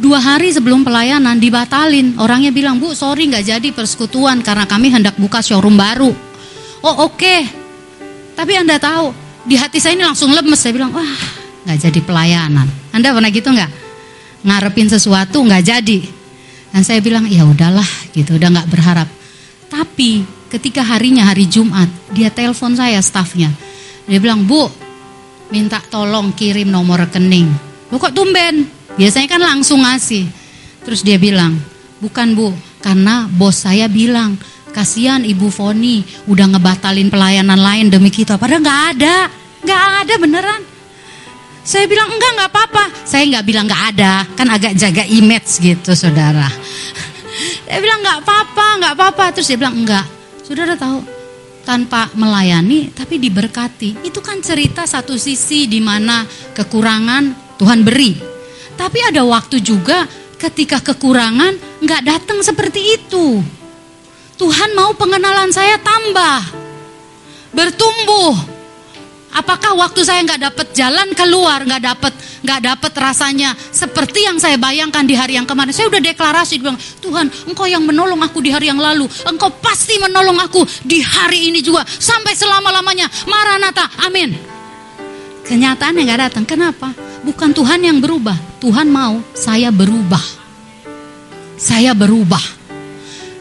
Dua 0.00 0.16
hari 0.16 0.48
sebelum 0.48 0.80
pelayanan 0.80 1.36
dibatalin, 1.36 2.16
orangnya 2.16 2.52
bilang, 2.52 2.80
Bu 2.80 2.96
sorry 2.96 3.28
nggak 3.28 3.52
jadi 3.52 3.68
persekutuan 3.76 4.40
karena 4.40 4.64
kami 4.64 4.88
hendak 4.92 5.20
buka 5.20 5.44
showroom 5.44 5.76
baru. 5.76 6.12
Oh 6.84 7.08
oke, 7.08 7.20
okay. 7.20 7.44
tapi 8.32 8.56
Anda 8.56 8.80
tahu, 8.80 9.12
di 9.44 9.60
hati 9.60 9.76
saya 9.76 9.92
ini 9.92 10.04
langsung 10.04 10.32
lemes, 10.32 10.56
saya 10.56 10.72
bilang, 10.72 10.92
wah 10.92 11.16
nggak 11.68 11.78
jadi 11.84 12.00
pelayanan. 12.00 12.68
Anda 12.96 13.12
pernah 13.12 13.28
gitu 13.28 13.48
nggak? 13.52 13.72
Ngarepin 14.44 14.88
sesuatu 14.88 15.44
nggak 15.44 15.64
jadi. 15.64 15.98
Dan 16.76 16.84
saya 16.84 17.00
bilang 17.00 17.24
ya 17.24 17.40
udahlah 17.48 17.88
gitu, 18.12 18.36
udah 18.36 18.52
nggak 18.52 18.68
berharap. 18.68 19.08
Tapi 19.72 20.28
ketika 20.52 20.84
harinya 20.84 21.24
hari 21.24 21.48
Jumat, 21.48 21.88
dia 22.12 22.28
telepon 22.28 22.76
saya 22.76 23.00
stafnya. 23.00 23.48
Dia 24.04 24.20
bilang 24.20 24.44
bu, 24.44 24.68
minta 25.48 25.80
tolong 25.80 26.36
kirim 26.36 26.68
nomor 26.68 27.08
rekening. 27.08 27.48
Lo 27.88 27.96
kok 27.96 28.12
tumben? 28.12 28.68
Biasanya 28.92 29.24
kan 29.24 29.40
langsung 29.40 29.88
ngasih. 29.88 30.28
Terus 30.84 31.00
dia 31.00 31.16
bilang, 31.16 31.56
bukan 31.96 32.36
bu, 32.36 32.52
karena 32.84 33.24
bos 33.24 33.64
saya 33.64 33.88
bilang 33.88 34.36
kasihan 34.76 35.24
Ibu 35.24 35.48
Foni 35.48 36.04
udah 36.28 36.44
ngebatalin 36.44 37.08
pelayanan 37.08 37.56
lain 37.56 37.88
demi 37.88 38.12
kita. 38.12 38.36
Padahal 38.36 38.60
nggak 38.60 38.82
ada, 38.92 39.16
nggak 39.64 39.82
ada 40.04 40.14
beneran. 40.20 40.75
Saya 41.66 41.90
bilang 41.90 42.06
enggak 42.14 42.30
enggak 42.38 42.50
apa-apa. 42.54 42.84
Saya 43.02 43.26
enggak 43.26 43.44
bilang 43.50 43.66
enggak 43.66 43.84
ada, 43.90 44.12
kan 44.38 44.46
agak 44.54 44.78
jaga 44.78 45.02
image 45.02 45.58
gitu 45.58 45.98
saudara. 45.98 46.46
Saya 47.66 47.82
bilang 47.82 48.06
enggak 48.06 48.22
apa-apa, 48.22 48.66
enggak 48.78 48.92
apa-apa. 48.94 49.24
Terus 49.34 49.50
dia 49.50 49.58
bilang 49.58 49.74
enggak. 49.74 50.06
Saudara 50.46 50.78
tahu, 50.78 51.02
tanpa 51.66 52.06
melayani 52.14 52.94
tapi 52.94 53.18
diberkati. 53.18 54.06
Itu 54.06 54.22
kan 54.22 54.38
cerita 54.38 54.86
satu 54.86 55.18
sisi 55.18 55.66
di 55.66 55.82
mana 55.82 56.22
kekurangan 56.54 57.58
Tuhan 57.58 57.82
beri. 57.82 58.14
Tapi 58.78 59.02
ada 59.02 59.26
waktu 59.26 59.58
juga 59.58 60.06
ketika 60.38 60.78
kekurangan 60.78 61.82
nggak 61.82 62.02
datang 62.06 62.46
seperti 62.46 62.94
itu. 62.94 63.42
Tuhan 64.38 64.76
mau 64.78 64.94
pengenalan 64.94 65.50
saya 65.50 65.80
tambah, 65.80 66.44
bertumbuh, 67.56 68.36
Apakah 69.36 69.76
waktu 69.76 70.00
saya 70.00 70.24
nggak 70.24 70.48
dapat 70.48 70.66
jalan 70.72 71.12
keluar, 71.12 71.60
nggak 71.60 71.82
dapat 71.84 72.12
nggak 72.40 72.60
dapat 72.72 72.92
rasanya 72.96 73.52
seperti 73.52 74.24
yang 74.24 74.40
saya 74.40 74.56
bayangkan 74.56 75.04
di 75.04 75.12
hari 75.12 75.36
yang 75.36 75.44
kemarin? 75.44 75.76
Saya 75.76 75.92
udah 75.92 76.00
deklarasi 76.00 76.56
bilang, 76.56 76.80
Tuhan, 77.04 77.28
Engkau 77.44 77.68
yang 77.68 77.84
menolong 77.84 78.16
aku 78.24 78.40
di 78.40 78.48
hari 78.48 78.72
yang 78.72 78.80
lalu, 78.80 79.04
Engkau 79.28 79.52
pasti 79.60 80.00
menolong 80.00 80.40
aku 80.40 80.64
di 80.88 81.04
hari 81.04 81.52
ini 81.52 81.60
juga 81.60 81.84
sampai 81.84 82.32
selama 82.32 82.72
lamanya. 82.72 83.12
Maranatha, 83.28 84.08
amin. 84.08 84.32
Kenyataannya 85.44 86.02
nggak 86.08 86.20
datang. 86.32 86.44
Kenapa? 86.48 86.96
Bukan 87.20 87.52
Tuhan 87.52 87.84
yang 87.84 88.00
berubah. 88.00 88.40
Tuhan 88.56 88.88
mau 88.88 89.20
saya 89.36 89.68
berubah. 89.68 90.22
Saya 91.60 91.92
berubah. 91.92 92.40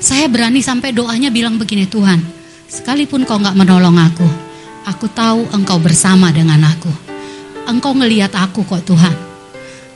Saya 0.03 0.27
berani 0.27 0.59
sampai 0.59 0.91
doanya 0.91 1.31
bilang 1.31 1.55
begini, 1.55 1.88
Tuhan, 1.88 2.19
sekalipun 2.69 3.26
kau 3.26 3.41
nggak 3.41 3.57
menolong 3.57 3.97
aku, 3.97 4.44
Aku 4.86 5.10
tahu 5.10 5.49
engkau 5.49 5.82
bersama 5.82 6.30
dengan 6.30 6.62
aku. 6.62 6.94
Engkau 7.66 7.98
ngeliat 7.98 8.30
aku 8.38 8.62
kok 8.62 8.86
Tuhan. 8.86 9.18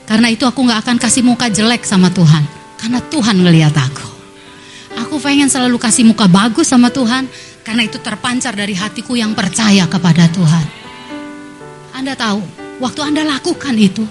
Karena 0.02 0.26
itu 0.26 0.42
aku 0.42 0.66
gak 0.66 0.82
akan 0.82 0.98
kasih 0.98 1.22
muka 1.22 1.46
jelek 1.46 1.86
sama 1.86 2.10
Tuhan. 2.10 2.42
Karena 2.74 2.98
Tuhan 2.98 3.38
ngeliat 3.38 3.70
aku. 3.70 4.06
Aku 4.98 5.22
pengen 5.22 5.46
selalu 5.46 5.78
kasih 5.78 6.02
muka 6.02 6.26
bagus 6.26 6.66
sama 6.66 6.90
Tuhan. 6.90 7.30
Karena 7.62 7.86
itu 7.86 8.02
terpancar 8.02 8.58
dari 8.58 8.74
hatiku 8.74 9.14
yang 9.14 9.30
percaya 9.30 9.86
kepada 9.86 10.26
Tuhan. 10.34 10.66
Anda 11.94 12.18
tahu, 12.18 12.42
waktu 12.82 13.00
Anda 13.06 13.22
lakukan 13.22 13.78
itu, 13.78 14.02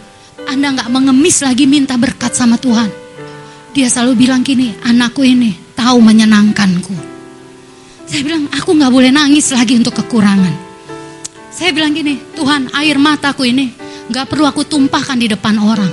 Anda 0.47 0.80
gak 0.80 0.88
mengemis 0.88 1.43
lagi 1.43 1.68
minta 1.68 1.99
berkat 1.99 2.39
sama 2.39 2.56
Tuhan. 2.56 2.88
Dia 3.76 3.91
selalu 3.91 4.15
bilang 4.15 4.47
gini, 4.47 4.72
anakku 4.88 5.27
ini 5.27 5.76
tahu 5.76 5.99
menyenangkanku. 5.99 6.95
Saya 8.07 8.23
bilang, 8.23 8.47
aku 8.56 8.80
gak 8.80 8.95
boleh 8.95 9.11
nangis 9.11 9.51
lagi 9.51 9.76
untuk 9.76 9.99
kekurangan. 9.99 10.68
Saya 11.60 11.76
bilang 11.76 11.91
gini, 11.91 12.15
Tuhan 12.40 12.72
air 12.72 12.95
mataku 12.95 13.44
ini 13.44 13.76
gak 14.07 14.31
perlu 14.31 14.48
aku 14.48 14.64
tumpahkan 14.64 15.19
di 15.19 15.27
depan 15.27 15.60
orang. 15.60 15.91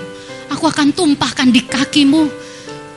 Aku 0.55 0.71
akan 0.71 0.95
tumpahkan 0.95 1.51
di 1.51 1.67
kakimu. 1.67 2.23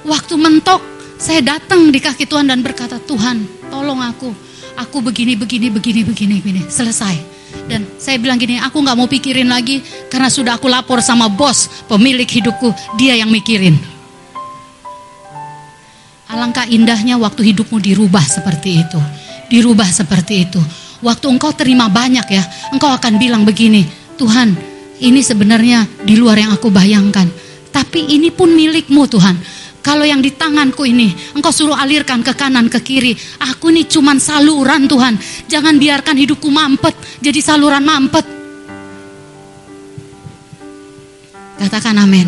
Waktu 0.06 0.38
mentok, 0.38 0.78
saya 1.18 1.42
datang 1.42 1.90
di 1.90 1.98
kaki 1.98 2.30
Tuhan 2.30 2.46
dan 2.46 2.62
berkata, 2.62 3.02
Tuhan 3.02 3.42
tolong 3.74 4.06
aku. 4.06 4.30
Aku 4.78 5.02
begini, 5.02 5.34
begini, 5.34 5.74
begini, 5.74 6.06
begini, 6.06 6.38
begini. 6.38 6.62
Selesai. 6.70 7.18
Dan 7.66 7.90
saya 7.98 8.22
bilang 8.22 8.38
gini, 8.38 8.62
aku 8.62 8.86
gak 8.86 8.94
mau 8.94 9.10
pikirin 9.10 9.50
lagi 9.50 9.82
karena 10.06 10.30
sudah 10.30 10.62
aku 10.62 10.70
lapor 10.70 11.02
sama 11.02 11.26
bos 11.26 11.90
pemilik 11.90 12.30
hidupku, 12.30 12.70
dia 13.02 13.18
yang 13.18 13.34
mikirin. 13.34 13.82
Alangkah 16.30 16.70
indahnya 16.70 17.18
waktu 17.18 17.50
hidupmu 17.50 17.82
dirubah 17.82 18.22
seperti 18.22 18.86
itu. 18.86 19.02
Dirubah 19.50 19.90
seperti 19.90 20.46
itu. 20.46 20.62
Waktu 21.00 21.26
engkau 21.32 21.56
terima 21.56 21.88
banyak 21.88 22.28
ya, 22.28 22.44
engkau 22.76 22.92
akan 22.92 23.16
bilang 23.16 23.48
begini, 23.48 23.88
Tuhan, 24.20 24.52
ini 25.00 25.24
sebenarnya 25.24 25.88
di 26.04 26.20
luar 26.20 26.36
yang 26.36 26.52
aku 26.52 26.68
bayangkan. 26.68 27.28
Tapi 27.72 28.12
ini 28.20 28.36
pun 28.36 28.52
milikmu 28.52 29.08
Tuhan. 29.08 29.36
Kalau 29.80 30.04
yang 30.04 30.20
di 30.20 30.36
tanganku 30.36 30.84
ini, 30.84 31.16
engkau 31.40 31.56
suruh 31.56 31.80
alirkan 31.80 32.20
ke 32.20 32.36
kanan, 32.36 32.68
ke 32.68 32.84
kiri. 32.84 33.16
Aku 33.40 33.72
ini 33.72 33.88
cuman 33.88 34.20
saluran 34.20 34.92
Tuhan. 34.92 35.16
Jangan 35.48 35.80
biarkan 35.80 36.20
hidupku 36.20 36.52
mampet, 36.52 36.94
jadi 37.24 37.40
saluran 37.40 37.80
mampet. 37.88 38.28
Katakan 41.64 41.96
amin. 41.96 42.28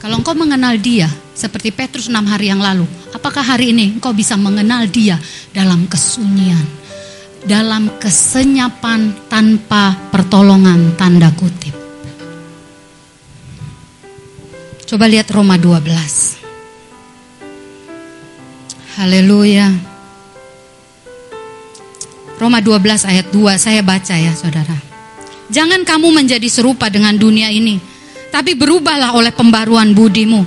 Kalau 0.00 0.16
engkau 0.16 0.32
mengenal 0.32 0.80
dia, 0.80 1.12
seperti 1.36 1.76
Petrus 1.76 2.08
enam 2.08 2.24
hari 2.24 2.48
yang 2.48 2.64
lalu, 2.64 2.88
apakah 3.12 3.44
hari 3.44 3.76
ini 3.76 4.00
engkau 4.00 4.16
bisa 4.16 4.32
mengenal 4.40 4.88
dia 4.88 5.20
dalam 5.52 5.84
kesunyian? 5.84 6.79
Dalam 7.40 7.96
kesenyapan 7.96 9.16
tanpa 9.32 9.96
pertolongan 10.12 10.92
tanda 11.00 11.32
kutip. 11.32 11.72
Coba 14.84 15.08
lihat 15.08 15.32
Roma 15.32 15.56
12. 15.56 16.36
Haleluya. 19.00 19.72
Roma 22.36 22.60
12 22.60 23.08
ayat 23.08 23.26
2 23.32 23.56
saya 23.56 23.80
baca 23.80 24.14
ya 24.18 24.36
saudara. 24.36 24.76
Jangan 25.48 25.88
kamu 25.88 26.12
menjadi 26.12 26.44
serupa 26.46 26.92
dengan 26.92 27.16
dunia 27.16 27.48
ini, 27.48 27.80
tapi 28.28 28.52
berubahlah 28.52 29.16
oleh 29.16 29.32
pembaruan 29.32 29.96
budimu. 29.96 30.44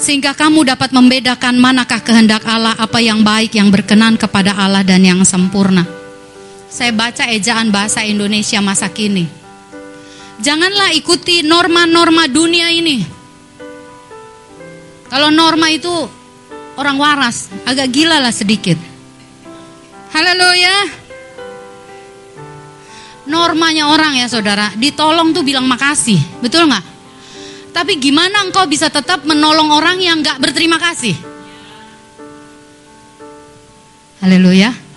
Sehingga 0.00 0.32
kamu 0.32 0.64
dapat 0.64 0.94
membedakan 0.96 1.60
manakah 1.60 2.00
kehendak 2.00 2.46
Allah, 2.46 2.72
apa 2.78 3.02
yang 3.04 3.20
baik, 3.20 3.58
yang 3.58 3.68
berkenan 3.68 4.16
kepada 4.16 4.56
Allah 4.56 4.80
dan 4.80 5.04
yang 5.04 5.20
sempurna. 5.26 5.99
Saya 6.70 6.94
baca 6.94 7.26
ejaan 7.26 7.74
bahasa 7.74 8.06
Indonesia 8.06 8.62
masa 8.62 8.86
kini. 8.88 9.26
Janganlah 10.40 10.94
ikuti 10.96 11.44
norma-norma 11.44 12.24
dunia 12.30 12.72
ini 12.72 13.20
kalau 15.10 15.26
norma 15.34 15.66
itu 15.74 15.90
orang 16.78 16.94
waras, 16.94 17.50
agak 17.66 17.90
gila 17.90 18.22
lah 18.22 18.30
sedikit. 18.30 18.78
Haleluya. 20.14 21.02
Normanya 23.26 23.90
orang 23.90 24.22
ya 24.22 24.30
saudara, 24.30 24.70
ditolong 24.78 25.34
tuh 25.34 25.42
bilang 25.42 25.66
makasih, 25.66 26.18
betul 26.38 26.70
nggak? 26.70 26.86
Tapi 27.74 27.98
gimana 27.98 28.46
engkau 28.46 28.70
bisa 28.70 28.86
tetap 28.86 29.26
menolong 29.26 29.74
orang 29.74 29.98
yang 29.98 30.22
nggak 30.22 30.38
berterima 30.38 30.78
kasih? 30.78 31.14
Haleluya. 34.22 34.89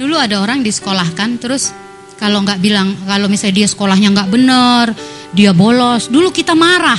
Dulu 0.00 0.16
ada 0.16 0.40
orang 0.40 0.64
disekolahkan, 0.64 1.36
terus 1.36 1.76
kalau 2.16 2.40
nggak 2.40 2.56
bilang, 2.56 2.96
kalau 3.04 3.28
misalnya 3.28 3.60
dia 3.60 3.68
sekolahnya 3.68 4.16
nggak 4.16 4.32
bener, 4.32 4.96
dia 5.36 5.52
bolos, 5.52 6.08
dulu 6.08 6.32
kita 6.32 6.56
marah. 6.56 6.96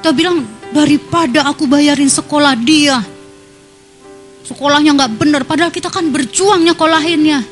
Kita 0.00 0.16
bilang 0.16 0.40
daripada 0.72 1.44
aku 1.44 1.68
bayarin 1.68 2.08
sekolah 2.08 2.56
dia. 2.56 3.04
Sekolahnya 4.48 4.96
nggak 4.96 5.12
bener, 5.20 5.42
padahal 5.44 5.68
kita 5.68 5.92
kan 5.92 6.08
berjuang 6.08 6.64
nyekolahinnya. 6.64 7.44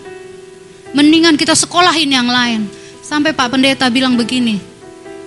Mendingan 0.97 1.37
kita 1.37 1.53
sekolahin 1.53 2.09
yang 2.09 2.33
lain. 2.33 2.65
Sampai 3.05 3.37
Pak 3.37 3.53
Pendeta 3.53 3.93
bilang 3.93 4.17
begini, 4.17 4.57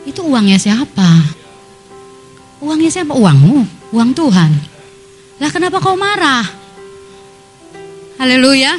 itu 0.02 0.22
uangnya 0.26 0.58
siapa? 0.58 1.10
Uangnya 2.58 2.90
siapa? 2.90 3.14
Uangmu, 3.14 3.94
uang 3.94 4.12
Tuhan. 4.18 4.52
Lah 5.38 5.50
kenapa 5.54 5.78
kau 5.78 5.94
marah? 5.94 6.61
Haleluya. 8.22 8.78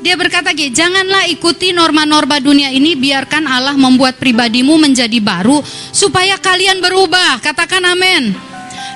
Dia 0.00 0.16
berkata 0.16 0.56
gini, 0.56 0.72
janganlah 0.72 1.28
ikuti 1.28 1.76
norma-norma 1.76 2.40
dunia 2.40 2.72
ini, 2.72 2.96
biarkan 2.96 3.44
Allah 3.44 3.76
membuat 3.76 4.16
pribadimu 4.16 4.80
menjadi 4.80 5.20
baru 5.20 5.60
supaya 5.92 6.40
kalian 6.40 6.80
berubah. 6.80 7.44
Katakan 7.44 7.84
amin. 7.84 8.32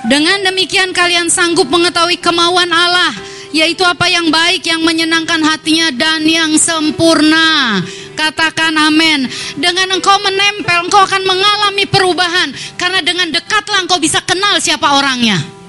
Dengan 0.09 0.41
demikian 0.49 0.97
kalian 0.97 1.29
sanggup 1.29 1.69
mengetahui 1.69 2.17
kemauan 2.17 2.73
Allah, 2.73 3.13
yaitu 3.53 3.85
apa 3.85 4.09
yang 4.09 4.33
baik, 4.33 4.65
yang 4.65 4.81
menyenangkan 4.81 5.45
hatinya 5.45 5.93
dan 5.93 6.25
yang 6.25 6.57
sempurna. 6.57 7.85
Katakan 8.17 8.73
amin. 8.73 9.29
Dengan 9.61 10.01
engkau 10.01 10.17
menempel, 10.17 10.89
engkau 10.89 11.05
akan 11.05 11.29
mengalami 11.29 11.85
perubahan 11.85 12.49
karena 12.81 13.05
dengan 13.05 13.29
dekatlah 13.29 13.85
engkau 13.85 14.01
bisa 14.01 14.25
kenal 14.25 14.57
siapa 14.65 14.97
orangnya. 14.97 15.60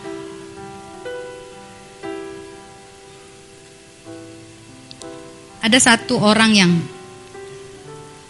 Ada 5.62 5.78
satu 5.78 6.18
orang 6.18 6.52
yang 6.58 6.72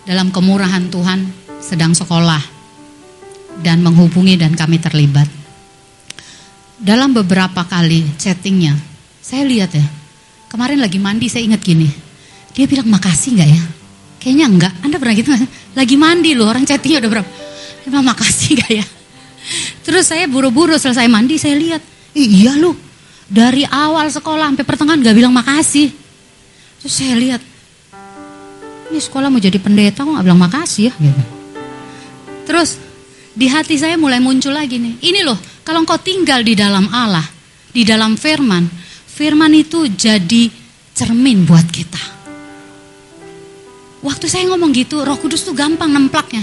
dalam 0.03 0.35
kemurahan 0.35 0.91
Tuhan 0.91 1.31
sedang 1.63 1.95
sekolah 1.95 2.43
dan 3.63 3.79
menghubungi 3.79 4.35
dan 4.35 4.51
kami 4.51 4.83
terlibat. 4.83 5.31
Dalam 6.75 7.15
beberapa 7.15 7.63
kali 7.63 8.03
chattingnya, 8.19 8.75
saya 9.23 9.47
lihat 9.47 9.71
ya, 9.71 9.85
kemarin 10.51 10.83
lagi 10.83 10.99
mandi 10.99 11.31
saya 11.31 11.47
ingat 11.47 11.63
gini, 11.63 11.87
dia 12.51 12.67
bilang 12.67 12.91
makasih 12.91 13.39
nggak 13.39 13.49
ya? 13.53 13.63
Kayaknya 14.19 14.45
enggak, 14.51 14.73
Anda 14.83 14.95
pernah 14.99 15.15
gitu 15.15 15.29
gak? 15.33 15.49
Lagi 15.77 15.95
mandi 15.95 16.35
loh, 16.35 16.51
orang 16.51 16.67
chattingnya 16.67 17.05
udah 17.05 17.11
berapa? 17.15 17.29
Dia 17.87 18.01
makasih 18.01 18.49
nggak 18.59 18.71
ya? 18.75 18.85
Terus 19.87 20.03
saya 20.09 20.27
buru-buru 20.27 20.75
selesai 20.75 21.07
mandi, 21.07 21.39
saya 21.39 21.55
lihat, 21.55 21.81
iya 22.11 22.59
loh, 22.59 22.75
dari 23.29 23.63
awal 23.63 24.11
sekolah 24.11 24.51
sampai 24.51 24.65
pertengahan 24.67 24.99
nggak 24.99 25.15
bilang 25.15 25.31
makasih. 25.31 26.00
Terus 26.81 26.93
saya 26.97 27.13
lihat, 27.13 27.41
ini 28.89 28.97
sekolah 28.97 29.29
mau 29.29 29.37
jadi 29.37 29.61
pendeta 29.61 30.01
kok 30.01 30.17
gak 30.17 30.25
bilang 30.25 30.41
makasih 30.41 30.89
ya 30.89 30.93
gitu. 30.97 31.23
Terus 32.49 32.81
di 33.31 33.45
hati 33.47 33.77
saya 33.77 33.95
mulai 34.01 34.17
muncul 34.17 34.51
lagi 34.51 34.81
nih, 34.81 34.97
ini 35.05 35.21
loh 35.21 35.37
kalau 35.61 35.85
engkau 35.85 36.01
tinggal 36.01 36.41
di 36.41 36.57
dalam 36.57 36.89
Allah, 36.89 37.23
di 37.69 37.85
dalam 37.85 38.17
firman, 38.17 38.65
firman 39.05 39.53
itu 39.53 39.85
jadi 39.87 40.49
cermin 40.97 41.45
buat 41.45 41.69
kita. 41.69 42.01
Waktu 44.01 44.25
saya 44.25 44.49
ngomong 44.49 44.73
gitu, 44.73 45.05
roh 45.05 45.15
kudus 45.21 45.45
tuh 45.45 45.53
gampang 45.53 45.93
nemplaknya. 45.93 46.41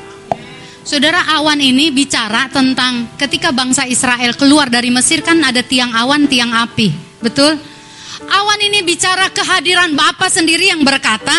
Saudara 0.82 1.22
awan 1.38 1.62
ini 1.62 1.94
bicara 1.94 2.50
tentang 2.50 3.14
ketika 3.14 3.54
bangsa 3.54 3.86
Israel 3.86 4.34
keluar 4.34 4.66
dari 4.66 4.90
Mesir 4.90 5.22
kan 5.22 5.38
ada 5.46 5.62
tiang 5.62 5.94
awan, 5.94 6.26
tiang 6.26 6.50
api. 6.50 6.90
Betul? 7.22 7.54
Awan 8.26 8.60
ini 8.66 8.82
bicara 8.82 9.30
kehadiran 9.30 9.94
Bapa 9.94 10.26
sendiri 10.26 10.74
yang 10.74 10.82
berkata, 10.82 11.34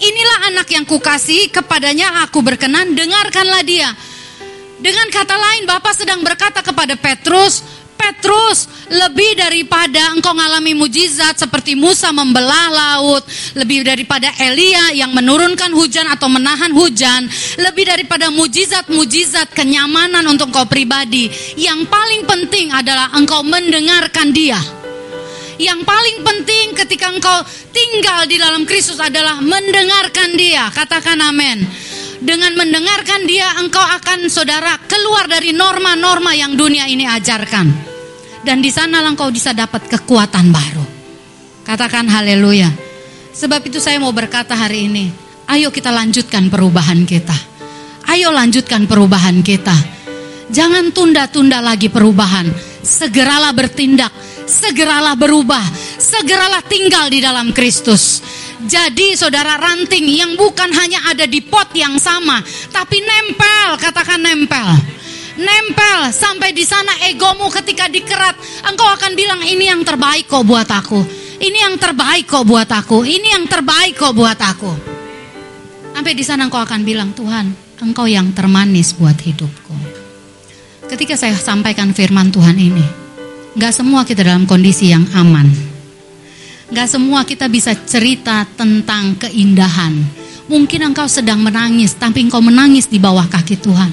Inilah 0.00 0.38
anak 0.52 0.68
yang 0.72 0.88
kukasih, 0.88 1.52
kepadanya 1.52 2.24
aku 2.24 2.40
berkenan, 2.40 2.96
dengarkanlah 2.96 3.60
dia. 3.60 3.92
Dengan 4.84 5.08
kata 5.08 5.32
lain, 5.32 5.64
Bapak 5.64 5.96
sedang 5.96 6.20
berkata 6.20 6.60
kepada 6.60 6.92
Petrus, 6.92 7.64
Petrus, 7.96 8.68
lebih 8.92 9.32
daripada 9.32 10.12
engkau 10.12 10.36
mengalami 10.36 10.76
mujizat 10.76 11.40
seperti 11.40 11.72
Musa 11.72 12.12
membelah 12.12 12.68
laut, 12.68 13.24
lebih 13.56 13.80
daripada 13.80 14.28
Elia 14.36 14.92
yang 14.92 15.16
menurunkan 15.16 15.72
hujan 15.72 16.04
atau 16.12 16.28
menahan 16.28 16.68
hujan, 16.68 17.24
lebih 17.64 17.88
daripada 17.88 18.28
mujizat-mujizat 18.28 19.56
kenyamanan 19.56 20.20
untuk 20.28 20.52
engkau 20.52 20.68
pribadi, 20.68 21.32
yang 21.56 21.88
paling 21.88 22.28
penting 22.28 22.68
adalah 22.68 23.08
engkau 23.16 23.40
mendengarkan 23.40 24.36
dia. 24.36 24.60
Yang 25.56 25.80
paling 25.88 26.18
penting 26.20 26.76
ketika 26.76 27.08
engkau 27.08 27.40
tinggal 27.72 28.28
di 28.28 28.36
dalam 28.36 28.68
Kristus 28.68 29.00
adalah 29.00 29.40
mendengarkan 29.40 30.36
dia. 30.36 30.68
Katakan 30.68 31.16
amin. 31.24 31.64
Dengan 32.20 32.54
mendengarkan 32.54 33.26
dia 33.26 33.58
engkau 33.58 33.82
akan 33.82 34.30
saudara 34.30 34.78
keluar 34.86 35.26
dari 35.26 35.50
norma-norma 35.50 36.34
yang 36.34 36.54
dunia 36.54 36.86
ini 36.86 37.08
ajarkan. 37.08 37.66
Dan 38.44 38.60
di 38.60 38.68
sana 38.68 39.00
engkau 39.02 39.32
bisa 39.32 39.56
dapat 39.56 39.88
kekuatan 39.88 40.52
baru. 40.52 40.84
Katakan 41.64 42.06
haleluya. 42.06 42.68
Sebab 43.34 43.66
itu 43.66 43.80
saya 43.80 43.98
mau 43.98 44.12
berkata 44.14 44.54
hari 44.54 44.86
ini, 44.86 45.10
ayo 45.50 45.72
kita 45.72 45.90
lanjutkan 45.90 46.52
perubahan 46.52 47.02
kita. 47.08 47.34
Ayo 48.04 48.30
lanjutkan 48.30 48.84
perubahan 48.84 49.40
kita. 49.40 49.74
Jangan 50.52 50.92
tunda-tunda 50.92 51.64
lagi 51.64 51.88
perubahan. 51.88 52.46
Segeralah 52.84 53.56
bertindak 53.56 54.12
segeralah 54.46 55.16
berubah, 55.16 55.64
segeralah 55.96 56.60
tinggal 56.64 57.08
di 57.08 57.20
dalam 57.20 57.50
Kristus. 57.50 58.20
Jadi 58.64 59.12
saudara 59.12 59.60
ranting 59.60 60.08
yang 60.08 60.32
bukan 60.40 60.72
hanya 60.72 61.12
ada 61.12 61.28
di 61.28 61.44
pot 61.44 61.68
yang 61.76 62.00
sama, 62.00 62.40
tapi 62.72 63.00
nempel, 63.04 63.76
katakan 63.76 64.20
nempel. 64.20 64.68
Nempel 65.34 66.14
sampai 66.14 66.54
di 66.54 66.64
sana 66.64 66.94
egomu 67.10 67.50
ketika 67.52 67.90
dikerat, 67.90 68.38
engkau 68.64 68.86
akan 68.88 69.12
bilang 69.12 69.42
ini 69.44 69.68
yang 69.68 69.84
terbaik 69.84 70.24
kok 70.30 70.46
buat 70.46 70.68
aku. 70.70 71.00
Ini 71.42 71.58
yang 71.68 71.76
terbaik 71.76 72.24
kok 72.24 72.46
buat 72.46 72.70
aku. 72.70 73.04
Ini 73.04 73.36
yang 73.36 73.44
terbaik 73.50 73.98
kok 73.98 74.14
buat 74.16 74.38
aku. 74.38 74.72
Sampai 75.92 76.14
di 76.16 76.24
sana 76.24 76.48
engkau 76.48 76.62
akan 76.62 76.80
bilang, 76.86 77.12
Tuhan, 77.12 77.52
engkau 77.84 78.06
yang 78.08 78.32
termanis 78.32 78.96
buat 78.96 79.18
hidupku. 79.18 79.74
Ketika 80.88 81.18
saya 81.18 81.34
sampaikan 81.36 81.92
firman 81.92 82.30
Tuhan 82.30 82.56
ini, 82.56 83.04
Gak 83.54 83.70
semua 83.70 84.02
kita 84.02 84.26
dalam 84.26 84.50
kondisi 84.50 84.90
yang 84.90 85.06
aman. 85.14 85.73
Gak 86.72 86.88
semua 86.88 87.28
kita 87.28 87.44
bisa 87.50 87.76
cerita 87.84 88.48
tentang 88.56 89.20
keindahan. 89.20 89.92
Mungkin 90.44 90.92
engkau 90.92 91.08
sedang 91.08 91.40
menangis, 91.40 91.96
tapi 91.96 92.24
engkau 92.24 92.44
menangis 92.44 92.84
di 92.88 93.00
bawah 93.00 93.24
kaki 93.28 93.56
Tuhan. 93.64 93.92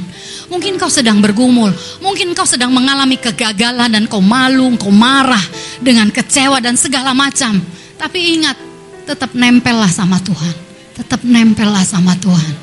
Mungkin 0.51 0.75
engkau 0.75 0.91
sedang 0.91 1.23
bergumul, 1.23 1.71
mungkin 2.03 2.35
engkau 2.35 2.43
sedang 2.43 2.75
mengalami 2.75 3.15
kegagalan 3.15 3.87
dan 3.87 4.03
kau 4.11 4.19
malu, 4.19 4.67
engkau 4.67 4.91
marah 4.91 5.43
dengan 5.79 6.11
kecewa 6.11 6.59
dan 6.59 6.75
segala 6.75 7.15
macam. 7.15 7.55
Tapi 7.95 8.19
ingat, 8.35 8.59
tetap 9.07 9.31
nempellah 9.31 9.87
sama 9.87 10.19
Tuhan. 10.19 10.55
Tetap 10.99 11.23
nempellah 11.23 11.87
sama 11.87 12.19
Tuhan. 12.19 12.53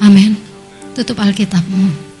Amin. 0.00 0.32
Tutup 0.96 1.20
Alkitabmu. 1.20 2.13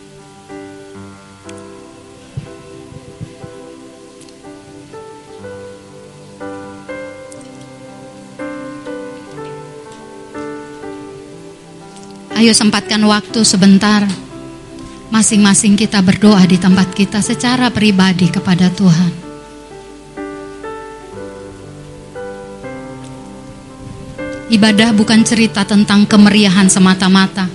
Ayo 12.44 12.52
sempatkan 12.52 13.00
waktu 13.08 13.40
sebentar. 13.40 14.04
Masing-masing 15.08 15.80
kita 15.80 16.04
berdoa 16.04 16.44
di 16.44 16.60
tempat 16.60 16.92
kita 16.92 17.24
secara 17.24 17.72
pribadi 17.72 18.28
kepada 18.28 18.68
Tuhan. 18.68 19.12
Ibadah 24.52 24.92
bukan 24.92 25.24
cerita 25.24 25.64
tentang 25.64 26.04
kemeriahan 26.04 26.68
semata-mata. 26.68 27.48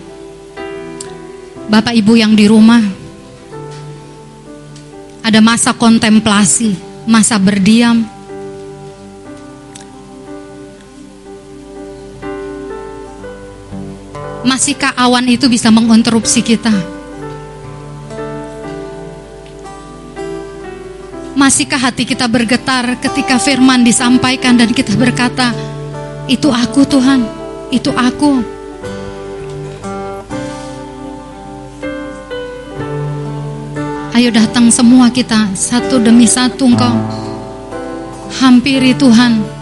Bapak 1.70 1.94
Ibu 1.94 2.18
yang 2.18 2.34
di 2.34 2.50
rumah, 2.50 2.82
ada 5.22 5.38
masa 5.38 5.78
kontemplasi, 5.78 6.74
masa 7.06 7.38
berdiam, 7.38 8.10
Masihkah 14.40 14.96
awan 14.96 15.28
itu 15.28 15.52
bisa 15.52 15.68
menginterupsi 15.68 16.40
kita? 16.40 16.72
Masihkah 21.36 21.80
hati 21.80 22.08
kita 22.08 22.24
bergetar 22.32 23.00
ketika 23.04 23.36
firman 23.36 23.84
disampaikan 23.84 24.56
dan 24.56 24.72
kita 24.72 24.96
berkata, 24.96 25.52
itu 26.32 26.48
aku 26.48 26.88
Tuhan, 26.88 27.28
itu 27.68 27.92
aku. 27.92 28.60
Ayo 34.16 34.36
datang 34.36 34.72
semua 34.72 35.12
kita 35.12 35.52
satu 35.52 36.00
demi 36.00 36.28
satu 36.28 36.64
engkau. 36.68 36.96
Hampiri 38.40 38.96
Tuhan. 38.96 39.59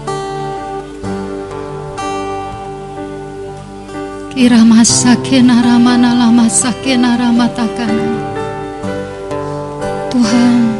Irama 4.38 4.85
sakena 4.85 5.65
ramana 5.65 6.14
lama 6.14 6.45
sakena 6.45 7.18
ramatakana. 7.18 8.05
Tuhan, 10.14 10.77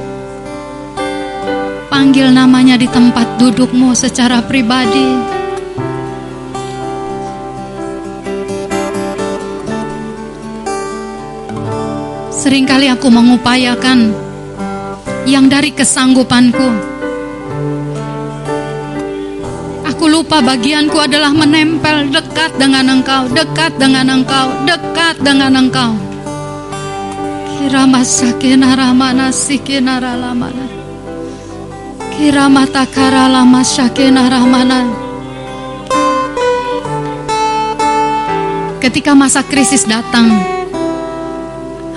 panggil 1.90 2.30
namanya 2.30 2.78
di 2.78 2.86
tempat 2.86 3.42
dudukmu 3.42 3.98
secara 3.98 4.46
pribadi. 4.46 5.10
Seringkali 12.30 12.94
aku 12.94 13.10
mengupayakan 13.10 14.14
yang 15.26 15.50
dari 15.50 15.74
kesanggupanku 15.74 16.97
Aku 19.98 20.14
lupa 20.14 20.46
bagianku 20.46 20.94
adalah 20.94 21.34
menempel 21.34 22.14
dekat 22.14 22.54
dengan 22.62 22.86
engkau, 22.86 23.26
dekat 23.34 23.82
dengan 23.82 24.06
engkau, 24.06 24.46
dekat 24.62 25.18
dengan 25.26 25.58
engkau. 25.58 25.98
Kirama 27.58 28.06
sakina 28.06 28.78
ramana 28.78 29.34
sikina 29.34 29.98
ralamana. 29.98 30.70
Kirama 32.14 32.70
takara 32.70 33.26
lama 33.26 33.66
sakina 33.66 34.30
ramana. 34.30 34.86
Ketika 38.78 39.18
masa 39.18 39.42
krisis 39.42 39.82
datang, 39.82 40.30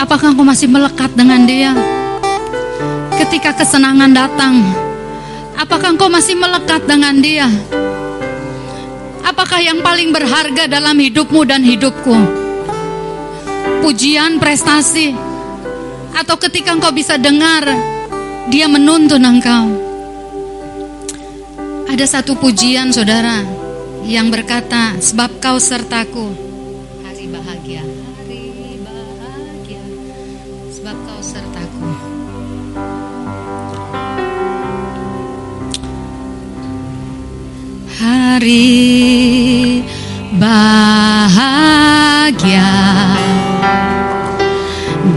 apakah 0.01 0.33
engkau 0.33 0.49
masih 0.49 0.73
melekat 0.73 1.13
dengan 1.13 1.45
dia? 1.45 1.77
Ketika 3.21 3.61
kesenangan 3.61 4.17
datang, 4.17 4.89
apakah 5.61 5.93
engkau 5.93 6.09
masih 6.09 6.33
melekat 6.41 6.89
dengan 6.89 7.15
dia? 7.21 7.49
Apakah 9.21 9.61
yang 9.61 9.85
paling 9.85 10.11
berharga 10.11 10.65
dalam 10.65 10.97
hidupmu 10.97 11.45
dan 11.45 11.61
hidupku? 11.61 12.17
Pujian, 13.85 14.41
prestasi, 14.41 15.13
atau 16.17 16.37
ketika 16.41 16.73
engkau 16.73 16.93
bisa 16.93 17.21
dengar 17.21 17.69
dia 18.49 18.67
menuntun 18.67 19.21
engkau. 19.21 19.65
Ada 21.91 22.19
satu 22.19 22.39
pujian 22.41 22.91
saudara 22.91 23.45
yang 24.09 24.33
berkata, 24.33 24.97
sebab 24.99 25.39
kau 25.39 25.61
sertaku. 25.61 26.50
Hari 38.41 39.85
bahagia 40.41 40.73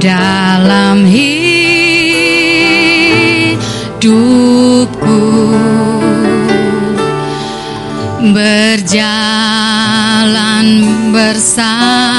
dalam 0.04 1.08
hidup 1.08 1.64
hidupku. 4.04 5.24
Berjalan 8.36 8.68
bersamamu 11.16 12.13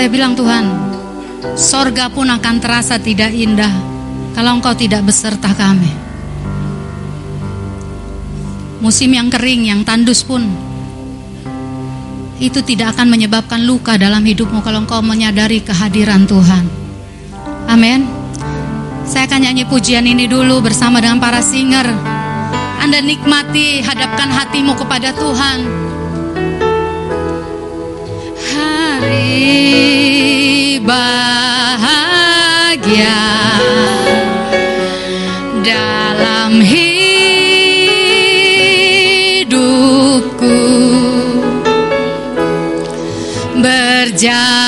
Saya 0.00 0.08
bilang 0.08 0.32
Tuhan, 0.32 0.64
sorga 1.60 2.08
pun 2.08 2.24
akan 2.24 2.56
terasa 2.56 2.96
tidak 2.96 3.36
indah 3.36 3.68
kalau 4.32 4.56
engkau 4.56 4.72
tidak 4.72 5.04
beserta 5.04 5.52
kami. 5.52 5.92
Musim 8.80 9.12
yang 9.12 9.28
kering, 9.28 9.68
yang 9.68 9.84
tandus 9.84 10.24
pun 10.24 10.40
itu 12.40 12.64
tidak 12.64 12.96
akan 12.96 13.12
menyebabkan 13.12 13.60
luka 13.60 14.00
dalam 14.00 14.24
hidupmu 14.24 14.64
kalau 14.64 14.88
engkau 14.88 15.04
menyadari 15.04 15.60
kehadiran 15.60 16.24
Tuhan. 16.24 16.64
Amin. 17.68 18.08
Saya 19.04 19.28
akan 19.28 19.52
nyanyi 19.52 19.68
pujian 19.68 20.08
ini 20.08 20.24
dulu 20.24 20.64
bersama 20.64 21.04
dengan 21.04 21.20
para 21.20 21.44
singer. 21.44 21.84
Anda 22.80 23.04
nikmati, 23.04 23.84
hadapkan 23.84 24.32
hatimu 24.32 24.80
kepada 24.80 25.12
Tuhan. 25.12 25.89
Bahagia 30.90 32.10
dalam 35.62 36.58
hidupku. 36.64 36.98
Berjalan 43.60 44.59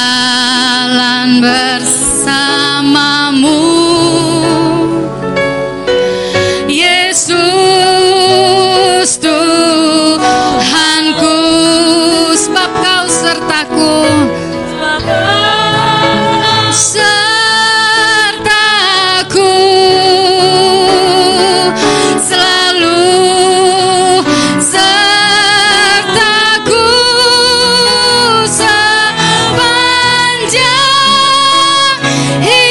He 32.41 32.62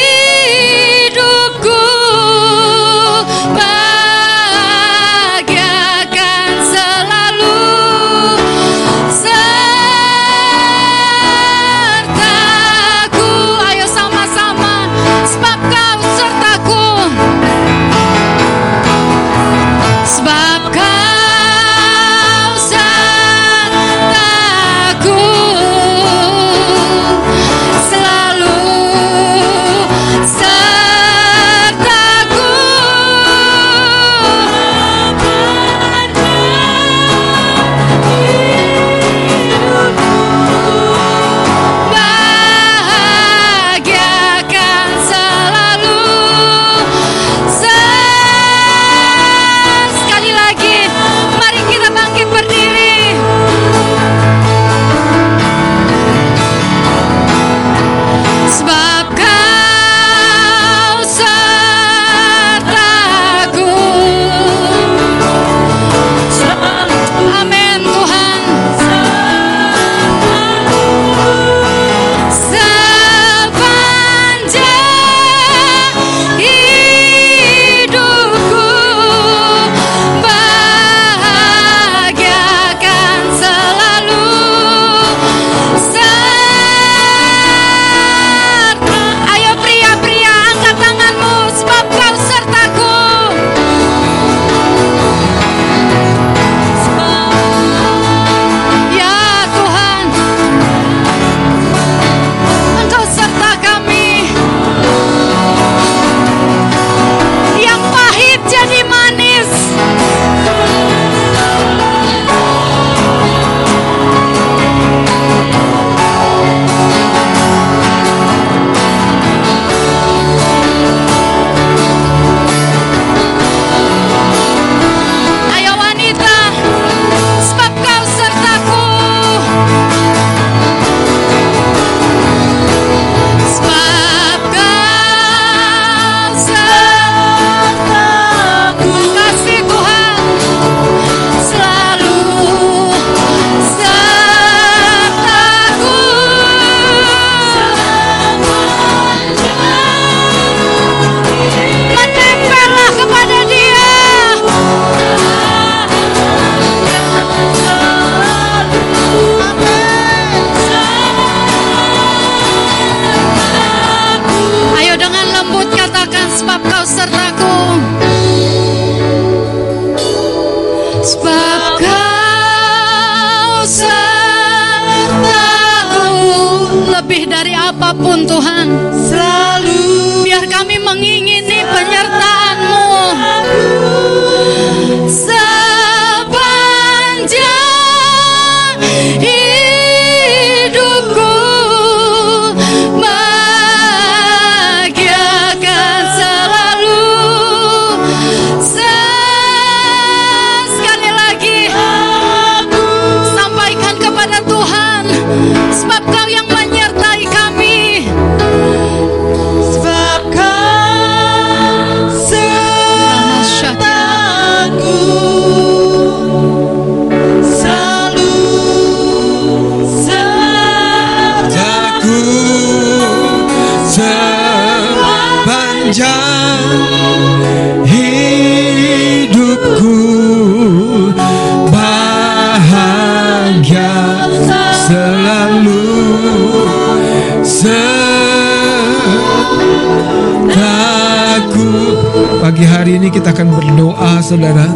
berdoa 243.72 244.20
saudara. 244.20 244.68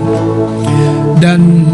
Dan 1.19 1.67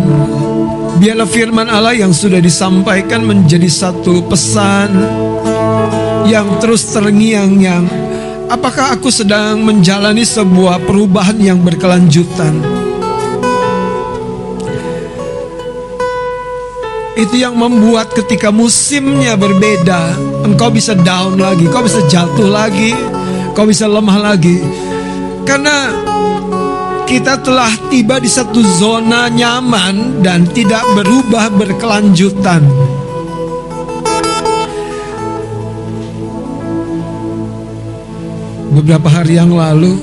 biarlah 0.98 1.30
firman 1.30 1.70
Allah 1.70 1.94
yang 1.94 2.10
sudah 2.10 2.42
disampaikan 2.42 3.22
menjadi 3.22 3.70
satu 3.70 4.26
pesan 4.26 4.90
yang 6.26 6.50
terus 6.58 6.90
terngiang-ngiang. 6.90 7.86
Apakah 8.50 8.98
aku 8.98 9.14
sedang 9.14 9.62
menjalani 9.62 10.26
sebuah 10.26 10.82
perubahan 10.90 11.38
yang 11.38 11.62
berkelanjutan? 11.62 12.58
Itu 17.22 17.38
yang 17.38 17.54
membuat 17.54 18.18
ketika 18.18 18.50
musimnya 18.50 19.38
berbeda 19.38 20.18
engkau 20.42 20.74
bisa 20.74 20.98
down 20.98 21.38
lagi 21.38 21.70
kau 21.70 21.86
bisa 21.86 22.02
jatuh 22.10 22.50
lagi 22.50 22.98
kau 23.54 23.70
bisa 23.70 23.86
lemah 23.86 24.18
lagi. 24.34 24.58
Karena 25.46 25.92
kita 27.12 27.36
telah 27.44 27.68
tiba 27.92 28.24
di 28.24 28.32
satu 28.32 28.64
zona 28.80 29.28
nyaman 29.28 30.24
dan 30.24 30.48
tidak 30.56 30.80
berubah 30.96 31.52
berkelanjutan. 31.60 32.64
Beberapa 38.72 39.12
hari 39.12 39.36
yang 39.36 39.52
lalu 39.52 40.00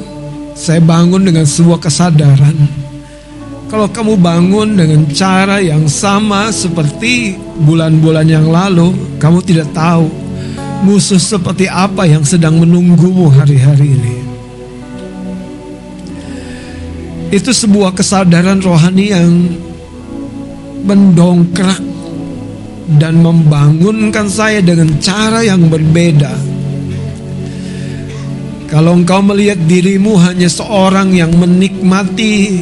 saya 0.52 0.84
bangun 0.84 1.24
dengan 1.24 1.48
sebuah 1.48 1.80
kesadaran. 1.80 2.56
Kalau 3.72 3.88
kamu 3.88 4.20
bangun 4.20 4.76
dengan 4.76 5.08
cara 5.08 5.64
yang 5.64 5.88
sama 5.88 6.52
seperti 6.52 7.36
bulan-bulan 7.68 8.24
yang 8.24 8.48
lalu 8.48 8.96
Kamu 9.20 9.44
tidak 9.44 9.68
tahu 9.76 10.08
musuh 10.88 11.20
seperti 11.20 11.68
apa 11.68 12.08
yang 12.08 12.24
sedang 12.24 12.64
menunggumu 12.64 13.28
hari-hari 13.28 13.92
ini 13.92 14.27
Itu 17.28 17.52
sebuah 17.52 17.92
kesadaran 17.92 18.64
rohani 18.64 19.06
yang 19.12 19.32
mendongkrak 20.88 21.80
dan 22.96 23.20
membangunkan 23.20 24.32
saya 24.32 24.64
dengan 24.64 24.96
cara 24.96 25.44
yang 25.44 25.68
berbeda 25.68 26.58
kalau 28.68 29.00
engkau 29.00 29.24
melihat 29.24 29.56
dirimu 29.64 30.20
hanya 30.20 30.44
seorang 30.44 31.16
yang 31.16 31.32
menikmati 31.32 32.60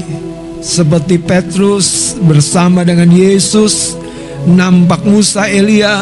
seperti 0.62 1.18
Petrus 1.18 2.14
bersama 2.22 2.86
dengan 2.86 3.10
Yesus, 3.10 3.98
nampak 4.47 5.02
Musa 5.02 5.51
Elia, 5.51 5.98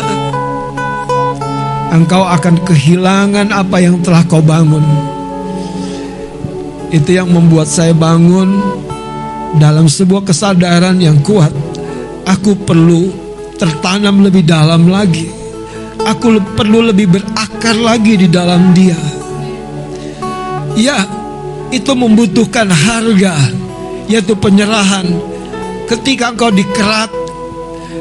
engkau 1.89 2.21
akan 2.21 2.61
kehilangan 2.69 3.49
apa 3.49 3.81
yang 3.81 4.05
telah 4.05 4.21
kau 4.29 4.45
bangun. 4.45 4.85
Itu 6.95 7.11
yang 7.11 7.27
membuat 7.27 7.67
saya 7.67 7.91
bangun 7.91 8.55
dalam 9.59 9.91
sebuah 9.91 10.23
kesadaran 10.23 10.95
yang 11.03 11.19
kuat. 11.27 11.51
Aku 12.23 12.55
perlu 12.55 13.11
tertanam 13.59 14.23
lebih 14.23 14.47
dalam 14.47 14.87
lagi. 14.87 15.27
Aku 16.07 16.39
perlu 16.55 16.87
lebih 16.95 17.11
berakar 17.19 17.75
lagi 17.75 18.15
di 18.15 18.31
dalam 18.31 18.71
Dia. 18.71 18.95
Ya, 20.79 21.03
itu 21.75 21.91
membutuhkan 21.99 22.71
harga, 22.71 23.43
yaitu 24.07 24.39
penyerahan. 24.39 25.11
Ketika 25.91 26.31
engkau 26.31 26.55
dikerat, 26.55 27.11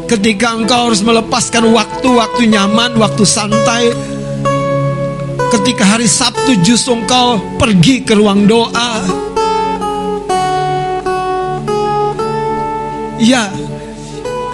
ketika 0.05 0.53
engkau 0.53 0.93
harus 0.93 1.01
melepaskan 1.01 1.65
waktu-waktu 1.73 2.45
nyaman, 2.45 2.93
waktu 3.01 3.25
santai, 3.25 3.89
ketika 5.53 5.85
hari 5.85 6.09
Sabtu 6.09 6.57
justru 6.65 6.97
engkau 6.97 7.37
pergi 7.61 8.01
ke 8.01 8.17
ruang 8.17 8.49
doa. 8.49 9.05
Ya, 13.21 13.47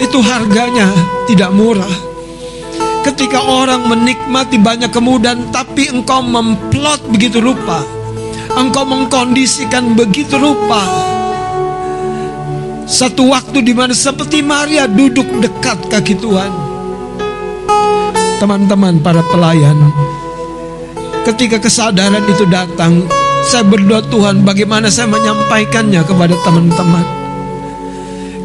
itu 0.03 0.19
harganya 0.19 0.91
tidak 1.25 1.55
murah. 1.55 1.95
Ketika 2.99 3.39
orang 3.39 3.87
menikmati 3.87 4.59
banyak 4.59 4.91
kemudahan, 4.91 5.49
tapi 5.55 5.87
engkau 5.87 6.19
memplot 6.19 6.99
begitu 7.09 7.39
rupa, 7.39 7.81
engkau 8.59 8.83
mengkondisikan 8.83 9.95
begitu 9.95 10.35
rupa. 10.35 10.83
Satu 12.85 13.31
waktu 13.31 13.63
di 13.63 13.71
mana 13.71 13.95
seperti 13.95 14.43
Maria 14.43 14.85
duduk 14.85 15.25
dekat 15.39 15.79
kaki 15.87 16.19
Tuhan. 16.19 16.51
Teman-teman 18.37 18.99
para 18.99 19.23
pelayan, 19.31 19.77
ketika 21.29 21.61
kesadaran 21.61 22.25
itu 22.25 22.49
datang, 22.49 23.05
saya 23.45 23.61
berdoa 23.61 24.01
Tuhan 24.09 24.41
bagaimana 24.41 24.89
saya 24.89 25.05
menyampaikannya 25.13 26.01
kepada 26.01 26.33
teman-teman. 26.41 27.05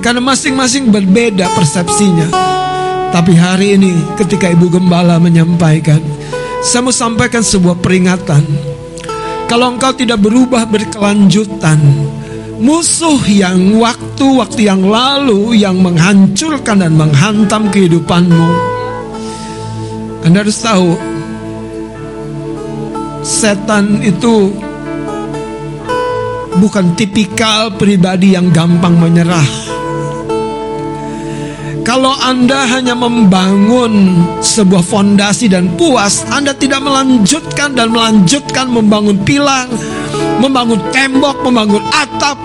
Karena 0.05 0.21
masing-masing 0.21 0.93
berbeda 0.93 1.49
persepsinya. 1.57 2.29
Tapi 3.09 3.33
hari 3.33 3.81
ini 3.81 3.95
ketika 4.21 4.53
Ibu 4.53 4.69
Gembala 4.69 5.17
menyampaikan, 5.17 6.03
saya 6.61 6.85
mau 6.85 6.93
sampaikan 6.93 7.41
sebuah 7.41 7.81
peringatan. 7.81 8.45
Kalau 9.49 9.73
engkau 9.73 9.97
tidak 9.97 10.21
berubah 10.21 10.69
berkelanjutan, 10.69 11.81
musuh 12.61 13.21
yang 13.25 13.81
waktu-waktu 13.81 14.69
yang 14.69 14.85
lalu 14.85 15.57
yang 15.57 15.81
menghancurkan 15.81 16.85
dan 16.85 16.93
menghantam 17.01 17.73
kehidupanmu. 17.73 18.49
Anda 20.25 20.41
harus 20.41 20.59
tahu, 20.61 21.14
setan 23.25 24.05
itu 24.05 24.53
bukan 26.61 26.93
tipikal 26.93 27.73
pribadi 27.73 28.37
yang 28.37 28.53
gampang 28.53 29.01
menyerah. 29.01 29.65
Kalau 31.85 32.17
Anda 32.17 32.65
hanya 32.65 32.97
membangun 32.97 34.25
sebuah 34.41 34.81
fondasi 34.81 35.53
dan 35.53 35.77
puas, 35.77 36.25
Anda 36.33 36.57
tidak 36.57 36.81
melanjutkan 36.81 37.77
dan 37.77 37.93
melanjutkan 37.93 38.73
membangun 38.73 39.21
pilar, 39.21 39.69
membangun 40.41 40.81
tembok, 40.97 41.45
membangun 41.45 41.85
atap. 41.93 42.41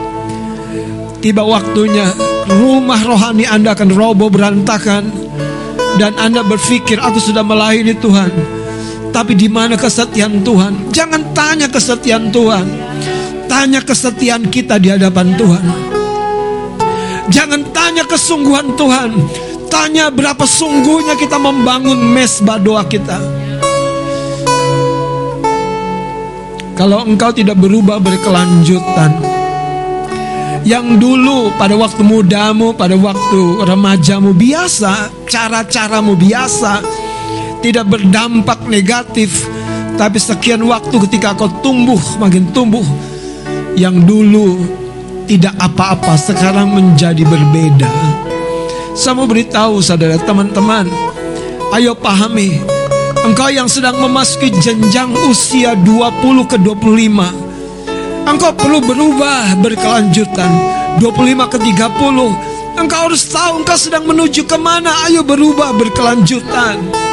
Tiba 1.23 1.43
waktunya 1.43 2.11
rumah 2.51 2.99
rohani 2.99 3.47
Anda 3.47 3.75
akan 3.75 3.95
roboh 3.95 4.27
berantakan 4.27 5.07
dan 5.95 6.15
Anda 6.19 6.43
berpikir 6.43 6.99
aku 6.99 7.19
sudah 7.23 7.43
melayani 7.43 7.95
Tuhan. 7.95 8.58
Tapi 9.09 9.33
di 9.33 9.49
mana 9.49 9.75
kesetiaan 9.75 10.45
Tuhan? 10.45 10.93
Jangan 10.93 11.33
tanya 11.33 11.67
kesetiaan 11.67 12.29
Tuhan. 12.29 12.65
Tanya 13.49 13.81
kesetiaan 13.81 14.45
kita 14.47 14.77
di 14.77 14.93
hadapan 14.93 15.33
Tuhan. 15.33 15.65
Jangan 17.29 17.61
tanya 17.73 18.03
kesungguhan 18.05 18.77
Tuhan. 18.77 19.11
Tanya 19.69 20.09
berapa 20.09 20.45
sungguhnya 20.45 21.13
kita 21.17 21.37
membangun 21.37 21.97
mesbah 21.97 22.57
doa 22.57 22.81
kita. 22.85 23.17
Kalau 26.73 27.03
engkau 27.03 27.29
tidak 27.35 27.59
berubah 27.59 27.99
berkelanjutan. 27.99 29.19
Yang 30.63 31.01
dulu 31.01 31.51
pada 31.55 31.75
waktu 31.75 32.01
mudamu, 32.03 32.71
pada 32.75 32.95
waktu 32.95 33.41
remajamu 33.63 34.31
biasa, 34.31 35.11
cara-caramu 35.27 36.15
biasa. 36.15 36.98
Tidak 37.59 37.91
berdampak 37.91 38.63
negatif, 38.67 39.43
tapi 39.99 40.15
sekian 40.15 40.63
waktu 40.63 40.95
ketika 41.07 41.35
kau 41.35 41.51
tumbuh, 41.59 41.99
makin 42.19 42.47
tumbuh, 42.55 42.83
yang 43.75 43.99
dulu 44.07 44.63
tidak 45.27 45.53
apa-apa 45.59 46.15
sekarang 46.15 46.71
menjadi 46.71 47.21
berbeda. 47.27 47.91
Saya 48.95 49.15
mau 49.15 49.27
beritahu 49.27 49.83
saudara 49.83 50.15
teman-teman, 50.19 50.87
ayo 51.75 51.93
pahami, 51.95 52.59
engkau 53.27 53.51
yang 53.51 53.67
sedang 53.67 53.99
memasuki 53.99 54.51
jenjang 54.59 55.11
usia 55.27 55.75
20 55.75 56.47
ke 56.47 56.57
25, 56.59 58.27
engkau 58.27 58.51
perlu 58.55 58.79
berubah 58.83 59.55
berkelanjutan. 59.59 60.79
25 60.99 61.47
ke 61.47 61.57
30, 61.63 62.75
engkau 62.75 63.01
harus 63.07 63.23
tahu 63.31 63.63
engkau 63.63 63.77
sedang 63.79 64.03
menuju 64.03 64.43
ke 64.43 64.57
mana, 64.59 65.07
ayo 65.07 65.23
berubah 65.23 65.71
berkelanjutan. 65.75 67.08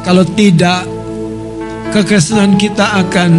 Kalau 0.00 0.24
tidak, 0.24 0.88
kekristenan 1.92 2.56
kita 2.56 3.04
akan 3.04 3.30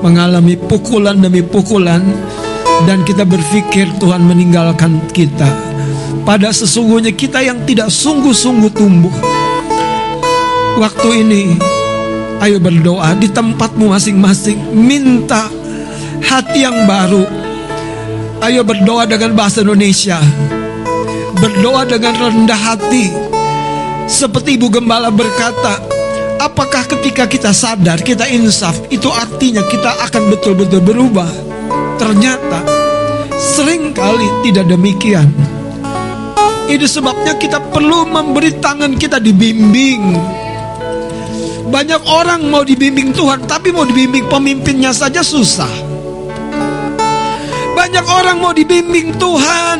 mengalami 0.00 0.56
pukulan 0.56 1.20
demi 1.20 1.44
pukulan 1.44 2.00
dan 2.88 3.04
kita 3.04 3.28
berpikir 3.28 3.86
Tuhan 4.00 4.24
meninggalkan 4.24 4.98
kita. 5.12 5.48
Pada 6.24 6.52
sesungguhnya 6.52 7.12
kita 7.12 7.44
yang 7.44 7.64
tidak 7.64 7.92
sungguh-sungguh 7.92 8.72
tumbuh. 8.72 9.14
Waktu 10.80 11.08
ini 11.26 11.42
ayo 12.40 12.56
berdoa 12.56 13.12
di 13.20 13.28
tempatmu 13.28 13.92
masing-masing, 13.92 14.72
minta 14.72 15.52
hati 16.24 16.64
yang 16.64 16.88
baru. 16.88 17.24
Ayo 18.40 18.64
berdoa 18.64 19.04
dengan 19.04 19.36
bahasa 19.36 19.60
Indonesia. 19.60 20.16
Berdoa 21.36 21.84
dengan 21.84 22.16
rendah 22.16 22.56
hati. 22.56 23.12
Seperti 24.08 24.56
Ibu 24.56 24.72
Gembala 24.72 25.12
berkata, 25.12 25.99
apakah 26.40 26.88
ketika 26.88 27.28
kita 27.28 27.52
sadar, 27.52 28.00
kita 28.00 28.24
insaf, 28.32 28.72
itu 28.88 29.12
artinya 29.12 29.60
kita 29.68 29.92
akan 30.08 30.32
betul-betul 30.32 30.80
berubah? 30.80 31.28
Ternyata 32.00 32.64
sering 33.36 33.92
kali 33.92 34.24
tidak 34.48 34.72
demikian. 34.72 35.28
Itu 36.64 36.88
sebabnya 36.88 37.36
kita 37.36 37.60
perlu 37.60 38.08
memberi 38.08 38.56
tangan 38.56 38.96
kita 38.96 39.20
dibimbing. 39.20 40.16
Banyak 41.70 42.02
orang 42.08 42.48
mau 42.48 42.64
dibimbing 42.64 43.12
Tuhan, 43.12 43.44
tapi 43.44 43.70
mau 43.70 43.84
dibimbing 43.84 44.26
pemimpinnya 44.26 44.90
saja 44.96 45.20
susah. 45.20 45.70
Banyak 47.76 48.06
orang 48.06 48.42
mau 48.42 48.50
dibimbing 48.50 49.14
Tuhan, 49.18 49.78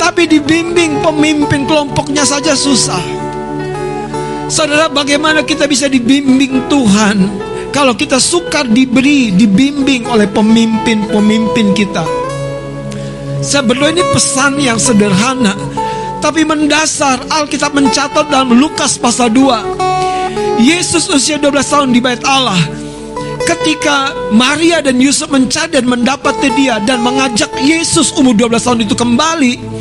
tapi 0.00 0.26
dibimbing 0.26 0.98
pemimpin 1.04 1.68
kelompoknya 1.68 2.26
saja 2.26 2.58
susah. 2.58 3.21
Saudara, 4.52 4.92
bagaimana 4.92 5.40
kita 5.40 5.64
bisa 5.64 5.88
dibimbing 5.88 6.68
Tuhan? 6.68 7.24
Kalau 7.72 7.96
kita 7.96 8.20
suka 8.20 8.60
diberi, 8.68 9.32
dibimbing 9.32 10.04
oleh 10.04 10.28
pemimpin-pemimpin 10.28 11.72
kita. 11.72 12.04
Saya 13.40 13.64
berdoa 13.64 13.88
ini 13.88 14.04
pesan 14.12 14.60
yang 14.60 14.76
sederhana, 14.76 15.56
tapi 16.20 16.44
mendasar. 16.44 17.24
Alkitab 17.32 17.72
mencatat 17.72 18.28
dalam 18.28 18.52
Lukas 18.52 19.00
pasal 19.00 19.32
2. 19.32 20.60
Yesus 20.60 21.08
usia 21.08 21.40
12 21.40 21.48
tahun 21.72 21.88
di 21.96 22.04
bait 22.04 22.20
Allah. 22.28 22.60
Ketika 23.48 24.12
Maria 24.36 24.84
dan 24.84 25.00
Yusuf 25.00 25.32
mencari 25.32 25.80
dan 25.80 25.88
mendapati 25.88 26.52
dia 26.52 26.76
dan 26.84 27.00
mengajak 27.00 27.48
Yesus 27.64 28.12
umur 28.20 28.36
12 28.36 28.68
tahun 28.68 28.84
itu 28.84 28.92
kembali, 29.00 29.71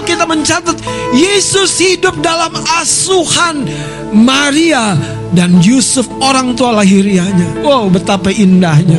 Alkitab 0.00 0.32
mencatat 0.32 0.76
Yesus 1.12 1.76
hidup 1.76 2.24
dalam 2.24 2.56
asuhan 2.80 3.68
Maria 4.16 4.96
dan 5.36 5.60
Yusuf 5.60 6.08
orang 6.24 6.56
tua 6.56 6.80
lahirianya. 6.80 7.60
Wow, 7.60 7.92
betapa 7.92 8.32
indahnya. 8.32 8.96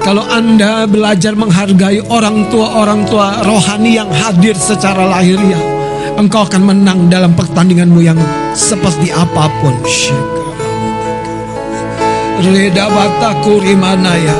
Kalau 0.00 0.24
Anda 0.24 0.88
belajar 0.88 1.36
menghargai 1.36 2.08
orang 2.08 2.48
tua-orang 2.48 3.04
tua 3.04 3.44
rohani 3.44 4.00
yang 4.00 4.08
hadir 4.08 4.56
secara 4.56 5.04
lahiriah, 5.12 5.60
engkau 6.16 6.48
akan 6.48 6.64
menang 6.64 7.12
dalam 7.12 7.36
pertandinganmu 7.36 8.00
yang 8.00 8.16
seperti 8.56 9.12
apa 9.12 9.44
pun. 9.60 9.76
Reda 12.48 12.88
bataku 12.88 13.60
rimana 13.60 14.12
ya 14.16 14.36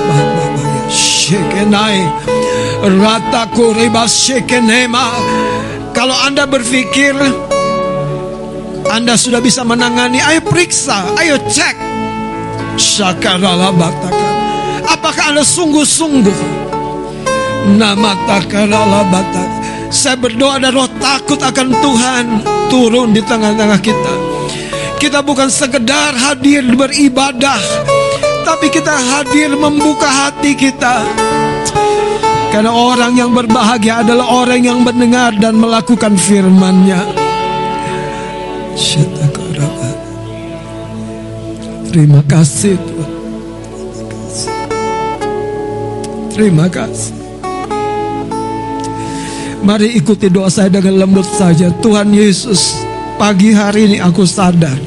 Shekenai 0.88 2.06
Rataku 2.84 3.72
ribas 3.72 4.12
shekenema 4.12 5.08
Kalau 5.96 6.16
Anda 6.26 6.44
berpikir 6.44 7.16
anda 8.86 9.18
sudah 9.18 9.42
bisa 9.42 9.66
menangani, 9.66 10.22
ayo 10.22 10.38
periksa, 10.46 11.10
ayo 11.18 11.42
cek. 11.50 11.74
Syakaralabataka. 12.78 14.26
Apakah 14.86 15.34
Anda 15.34 15.42
sungguh-sungguh? 15.42 16.38
Nama 17.74 18.14
takaralabata. 18.30 19.44
Saya 19.90 20.14
berdoa 20.14 20.62
dan 20.62 20.74
roh 20.74 20.86
takut 21.02 21.38
akan 21.42 21.68
Tuhan 21.82 22.24
turun 22.70 23.10
di 23.10 23.22
tengah-tengah 23.26 23.80
kita. 23.82 24.14
Kita 25.02 25.20
bukan 25.20 25.50
sekedar 25.50 26.14
hadir 26.14 26.62
beribadah, 26.74 27.60
tapi 28.46 28.70
kita 28.70 28.94
hadir 28.94 29.50
membuka 29.54 30.06
hati 30.06 30.54
kita. 30.54 31.04
Karena 32.56 32.72
orang 32.72 33.12
yang 33.20 33.36
berbahagia 33.36 34.00
adalah 34.00 34.32
orang 34.32 34.64
yang 34.64 34.80
mendengar 34.80 35.28
dan 35.36 35.60
melakukan 35.60 36.16
firman-Nya. 36.16 37.04
Terima 41.92 42.24
kasih 42.24 42.80
Tuhan. 42.80 43.12
Terima 46.32 46.66
kasih. 46.72 47.12
Mari 49.60 50.00
ikuti 50.00 50.32
doa 50.32 50.48
saya 50.48 50.72
dengan 50.72 51.04
lembut 51.04 51.28
saja. 51.28 51.68
Tuhan 51.84 52.08
Yesus, 52.08 52.72
pagi 53.20 53.52
hari 53.52 53.92
ini 53.92 53.98
aku 54.00 54.24
sadar. 54.24 54.80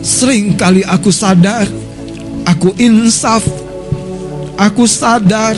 Sering 0.00 0.56
kali 0.56 0.80
aku 0.88 1.12
sadar, 1.12 1.68
aku 2.48 2.72
insaf, 2.80 3.44
aku 4.56 4.88
sadar, 4.88 5.52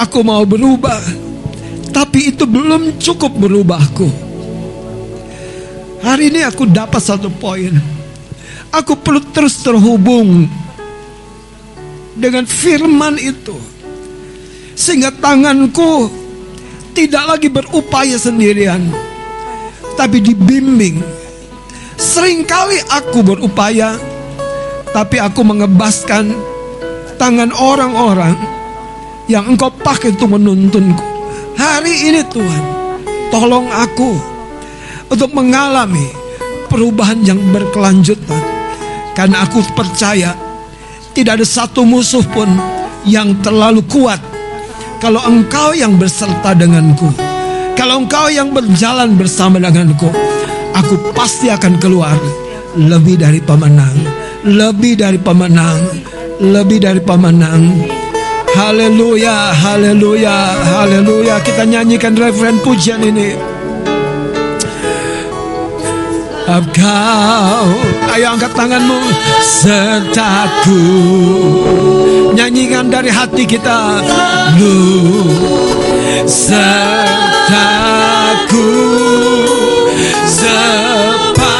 aku 0.00 0.24
mau 0.24 0.48
berubah. 0.48 1.28
Tapi 1.92 2.32
itu 2.32 2.48
belum 2.48 2.96
cukup 2.96 3.36
berubahku. 3.36 4.08
Hari 6.00 6.32
ini 6.32 6.40
aku 6.40 6.64
dapat 6.64 7.02
satu 7.02 7.28
poin. 7.28 7.76
Aku 8.72 8.96
perlu 8.96 9.20
terus 9.34 9.60
terhubung 9.60 10.48
dengan 12.16 12.48
firman 12.48 13.20
itu. 13.20 13.52
Sehingga 14.72 15.12
tanganku 15.12 16.08
tidak 16.96 17.36
lagi 17.36 17.48
berupaya 17.52 18.16
sendirian. 18.16 18.80
Tapi 19.98 20.22
dibimbing. 20.24 21.02
Seringkali 22.00 22.88
aku 22.88 23.20
berupaya. 23.20 23.98
Tapi 24.90 25.20
aku 25.20 25.42
mengebaskan 25.44 26.32
tangan 27.20 27.52
orang-orang 27.52 28.59
yang 29.30 29.54
engkau 29.54 29.70
pakai 29.70 30.10
untuk 30.10 30.34
menuntunku. 30.34 31.06
Hari 31.54 32.10
ini 32.10 32.26
Tuhan, 32.26 32.64
tolong 33.30 33.70
aku 33.70 34.18
untuk 35.06 35.30
mengalami 35.30 36.10
perubahan 36.66 37.22
yang 37.22 37.38
berkelanjutan. 37.54 38.42
Karena 39.14 39.46
aku 39.46 39.62
percaya 39.70 40.34
tidak 41.14 41.38
ada 41.38 41.46
satu 41.46 41.86
musuh 41.86 42.26
pun 42.26 42.50
yang 43.06 43.38
terlalu 43.38 43.86
kuat 43.86 44.18
kalau 44.98 45.22
engkau 45.22 45.78
yang 45.78 45.94
berserta 45.94 46.50
denganku. 46.50 47.14
Kalau 47.78 48.02
engkau 48.02 48.26
yang 48.28 48.50
berjalan 48.50 49.14
bersama 49.14 49.62
denganku, 49.62 50.10
aku 50.74 51.14
pasti 51.14 51.48
akan 51.48 51.78
keluar 51.78 52.18
lebih 52.74 53.16
dari 53.16 53.38
pemenang, 53.38 53.94
lebih 54.42 54.98
dari 54.98 55.16
pemenang, 55.22 55.80
lebih 56.42 56.82
dari 56.82 57.00
pemenang. 57.00 57.99
Haleluya, 58.54 59.54
haleluya, 59.54 60.36
haleluya. 60.74 61.38
Kita 61.44 61.62
nyanyikan 61.62 62.18
referen 62.18 62.58
pujian 62.64 63.02
ini. 63.02 63.60
Engkau 66.50 67.70
Ayo 68.10 68.34
angkat 68.34 68.50
tanganmu 68.58 68.98
Sertaku 69.38 70.82
Nyanyikan 72.34 72.90
dari 72.90 73.06
hati 73.06 73.46
kita 73.46 74.02
Lu 74.58 75.30
Sertaku 76.26 76.66
Sepanjang 80.26 81.50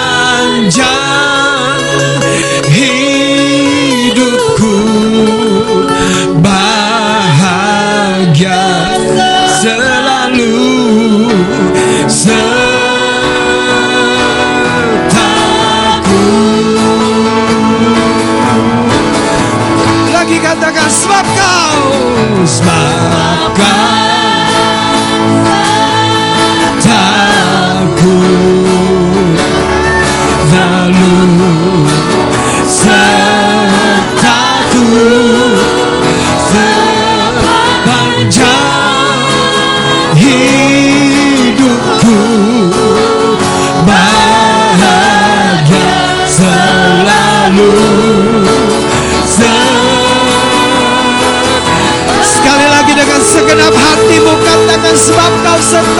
so 55.71 56.00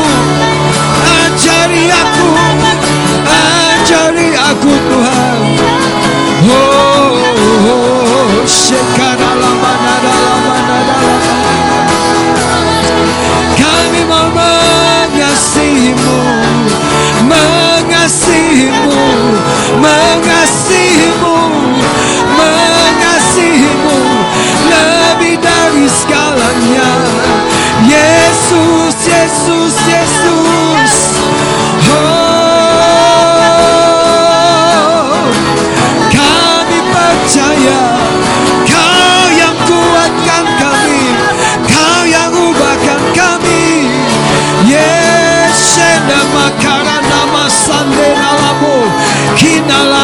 ajari 1.81 1.89
aku 1.89 2.25
ajari 3.25 4.27
aku 4.37 4.71
Tuhan. 4.89 5.20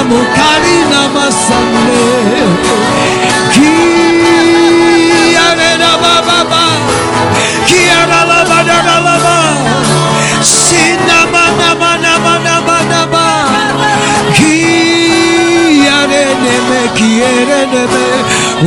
mukari 0.10 0.78
na 0.92 1.02
sinama 10.42 11.44
nama 11.60 11.92
nama 11.98 12.34
nama 12.48 12.78
nama 12.92 13.26
me 17.92 18.06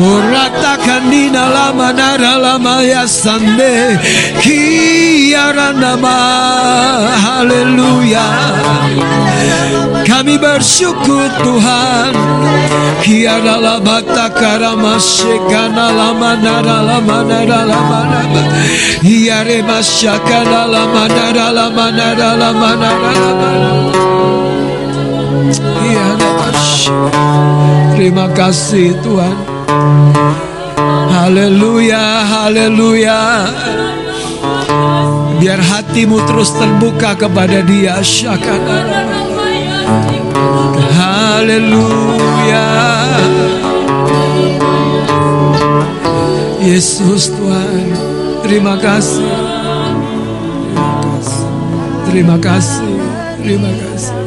urata 0.09 0.77
kanina 0.87 1.43
lama 1.57 1.89
nara 1.93 2.33
lama 2.45 2.75
hallelujah. 7.25 8.31
Kami 10.31 10.47
bersyukur 10.47 11.27
Tuhan. 11.43 12.15
Kiara 13.03 13.59
la 13.59 13.83
bata 13.83 14.31
karama 14.31 14.95
shekana 14.95 15.91
lama 15.91 16.39
nara 16.39 16.87
lama 16.87 17.27
nara 17.27 17.67
lama 17.67 18.01
nara 18.07 18.43
Iare 19.03 19.59
masyakana 19.67 20.71
lama 20.71 21.11
nara 21.11 21.51
lama 21.51 21.87
lama 22.39 22.71
nara 22.79 23.27
lama 23.35 23.51
Terima 27.99 28.31
kasih 28.31 28.95
Tuhan. 29.03 29.35
Haleluya, 31.11 32.07
haleluya. 32.23 33.51
Biar 35.43 35.59
hatimu 35.59 36.23
terus 36.23 36.55
terbuka 36.55 37.19
kepada 37.19 37.67
dia. 37.67 37.99
Haleluya. 40.97 42.69
Yesus 46.61 47.33
Tuhan, 47.33 47.97
terima 48.45 48.79
kasih. 48.79 49.33
Terima 52.11 52.37
kasih. 52.39 52.97
Terima 53.41 53.73
kasih. 53.73 54.19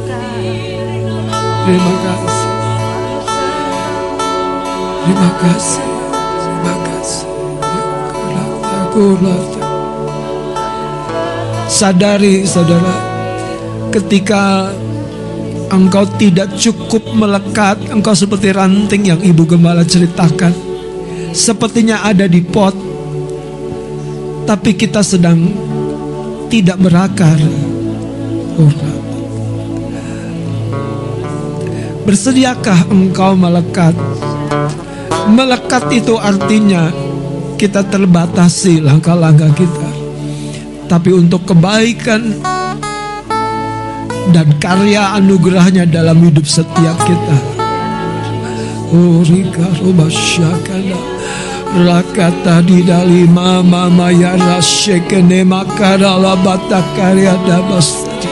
Terima 1.64 1.94
kasih. 2.02 2.50
Terima 5.04 5.30
kasih. 5.40 5.84
Sadari 11.74 12.46
saudara 12.46 12.94
Ketika 13.90 14.70
engkau 15.74 16.06
tidak 16.22 16.54
cukup 16.56 17.02
melekat. 17.18 17.82
Engkau 17.90 18.14
seperti 18.14 18.54
ranting 18.54 19.10
yang 19.10 19.20
ibu 19.20 19.44
gembala 19.44 19.82
ceritakan. 19.82 20.54
Sepertinya 21.34 22.06
ada 22.06 22.30
di 22.30 22.46
pot. 22.46 22.78
Tapi 24.46 24.78
kita 24.78 25.02
sedang 25.02 25.50
tidak 26.48 26.78
berakar. 26.78 27.40
Bersediakah 32.04 32.94
engkau 32.94 33.34
melekat? 33.34 33.96
Melekat 35.32 35.88
itu 35.96 36.20
artinya 36.20 36.92
kita 37.56 37.82
terbatasi 37.88 38.84
langkah-langkah 38.84 39.50
kita. 39.56 39.90
Tapi 40.92 41.16
untuk 41.16 41.48
kebaikan 41.48 42.53
dan 44.32 44.48
karya 44.62 45.20
anugerahnya 45.20 45.84
dalam 45.90 46.24
hidup 46.24 46.48
setiap 46.48 46.96
kita. 47.04 47.64
Urika 48.94 49.66
rubasyakana 49.82 51.02
Rakata 51.74 52.62
di 52.62 52.86
dali 52.86 53.26
mama 53.26 53.90
maya 53.90 54.38
rasyekene 54.38 55.42
makara 55.42 56.14
labata 56.22 56.86
karya 56.94 57.34
dabastari 57.50 58.30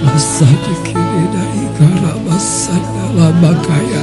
Rasa 0.00 0.48
dikiri 0.48 1.22
dari 1.28 1.64
karabasana 1.76 3.04
labakaya 3.12 4.02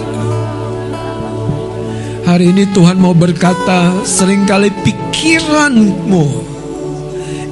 Hari 2.21 2.53
ini 2.53 2.69
Tuhan 2.69 3.01
mau 3.01 3.17
berkata, 3.17 4.05
sering 4.05 4.45
kali 4.45 4.69
pikiranmu 4.85 6.25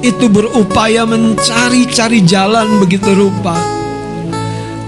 itu 0.00 0.32
berupaya 0.32 1.04
mencari-cari 1.04 2.24
jalan 2.24 2.80
begitu 2.80 3.12
rupa. 3.12 3.56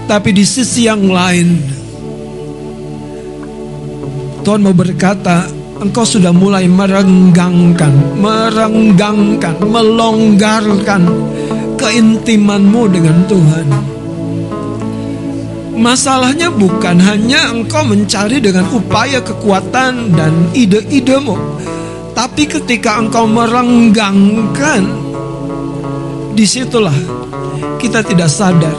Tapi 0.09 0.29
di 0.33 0.43
sisi 0.43 0.89
yang 0.89 1.05
lain, 1.07 1.47
Tuhan 4.43 4.59
mau 4.59 4.75
berkata, 4.75 5.47
engkau 5.79 6.03
sudah 6.03 6.35
mulai 6.35 6.67
merenggangkan, 6.67 8.19
merenggangkan, 8.19 9.55
melonggarkan 9.63 11.01
keintimanmu 11.79 12.83
dengan 12.91 13.17
Tuhan. 13.29 13.67
Masalahnya 15.73 16.53
bukan 16.53 17.01
hanya 17.01 17.49
engkau 17.49 17.83
mencari 17.83 18.37
dengan 18.39 18.69
upaya 18.71 19.19
kekuatan 19.19 20.15
dan 20.15 20.33
ide-idemu, 20.53 21.35
tapi 22.13 22.45
ketika 22.45 23.01
engkau 23.01 23.25
merenggangkan, 23.25 25.02
di 26.33 26.45
situlah 26.49 26.97
kita 27.77 28.01
tidak 28.01 28.29
sadar. 28.29 28.73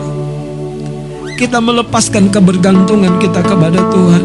Kita 1.35 1.59
melepaskan 1.59 2.31
kebergantungan 2.31 3.19
kita 3.19 3.43
kepada 3.43 3.81
Tuhan. 3.91 4.25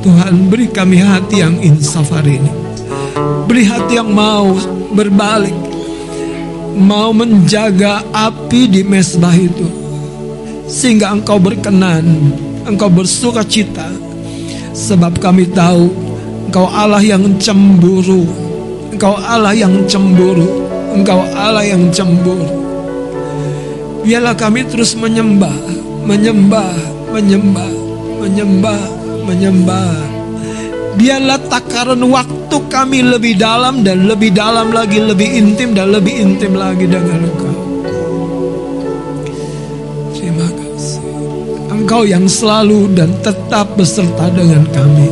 Tuhan 0.00 0.34
beri 0.50 0.66
kami 0.70 0.98
hati 0.98 1.42
yang 1.42 1.54
insaf 1.62 2.10
hari 2.10 2.42
ini. 2.42 2.52
Beri 3.46 3.62
hati 3.66 3.98
yang 3.98 4.10
mau 4.10 4.54
berbalik. 4.94 5.54
Mau 6.80 7.10
menjaga 7.12 8.02
api 8.14 8.70
di 8.70 8.80
mesbah 8.86 9.34
itu 9.34 9.80
sehingga 10.70 11.10
engkau 11.10 11.42
berkenan, 11.42 12.30
engkau 12.62 12.86
bersuka 12.86 13.42
cita, 13.42 13.90
sebab 14.70 15.18
kami 15.18 15.50
tahu 15.50 15.90
engkau 16.46 16.70
Allah 16.70 17.02
yang 17.02 17.26
cemburu, 17.42 18.22
engkau 18.94 19.18
Allah 19.18 19.50
yang 19.50 19.82
cemburu, 19.90 20.59
engkau 20.94 21.22
Allah 21.34 21.64
yang 21.66 21.88
cemburu. 21.94 22.46
Biarlah 24.00 24.34
kami 24.34 24.64
terus 24.66 24.96
menyembah, 24.96 25.54
menyembah, 26.08 26.74
menyembah, 27.12 27.72
menyembah, 28.24 28.82
menyembah. 29.28 29.94
Biarlah 30.98 31.38
takaran 31.46 32.02
waktu 32.02 32.56
kami 32.66 33.06
lebih 33.06 33.38
dalam 33.38 33.86
dan 33.86 34.10
lebih 34.10 34.34
dalam 34.34 34.74
lagi, 34.74 34.98
lebih 34.98 35.28
intim 35.28 35.76
dan 35.76 35.94
lebih 35.94 36.12
intim 36.16 36.56
lagi 36.56 36.84
dengan 36.88 37.20
Engkau. 37.28 37.58
Engkau 41.70 42.06
yang 42.06 42.30
selalu 42.30 42.92
dan 42.94 43.10
tetap 43.18 43.74
beserta 43.74 44.30
dengan 44.30 44.62
kami. 44.70 45.10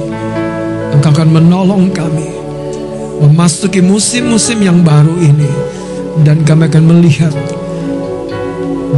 Engkau 0.94 1.10
akan 1.10 1.28
menolong 1.34 1.90
kami 1.90 2.37
memasuki 3.22 3.82
musim-musim 3.82 4.62
yang 4.62 4.82
baru 4.82 5.14
ini 5.18 5.50
dan 6.22 6.42
kami 6.42 6.66
akan 6.70 6.84
melihat 6.86 7.34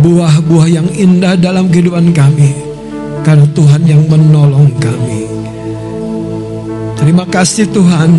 buah-buah 0.00 0.66
yang 0.70 0.88
indah 0.94 1.36
dalam 1.36 1.68
kehidupan 1.68 2.12
kami 2.14 2.54
karena 3.26 3.46
Tuhan 3.52 3.82
yang 3.84 4.02
menolong 4.08 4.72
kami. 4.80 5.28
Terima 7.00 7.24
kasih 7.24 7.68
Tuhan, 7.72 8.10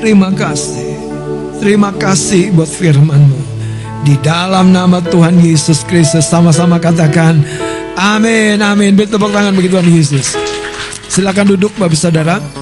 terima 0.00 0.28
kasih. 0.32 0.88
Terima 1.60 1.92
kasih 1.92 2.56
buat 2.56 2.68
firman-Mu. 2.72 3.40
Di 4.00 4.16
dalam 4.24 4.72
nama 4.72 4.96
Tuhan 5.04 5.36
Yesus 5.44 5.84
Kristus 5.84 6.24
sama-sama 6.24 6.80
katakan 6.80 7.36
Amin, 8.00 8.56
amin. 8.64 8.96
Beri 8.96 9.12
tepuk 9.12 9.28
tangan 9.28 9.52
bagi 9.52 9.68
Tuhan 9.68 9.84
Yesus. 9.84 10.32
Silakan 11.12 11.52
duduk 11.52 11.76
Bapak 11.76 12.00
Saudara. 12.00 12.59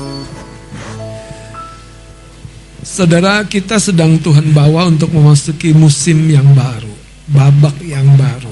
Saudara 2.99 3.47
kita 3.47 3.79
sedang 3.79 4.19
Tuhan 4.19 4.51
bawa 4.51 4.91
untuk 4.91 5.15
memasuki 5.15 5.71
musim 5.71 6.19
yang 6.35 6.51
baru, 6.51 6.91
babak 7.31 7.79
yang 7.87 8.11
baru. 8.19 8.51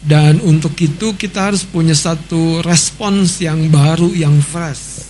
Dan 0.00 0.40
untuk 0.40 0.72
itu 0.80 1.12
kita 1.12 1.52
harus 1.52 1.68
punya 1.68 1.92
satu 1.92 2.64
respons 2.64 3.44
yang 3.44 3.68
baru, 3.68 4.08
yang 4.16 4.40
fresh. 4.40 5.04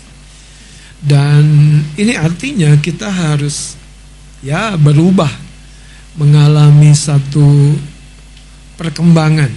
Dan 0.98 1.47
ini 1.94 2.18
artinya 2.18 2.74
kita 2.82 3.06
harus 3.06 3.78
ya 4.43 4.74
berubah, 4.74 5.30
mengalami 6.18 6.90
satu 6.98 7.78
perkembangan 8.74 9.55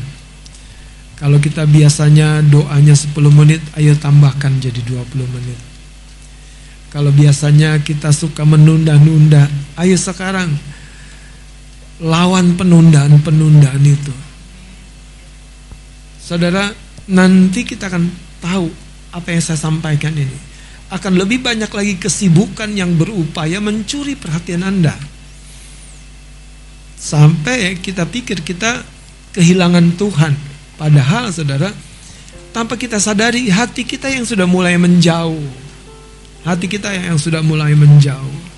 kalau 1.18 1.42
kita 1.42 1.66
biasanya 1.66 2.46
doanya 2.46 2.94
10 2.94 3.18
menit, 3.34 3.66
ayo 3.78 3.98
tambahkan 3.98 4.62
jadi 4.62 4.82
20 4.86 5.26
menit. 5.26 5.71
Kalau 6.92 7.10
biasanya 7.16 7.80
kita 7.80 8.12
suka 8.12 8.44
menunda-nunda, 8.44 9.48
ayo 9.80 9.96
sekarang 9.96 10.52
lawan 12.04 12.60
penundaan-penundaan 12.60 13.84
itu. 13.88 14.12
Saudara, 16.20 16.68
nanti 17.08 17.64
kita 17.64 17.88
akan 17.88 18.12
tahu 18.44 18.68
apa 19.16 19.28
yang 19.32 19.44
saya 19.44 19.60
sampaikan 19.60 20.12
ini. 20.12 20.52
Akan 20.92 21.16
lebih 21.16 21.40
banyak 21.40 21.72
lagi 21.72 21.96
kesibukan 21.96 22.68
yang 22.76 23.00
berupaya 23.00 23.64
mencuri 23.64 24.20
perhatian 24.20 24.68
Anda. 24.68 24.92
Sampai 27.00 27.80
kita 27.80 28.04
pikir 28.04 28.44
kita 28.44 28.84
kehilangan 29.32 29.96
Tuhan 29.96 30.52
Padahal 30.82 31.30
saudara, 31.30 31.70
tanpa 32.50 32.74
kita 32.74 32.98
sadari 32.98 33.54
hati 33.54 33.86
kita 33.86 34.10
yang 34.10 34.26
sudah 34.26 34.50
mulai 34.50 34.82
menjauh. 34.82 35.38
Hati 36.42 36.66
kita 36.66 36.90
yang 36.90 37.22
sudah 37.22 37.46
mulai 37.46 37.78
menjauh. 37.78 38.50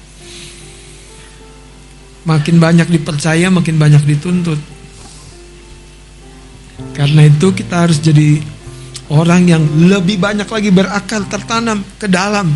Makin 2.23 2.55
banyak 2.55 2.87
dipercaya, 2.87 3.51
makin 3.51 3.75
banyak 3.75 4.03
dituntut. 4.07 4.59
Karena 6.95 7.27
itu 7.27 7.51
kita 7.51 7.83
harus 7.83 7.99
jadi 7.99 8.39
orang 9.11 9.49
yang 9.49 9.63
lebih 9.67 10.15
banyak 10.15 10.47
lagi 10.47 10.71
berakal 10.71 11.27
tertanam 11.27 11.83
ke 11.99 12.07
dalam. 12.07 12.55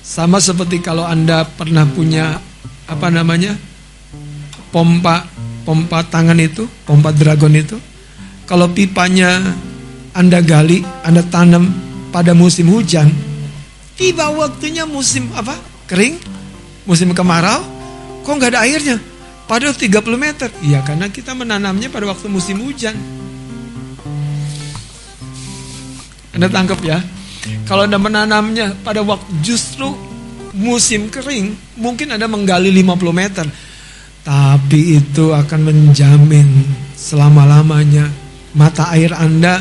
Sama 0.00 0.40
seperti 0.40 0.80
kalau 0.80 1.04
Anda 1.04 1.44
pernah 1.44 1.84
punya 1.84 2.40
apa 2.88 3.08
namanya? 3.12 3.56
pompa 4.74 5.22
pompa 5.62 6.02
tangan 6.02 6.34
itu, 6.42 6.66
pompa 6.82 7.14
dragon 7.14 7.54
itu 7.54 7.78
kalau 8.44 8.68
pipanya 8.74 9.40
Anda 10.12 10.44
gali, 10.44 10.84
Anda 11.06 11.24
tanam 11.24 11.72
pada 12.12 12.36
musim 12.36 12.68
hujan, 12.74 13.08
tiba 13.94 14.30
waktunya 14.30 14.84
musim 14.86 15.30
apa? 15.34 15.54
Kering, 15.90 16.18
musim 16.88 17.12
kemarau, 17.12 17.62
kok 18.22 18.34
nggak 18.34 18.52
ada 18.54 18.62
airnya? 18.66 18.96
Padahal 19.44 19.76
30 19.76 20.16
meter. 20.16 20.48
Iya, 20.64 20.80
karena 20.80 21.12
kita 21.12 21.36
menanamnya 21.36 21.92
pada 21.92 22.08
waktu 22.08 22.26
musim 22.32 22.64
hujan. 22.64 22.96
Anda 26.32 26.48
tangkap 26.48 26.80
ya. 26.80 26.98
Kalau 27.68 27.84
Anda 27.84 28.00
menanamnya 28.00 28.72
pada 28.80 29.04
waktu 29.04 29.28
justru 29.44 29.92
musim 30.56 31.12
kering, 31.12 31.76
mungkin 31.76 32.16
Anda 32.16 32.24
menggali 32.24 32.72
50 32.72 33.12
meter. 33.12 33.46
Tapi 34.24 34.96
itu 34.96 35.36
akan 35.36 35.60
menjamin 35.60 36.48
selama-lamanya 36.96 38.08
mata 38.56 38.88
air 38.96 39.12
Anda 39.12 39.60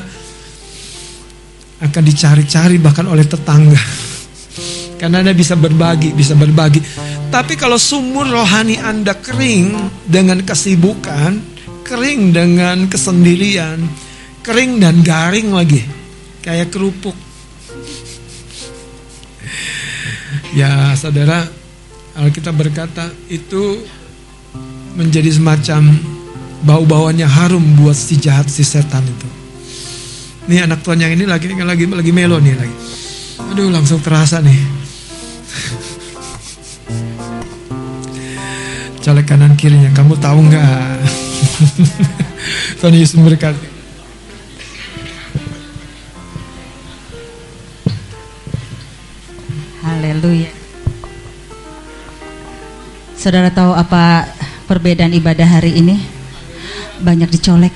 akan 1.84 2.04
dicari-cari 2.08 2.80
bahkan 2.80 3.04
oleh 3.12 3.28
tetangga. 3.28 4.13
Karena 5.04 5.20
Anda 5.20 5.36
bisa 5.36 5.60
berbagi, 5.60 6.16
bisa 6.16 6.32
berbagi. 6.32 6.80
Tapi 7.28 7.60
kalau 7.60 7.76
sumur 7.76 8.24
rohani 8.24 8.80
Anda 8.80 9.20
kering 9.20 9.76
dengan 10.08 10.40
kesibukan, 10.48 11.44
kering 11.84 12.32
dengan 12.32 12.88
kesendirian, 12.88 13.84
kering 14.48 14.80
dan 14.80 15.04
garing 15.04 15.52
lagi, 15.52 15.84
kayak 16.40 16.72
kerupuk. 16.72 17.12
Ya, 20.54 20.94
saudara, 20.94 21.50
Alkitab 22.14 22.54
berkata 22.54 23.10
itu 23.28 23.84
menjadi 24.94 25.34
semacam 25.34 25.98
bau-bauannya 26.64 27.26
harum 27.26 27.76
buat 27.76 27.98
si 27.98 28.22
jahat 28.22 28.48
si 28.48 28.62
setan 28.62 29.02
itu. 29.04 29.30
Nih 30.48 30.62
anak 30.62 30.86
tuan 30.86 31.02
yang 31.02 31.12
ini 31.12 31.26
lagi 31.26 31.50
lagi 31.52 31.90
lagi 31.90 32.12
melo 32.14 32.38
nih 32.38 32.54
lagi. 32.54 32.76
Aduh 33.50 33.74
langsung 33.74 33.98
terasa 34.00 34.40
nih. 34.46 34.83
Colek 39.04 39.28
kanan 39.28 39.60
kirinya, 39.60 39.92
kamu 39.92 40.16
tahu 40.18 40.40
nggak? 40.48 40.96
Tuhan 42.80 42.96
Yesus 42.96 43.20
berkati. 43.20 43.68
Haleluya. 49.84 50.52
Saudara 53.20 53.52
tahu 53.52 53.76
apa 53.76 54.32
perbedaan 54.68 55.12
ibadah 55.12 55.48
hari 55.48 55.76
ini? 55.80 56.24
banyak 57.04 57.30
dicolek. 57.30 57.76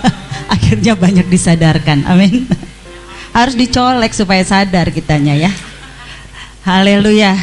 Akhirnya 0.54 0.96
banyak 0.96 1.28
disadarkan. 1.28 2.08
Amin. 2.08 2.48
harus 3.34 3.58
dicolek 3.58 4.14
supaya 4.14 4.46
sadar 4.46 4.94
kitanya 4.94 5.34
ya. 5.34 5.50
Haleluya. 6.64 7.36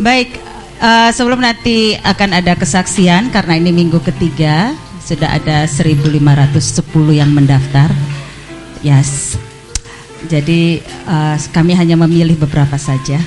Baik, 0.00 0.40
uh, 0.80 1.12
sebelum 1.12 1.44
nanti 1.44 1.92
akan 2.00 2.40
ada 2.40 2.56
kesaksian 2.56 3.28
karena 3.28 3.60
ini 3.60 3.68
minggu 3.68 4.00
ketiga 4.00 4.72
sudah 5.04 5.28
ada 5.36 5.68
1510 5.68 6.56
yang 7.12 7.28
mendaftar. 7.36 7.92
Yes. 8.80 9.36
Jadi 10.32 10.80
uh, 11.04 11.36
kami 11.52 11.76
hanya 11.76 12.00
memilih 12.00 12.32
beberapa 12.40 12.80
saja. 12.80 13.20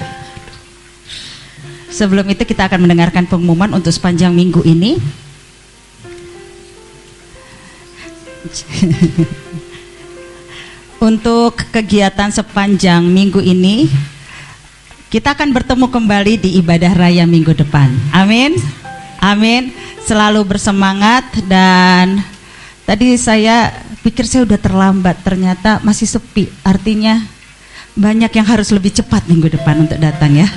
Sebelum 1.94 2.26
itu 2.34 2.42
kita 2.42 2.66
akan 2.66 2.90
mendengarkan 2.90 3.30
pengumuman 3.30 3.70
untuk 3.78 3.94
sepanjang 3.94 4.34
minggu 4.34 4.66
ini. 4.66 4.98
untuk 11.14 11.54
kegiatan 11.70 12.34
sepanjang 12.34 13.06
minggu 13.06 13.46
ini 13.46 13.86
kita 15.10 15.34
akan 15.34 15.50
bertemu 15.50 15.90
kembali 15.90 16.34
di 16.38 16.50
ibadah 16.62 16.94
raya 16.94 17.26
minggu 17.26 17.58
depan. 17.58 17.90
Amin. 18.14 18.54
Amin. 19.18 19.74
Selalu 20.06 20.46
bersemangat 20.46 21.26
dan 21.50 22.22
tadi 22.86 23.18
saya 23.18 23.74
pikir 24.06 24.30
saya 24.30 24.46
udah 24.46 24.62
terlambat, 24.62 25.18
ternyata 25.26 25.82
masih 25.82 26.06
sepi. 26.06 26.46
Artinya 26.62 27.26
banyak 27.98 28.30
yang 28.38 28.46
harus 28.46 28.70
lebih 28.70 28.94
cepat 28.94 29.26
minggu 29.26 29.50
depan 29.50 29.90
untuk 29.90 29.98
datang 29.98 30.46
ya. 30.46 30.48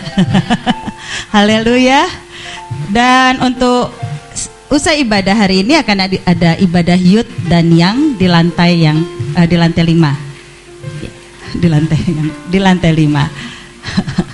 Haleluya. 1.34 2.04
Dan 2.92 3.40
untuk 3.40 3.88
usai 4.68 5.00
ibadah 5.00 5.32
hari 5.32 5.64
ini 5.64 5.80
akan 5.80 5.96
ada, 5.96 6.16
ada 6.28 6.50
ibadah 6.60 6.96
yud 7.00 7.28
dan 7.48 7.72
yang 7.72 8.20
di 8.20 8.28
lantai 8.28 8.84
yang 8.84 9.00
uh, 9.32 9.48
di 9.48 9.56
lantai 9.56 9.84
lima. 9.88 10.12
Di 11.56 11.68
lantai 11.72 12.00
yang 12.04 12.28
di 12.52 12.58
lantai 12.60 12.92
lima. 12.92 13.24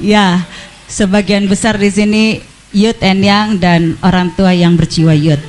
ya, 0.00 0.46
sebagian 0.86 1.46
besar 1.46 1.76
di 1.76 1.90
sini 1.90 2.24
youth 2.72 3.02
and 3.02 3.22
young 3.22 3.48
dan 3.58 3.98
orang 4.02 4.32
tua 4.34 4.54
yang 4.54 4.74
berjiwa 4.74 5.12
youth. 5.14 5.42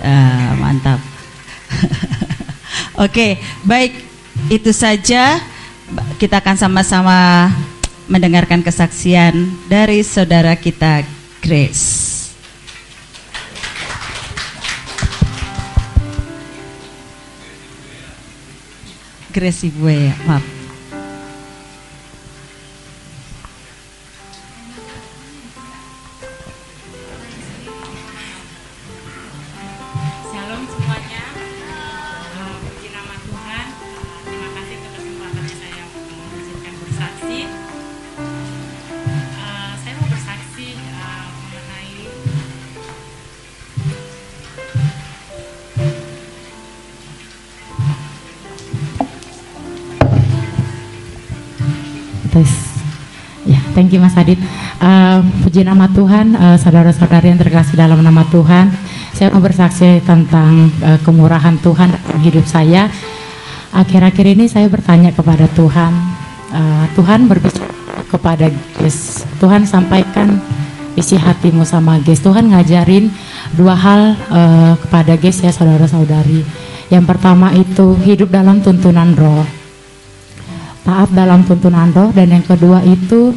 Uh, 0.00 0.52
mantap. 0.58 1.00
Oke, 2.96 3.12
okay, 3.12 3.30
baik 3.66 3.92
itu 4.48 4.70
saja 4.70 5.42
kita 6.16 6.40
akan 6.40 6.56
sama-sama 6.56 7.50
mendengarkan 8.06 8.62
kesaksian 8.62 9.50
dari 9.66 10.02
saudara 10.06 10.54
kita 10.54 11.02
Grace. 11.42 12.16
Grace 19.36 19.68
Ibu 19.68 19.84
ya, 19.92 20.16
maaf. 20.24 20.55
You 53.96 54.04
Mas 54.04 54.12
Adit. 54.20 54.36
Uh, 54.76 55.24
puji 55.40 55.64
nama 55.64 55.88
Tuhan, 55.88 56.36
uh, 56.36 56.60
saudara-saudari 56.60 57.32
yang 57.32 57.40
terkasih 57.40 57.80
dalam 57.80 58.04
nama 58.04 58.28
Tuhan. 58.28 58.68
Saya 59.16 59.32
mau 59.32 59.40
bersaksi 59.40 60.04
tentang 60.04 60.68
uh, 60.84 61.00
kemurahan 61.00 61.56
Tuhan 61.64 61.96
dalam 61.96 62.20
hidup 62.20 62.44
saya. 62.44 62.92
Akhir-akhir 63.72 64.36
ini 64.36 64.52
saya 64.52 64.68
bertanya 64.68 65.16
kepada 65.16 65.48
Tuhan. 65.56 65.92
Uh, 66.52 66.84
Tuhan 66.92 67.24
berbicara 67.24 67.72
kepada 68.12 68.52
Ges. 68.76 69.24
Tuhan 69.40 69.64
sampaikan 69.64 70.44
isi 70.92 71.16
hatimu 71.16 71.64
sama 71.64 71.96
Ges. 72.04 72.20
Tuhan 72.20 72.52
ngajarin 72.52 73.08
dua 73.56 73.72
hal 73.72 74.12
uh, 74.28 74.76
kepada 74.76 75.16
Ges 75.16 75.40
ya 75.40 75.56
saudara-saudari. 75.56 76.44
Yang 76.92 77.04
pertama 77.08 77.48
itu 77.56 77.96
hidup 78.04 78.28
dalam 78.28 78.60
tuntunan 78.60 79.16
roh 79.16 79.48
taat 80.86 81.10
dalam 81.10 81.42
tuntunan 81.42 81.90
roh 81.90 82.14
dan 82.14 82.30
yang 82.30 82.46
kedua 82.46 82.78
itu 82.86 83.34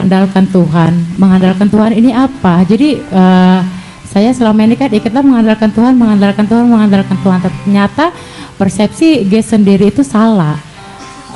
mengandalkan 0.00 0.48
Tuhan. 0.48 0.92
Mengandalkan 1.20 1.68
Tuhan 1.68 1.92
ini 1.92 2.10
apa? 2.16 2.64
Jadi 2.64 3.04
uh, 3.12 3.60
saya 4.08 4.32
selama 4.32 4.64
ini 4.64 4.72
kan 4.80 4.88
kita 4.88 5.20
mengandalkan 5.20 5.68
Tuhan, 5.68 5.92
mengandalkan 5.92 6.48
Tuhan, 6.48 6.64
mengandalkan 6.72 7.16
Tuhan. 7.20 7.38
Ternyata 7.44 8.08
persepsi 8.56 9.28
gue 9.28 9.44
sendiri 9.44 9.92
itu 9.92 10.00
salah. 10.00 10.56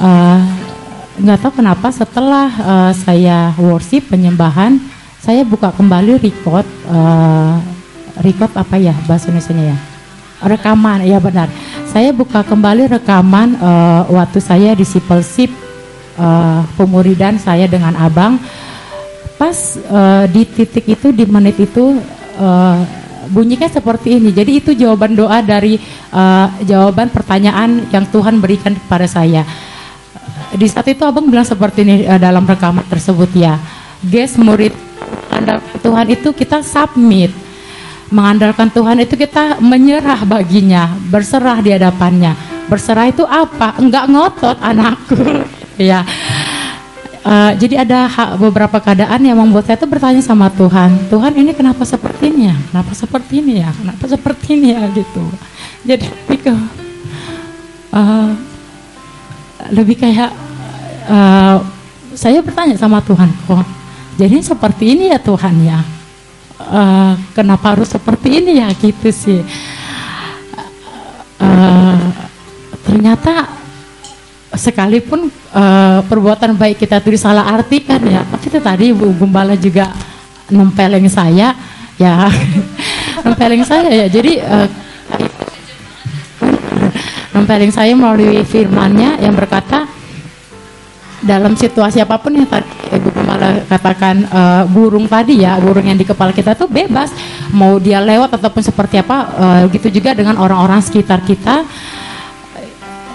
Uh, 0.00 0.40
nggak 1.20 1.44
tahu 1.44 1.60
kenapa 1.60 1.92
setelah 1.92 2.48
uh, 2.64 2.92
saya 2.96 3.52
worship 3.60 4.08
penyembahan, 4.08 4.80
saya 5.20 5.44
buka 5.44 5.68
kembali 5.76 6.24
record, 6.24 6.64
uh, 6.88 7.60
record 8.24 8.50
apa 8.56 8.80
ya 8.80 8.96
bahasa 9.04 9.28
Indonesia 9.28 9.76
ya? 9.76 9.76
Rekaman, 10.40 11.04
ya 11.04 11.20
benar. 11.20 11.52
Saya 11.92 12.16
buka 12.16 12.40
kembali 12.40 12.96
rekaman 12.96 13.60
uh, 13.60 14.08
waktu 14.08 14.40
saya 14.40 14.72
discipleship 14.72 15.52
uh, 16.18 16.62
pemuridan 16.78 17.38
saya 17.38 17.66
dengan 17.70 17.94
abang. 17.98 18.38
Pas 19.34 19.56
uh, 19.90 20.24
di 20.30 20.46
titik 20.46 20.86
itu 20.86 21.10
di 21.10 21.26
menit 21.26 21.58
itu 21.58 21.98
uh, 22.38 22.78
bunyinya 23.28 23.66
seperti 23.66 24.22
ini. 24.22 24.30
Jadi 24.30 24.52
itu 24.62 24.70
jawaban 24.76 25.16
doa 25.18 25.42
dari 25.42 25.78
uh, 26.14 26.48
jawaban 26.62 27.10
pertanyaan 27.10 27.88
yang 27.90 28.06
Tuhan 28.08 28.38
berikan 28.38 28.74
kepada 28.78 29.06
saya. 29.10 29.42
Di 30.54 30.70
saat 30.70 30.86
itu 30.86 31.02
abang 31.02 31.26
bilang 31.26 31.46
seperti 31.46 31.82
ini 31.82 32.06
uh, 32.06 32.20
dalam 32.20 32.46
rekaman 32.46 32.86
tersebut 32.86 33.30
ya. 33.34 33.58
Guys 34.04 34.36
murid 34.38 34.74
Tuhan 35.82 36.06
itu 36.12 36.30
kita 36.30 36.62
submit. 36.62 37.32
Mengandalkan 38.14 38.70
Tuhan 38.70 39.02
itu 39.02 39.18
kita 39.18 39.58
menyerah 39.58 40.22
baginya 40.22 40.94
berserah 41.10 41.58
di 41.58 41.74
hadapannya. 41.74 42.36
Berserah 42.70 43.10
itu 43.10 43.26
apa? 43.26 43.74
Enggak 43.80 44.06
ngotot 44.06 44.56
anakku 44.62 45.18
ya 45.80 46.06
uh, 47.24 47.52
jadi 47.58 47.86
ada 47.86 48.06
beberapa 48.38 48.78
keadaan 48.78 49.20
yang 49.24 49.38
membuat 49.38 49.66
saya 49.66 49.78
tuh 49.78 49.90
bertanya 49.90 50.22
sama 50.22 50.50
Tuhan 50.52 51.10
Tuhan 51.10 51.32
ini 51.34 51.50
kenapa 51.54 51.82
seperti 51.82 52.30
ini 52.30 52.52
ya 52.52 52.56
kenapa 52.74 52.90
seperti 52.90 53.38
ini 53.38 53.62
ya? 53.62 53.70
Kenapa 53.70 54.04
seperti 54.10 54.46
ini 54.58 54.68
ya? 54.74 54.82
Gitu. 54.90 55.24
Jadi 55.86 56.04
lebih 56.10 56.38
ke 56.42 56.52
uh, 57.94 58.30
lebih 59.70 59.96
kayak 59.98 60.30
uh, 61.06 61.62
saya 62.18 62.42
bertanya 62.42 62.74
sama 62.74 62.98
Tuhan 63.02 63.30
kok 63.46 63.66
jadi 64.14 64.38
seperti 64.42 64.94
ini 64.94 65.10
ya 65.10 65.18
Tuhan 65.18 65.54
ya? 65.62 65.80
Uh, 66.54 67.14
kenapa 67.34 67.74
harus 67.74 67.90
seperti 67.90 68.42
ini 68.42 68.62
ya? 68.62 68.70
Gitu 68.74 69.10
sih. 69.10 69.42
Uh, 71.42 71.98
ternyata 72.86 73.50
sekalipun 74.56 75.30
uh, 75.52 76.00
perbuatan 76.06 76.54
baik 76.56 76.82
kita 76.82 76.98
itu 77.02 77.14
disalah 77.14 77.46
artikan 77.54 78.00
ya. 78.02 78.22
Tapi 78.24 78.44
itu 78.48 78.58
tadi 78.58 78.86
Bu 78.90 79.10
Gembala 79.14 79.54
juga 79.58 79.92
nempeleng 80.50 81.06
saya 81.10 81.54
ya. 82.00 82.28
Nempeleng 83.24 83.64
saya 83.64 83.88
ya. 83.90 84.06
Jadi 84.10 84.40
uh, 84.40 84.68
nempeleng 87.34 87.72
saya 87.74 87.92
melalui 87.94 88.42
firmannya 88.46 89.22
yang 89.22 89.34
berkata 89.34 89.90
dalam 91.24 91.56
situasi 91.56 92.04
apa 92.04 92.20
pun 92.20 92.36
yang 92.36 92.44
tadi 92.44 92.68
Ibu 92.92 93.08
Gembala 93.10 93.64
katakan 93.64 94.28
uh, 94.28 94.62
burung 94.68 95.08
tadi 95.08 95.40
ya 95.40 95.56
burung 95.56 95.88
yang 95.88 95.96
di 95.96 96.04
kepala 96.04 96.30
kita 96.30 96.52
tuh 96.52 96.68
bebas. 96.68 97.10
Mau 97.50 97.80
dia 97.80 97.98
lewat 97.98 98.36
ataupun 98.36 98.60
seperti 98.60 99.00
apa 99.00 99.16
uh, 99.34 99.62
gitu 99.72 99.88
juga 99.88 100.12
dengan 100.12 100.36
orang-orang 100.36 100.84
sekitar 100.84 101.24
kita 101.24 101.64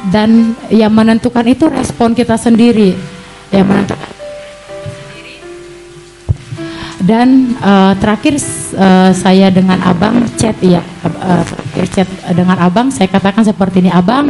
dan 0.08 0.56
yang 0.72 0.96
menentukan 0.96 1.44
itu 1.44 1.68
respon 1.68 2.16
kita 2.16 2.40
sendiri. 2.40 2.96
Yang 3.52 3.66
menentukan 3.68 4.10
dan 7.00 7.56
uh, 7.64 7.96
terakhir 7.98 8.38
uh, 8.76 9.10
saya 9.16 9.48
dengan 9.50 9.80
abang 9.82 10.20
chat 10.36 10.54
ya 10.62 10.84
uh, 11.08 11.42
chat 11.90 12.06
dengan 12.36 12.60
abang 12.60 12.92
saya 12.92 13.08
katakan 13.08 13.42
seperti 13.42 13.82
ini 13.82 13.90
abang 13.90 14.30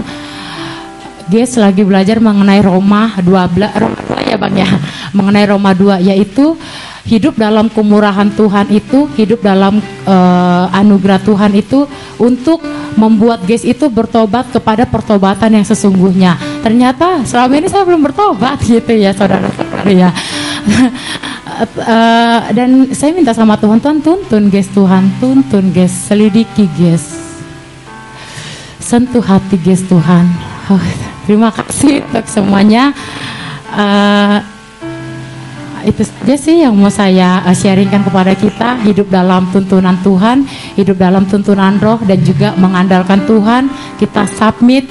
dia 1.30 1.46
lagi 1.62 1.86
belajar 1.86 2.18
mengenai 2.18 2.58
Roma 2.66 3.14
12 3.22 3.30
Roma 3.78 4.00
2 4.18 4.30
ya 4.34 4.38
bang 4.42 4.56
ya. 4.66 4.70
Mengenai 5.14 5.46
Roma 5.46 5.72
2 5.78 6.10
yaitu 6.10 6.58
hidup 7.08 7.40
dalam 7.40 7.72
kemurahan 7.72 8.28
Tuhan 8.34 8.68
itu 8.74 9.08
hidup 9.16 9.40
dalam 9.44 9.80
uh, 10.04 10.66
anugerah 10.74 11.22
Tuhan 11.24 11.56
itu 11.56 11.88
untuk 12.20 12.60
membuat 13.00 13.46
Ges 13.48 13.64
itu 13.64 13.88
bertobat 13.88 14.52
kepada 14.52 14.84
pertobatan 14.84 15.62
yang 15.62 15.66
sesungguhnya. 15.66 16.36
Ternyata 16.60 17.24
selama 17.24 17.54
ini 17.56 17.68
saya 17.72 17.88
belum 17.88 18.04
bertobat 18.04 18.60
gitu 18.66 18.92
ya 18.92 19.16
saudara-saudara 19.16 19.90
ya. 19.90 20.10
Eh, 21.60 22.40
dan 22.56 22.88
saya 22.96 23.12
minta 23.12 23.36
sama 23.36 23.60
Tuhan, 23.60 23.84
Tuhan 23.84 24.00
tuntun 24.00 24.48
Ges 24.48 24.72
Tuhan, 24.72 25.12
tuntun 25.20 25.76
Ges, 25.76 25.92
selidiki 26.08 26.72
Ges. 26.80 27.20
Sentuh 28.80 29.20
hati 29.20 29.60
Ges 29.60 29.84
Tuhan. 29.84 30.24
Oh, 30.72 30.80
terima 31.28 31.52
kasih 31.52 32.00
untuk 32.08 32.26
semuanya. 32.32 32.96
Uh, 33.76 34.40
itu 35.88 36.04
saja 36.04 36.36
sih 36.36 36.56
yang 36.64 36.76
mau 36.76 36.92
saya 36.92 37.44
uh, 37.44 37.56
sharingkan 37.56 38.04
kepada 38.04 38.36
kita. 38.36 38.80
Hidup 38.84 39.08
dalam 39.08 39.48
tuntunan 39.52 39.96
Tuhan 40.04 40.44
hidup 40.76 40.96
dalam 41.00 41.28
tuntunan 41.28 41.76
Roh 41.80 42.00
dan 42.04 42.20
juga 42.24 42.56
mengandalkan 42.56 43.24
Tuhan. 43.24 43.72
Kita 44.00 44.28
submit 44.28 44.88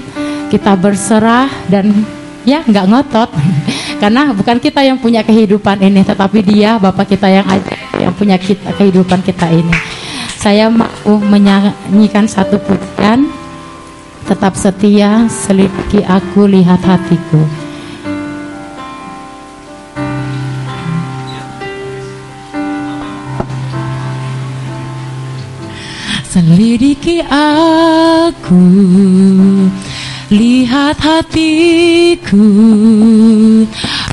kita 0.48 0.76
berserah 0.80 1.48
dan 1.68 1.92
ya 2.48 2.64
nggak 2.64 2.86
ngotot. 2.88 3.30
Karena 4.02 4.30
bukan 4.30 4.62
kita 4.62 4.80
yang 4.86 4.96
punya 5.02 5.26
kehidupan 5.26 5.82
ini 5.82 6.06
tetapi 6.06 6.38
Dia 6.46 6.78
Bapak 6.78 7.10
kita 7.10 7.26
yang 7.26 7.46
yang 7.98 8.14
punya 8.14 8.38
kita 8.38 8.72
kehidupan 8.78 9.20
kita 9.26 9.50
ini. 9.50 9.74
Saya 10.38 10.70
mau 10.70 10.88
menyanyikan 11.18 12.30
satu 12.30 12.56
pujian. 12.62 13.26
Tetap 14.28 14.60
setia 14.60 15.24
selidiki 15.24 16.04
aku 16.04 16.44
lihat 16.44 16.84
hatiku 16.84 17.67
Selidiki 26.38 27.18
aku 27.26 28.62
Lihat 30.28 31.00
hatiku 31.00 32.52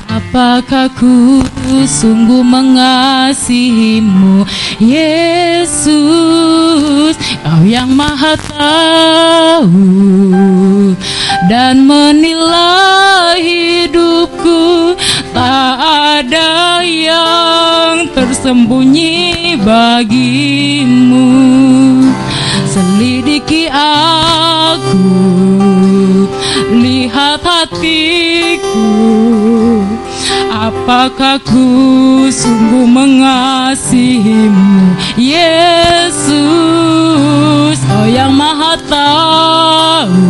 Apakah 0.08 0.88
ku 0.96 1.44
sungguh 1.84 2.40
mengasihimu? 2.40 4.48
Yesus 4.80 5.92
Kau 7.44 7.60
yang 7.68 7.92
maha 7.92 8.32
tahu 8.48 9.92
Dan 11.52 11.84
menilai 11.84 12.96
hidupku. 13.86 14.96
Tak 15.32 15.76
ada 16.20 16.84
yang 16.84 18.08
tersembunyi 18.12 19.56
bagimu. 19.60 21.28
Selidiki 22.66 23.72
aku 23.72 25.55
Lihat 27.16 27.48
hatiku. 27.48 28.92
Apakah 30.52 31.40
ku 31.40 31.64
sungguh 32.28 32.84
mengasihimu 32.84 34.92
Yesus? 35.16 36.36
Kau 37.88 38.04
yang 38.04 38.36
maha 38.36 38.76
tahu 38.84 40.28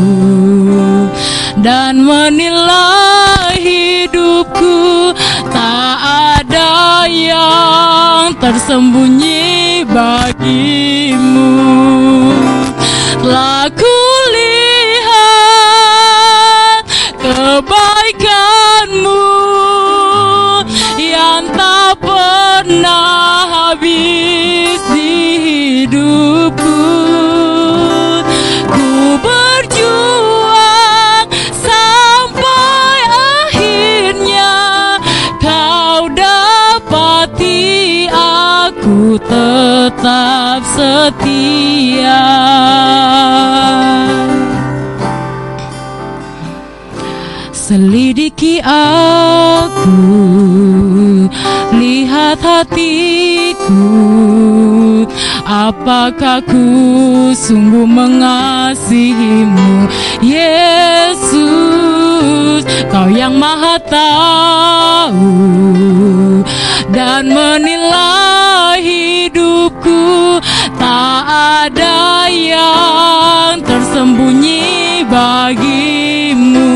Dan 1.58 2.06
menilai 2.06 3.58
hidupku. 3.58 5.10
Tak 5.50 5.98
ada 6.38 7.02
yang 7.10 8.30
tersembunyi 8.38 9.82
bagimu. 9.90 11.50
Kulihat 13.26 14.05
pernah 22.66 23.46
habis 23.46 24.82
di 24.90 25.14
hidupku. 25.86 26.82
Ku 28.66 28.90
berjuang 29.22 31.30
sampai 31.62 32.98
akhirnya 33.46 34.58
Kau 35.38 36.10
dapati 36.10 38.10
aku 38.10 39.14
tetap 39.22 40.58
setia. 40.74 42.26
Selidiki 47.54 48.58
aku 48.62 49.98
Lihat 51.74 52.40
hatiku 52.42 53.86
Apakah 55.46 56.42
ku 56.42 57.30
sungguh 57.34 57.86
mengasihimu? 57.86 59.86
Yesus 60.24 61.36
Kau 62.90 63.08
yang 63.10 63.38
maha 63.38 63.78
tahu 63.86 65.30
Dan 66.90 67.30
menilai 67.30 68.26
hidupku. 69.26 70.38
Tak 70.76 71.22
ada 71.66 72.28
yang 72.30 73.58
tersembunyi 73.64 75.02
bagimu 75.08 76.75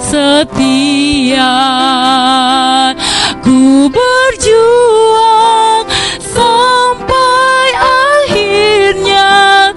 setia. 0.11 1.55
Ku 3.39 3.87
berjuang 3.87 5.87
sampai 6.19 7.67
akhirnya. 7.79 9.71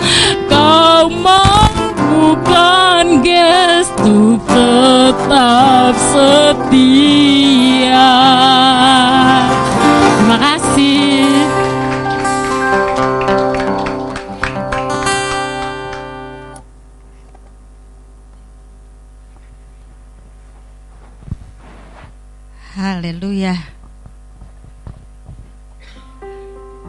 Kau 0.50 1.06
mampukan 1.06 3.22
gestu 3.22 4.34
tetap 4.50 5.94
setia. 6.10 8.10
Terima 10.18 10.36
kasih 10.42 11.13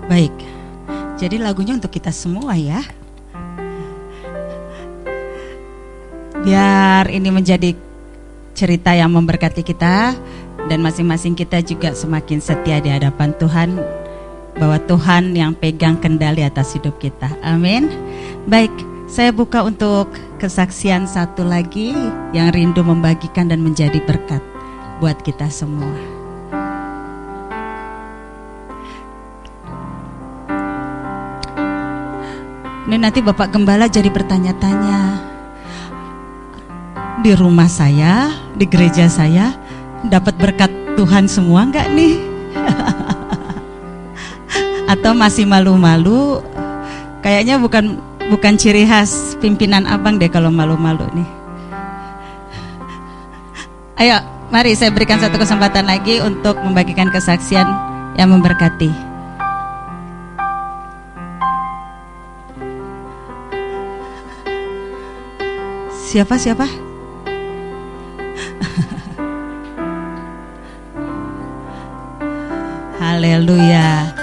Baik. 0.06 0.34
Jadi 1.16 1.40
lagunya 1.40 1.74
untuk 1.74 1.90
kita 1.90 2.12
semua 2.14 2.54
ya. 2.54 2.84
Biar 6.46 7.10
ini 7.10 7.34
menjadi 7.34 7.74
cerita 8.54 8.94
yang 8.94 9.10
memberkati 9.12 9.66
kita 9.66 10.14
dan 10.70 10.80
masing-masing 10.82 11.34
kita 11.34 11.60
juga 11.66 11.98
semakin 11.98 12.38
setia 12.38 12.78
di 12.78 12.94
hadapan 12.94 13.34
Tuhan 13.36 13.82
bahwa 14.56 14.78
Tuhan 14.88 15.36
yang 15.36 15.52
pegang 15.58 16.00
kendali 16.00 16.46
atas 16.46 16.78
hidup 16.78 16.96
kita. 17.02 17.28
Amin. 17.44 17.90
Baik, 18.48 18.72
Saya 19.06 19.30
buka 19.30 19.62
untuk 19.62 20.10
kesaksian 20.42 21.06
satu 21.06 21.46
lagi 21.46 21.94
yang 22.34 22.50
rindu 22.50 22.82
membagikan 22.82 23.46
dan 23.46 23.62
menjadi 23.62 24.02
berkat 24.02 24.42
buat 24.98 25.22
kita 25.22 25.46
semua. 25.54 26.15
Ini 32.86 33.02
nanti 33.02 33.18
Bapak 33.18 33.50
Gembala 33.50 33.90
jadi 33.90 34.14
bertanya-tanya. 34.14 35.18
Di 37.26 37.34
rumah 37.34 37.66
saya, 37.66 38.30
di 38.54 38.70
gereja 38.70 39.10
saya, 39.10 39.58
dapat 40.06 40.38
berkat 40.38 40.70
Tuhan 40.94 41.26
semua 41.26 41.66
enggak 41.66 41.90
nih? 41.90 42.22
Atau 44.94 45.18
masih 45.18 45.50
malu-malu? 45.50 46.46
Kayaknya 47.26 47.58
bukan 47.58 47.98
bukan 48.30 48.54
ciri 48.54 48.86
khas 48.86 49.34
pimpinan 49.42 49.90
abang 49.90 50.22
deh 50.22 50.30
kalau 50.30 50.54
malu-malu 50.54 51.10
nih. 51.18 51.30
Ayo, 53.98 54.22
mari 54.54 54.78
saya 54.78 54.94
berikan 54.94 55.18
satu 55.18 55.42
kesempatan 55.42 55.90
lagi 55.90 56.22
untuk 56.22 56.62
membagikan 56.62 57.10
kesaksian 57.10 57.66
yang 58.14 58.30
memberkati. 58.30 59.15
Siapa 66.16 66.40
siapa? 66.40 66.64
Haleluya. 73.04 74.16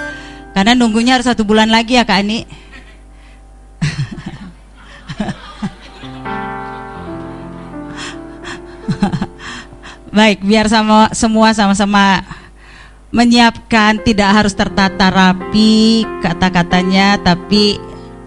Karena 0.57 0.73
nunggunya 0.73 1.13
harus 1.13 1.29
satu 1.29 1.45
bulan 1.45 1.69
lagi 1.69 1.93
ya 1.93 2.01
Kak 2.01 2.17
Ani. 2.17 2.49
Baik, 10.17 10.41
biar 10.41 10.65
sama 10.73 11.13
semua 11.13 11.53
sama-sama 11.53 12.25
menyiapkan 13.13 14.01
tidak 14.01 14.33
harus 14.33 14.57
tertata 14.57 15.13
rapi 15.13 16.09
kata-katanya 16.25 17.21
tapi 17.21 17.77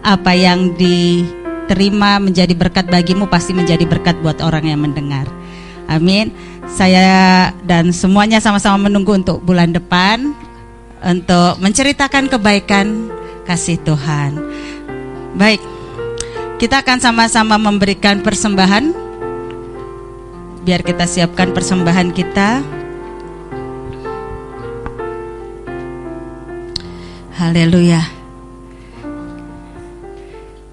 apa 0.07 0.31
yang 0.31 0.71
di 0.79 1.27
terima 1.67 2.17
menjadi 2.17 2.55
berkat 2.55 2.87
bagimu 2.87 3.27
pasti 3.27 3.51
menjadi 3.53 3.83
berkat 3.83 4.17
buat 4.23 4.39
orang 4.41 4.71
yang 4.71 4.81
mendengar. 4.81 5.27
Amin. 5.87 6.31
Saya 6.67 7.51
dan 7.63 7.95
semuanya 7.95 8.43
sama-sama 8.43 8.87
menunggu 8.87 9.15
untuk 9.15 9.39
bulan 9.39 9.71
depan 9.71 10.35
untuk 11.03 11.61
menceritakan 11.63 12.27
kebaikan 12.27 13.11
kasih 13.47 13.79
Tuhan. 13.83 14.35
Baik. 15.37 15.61
Kita 16.57 16.81
akan 16.81 16.97
sama-sama 16.97 17.55
memberikan 17.61 18.25
persembahan. 18.25 18.91
Biar 20.65 20.81
kita 20.83 21.05
siapkan 21.05 21.53
persembahan 21.53 22.09
kita. 22.11 22.65
Haleluya. 27.37 28.16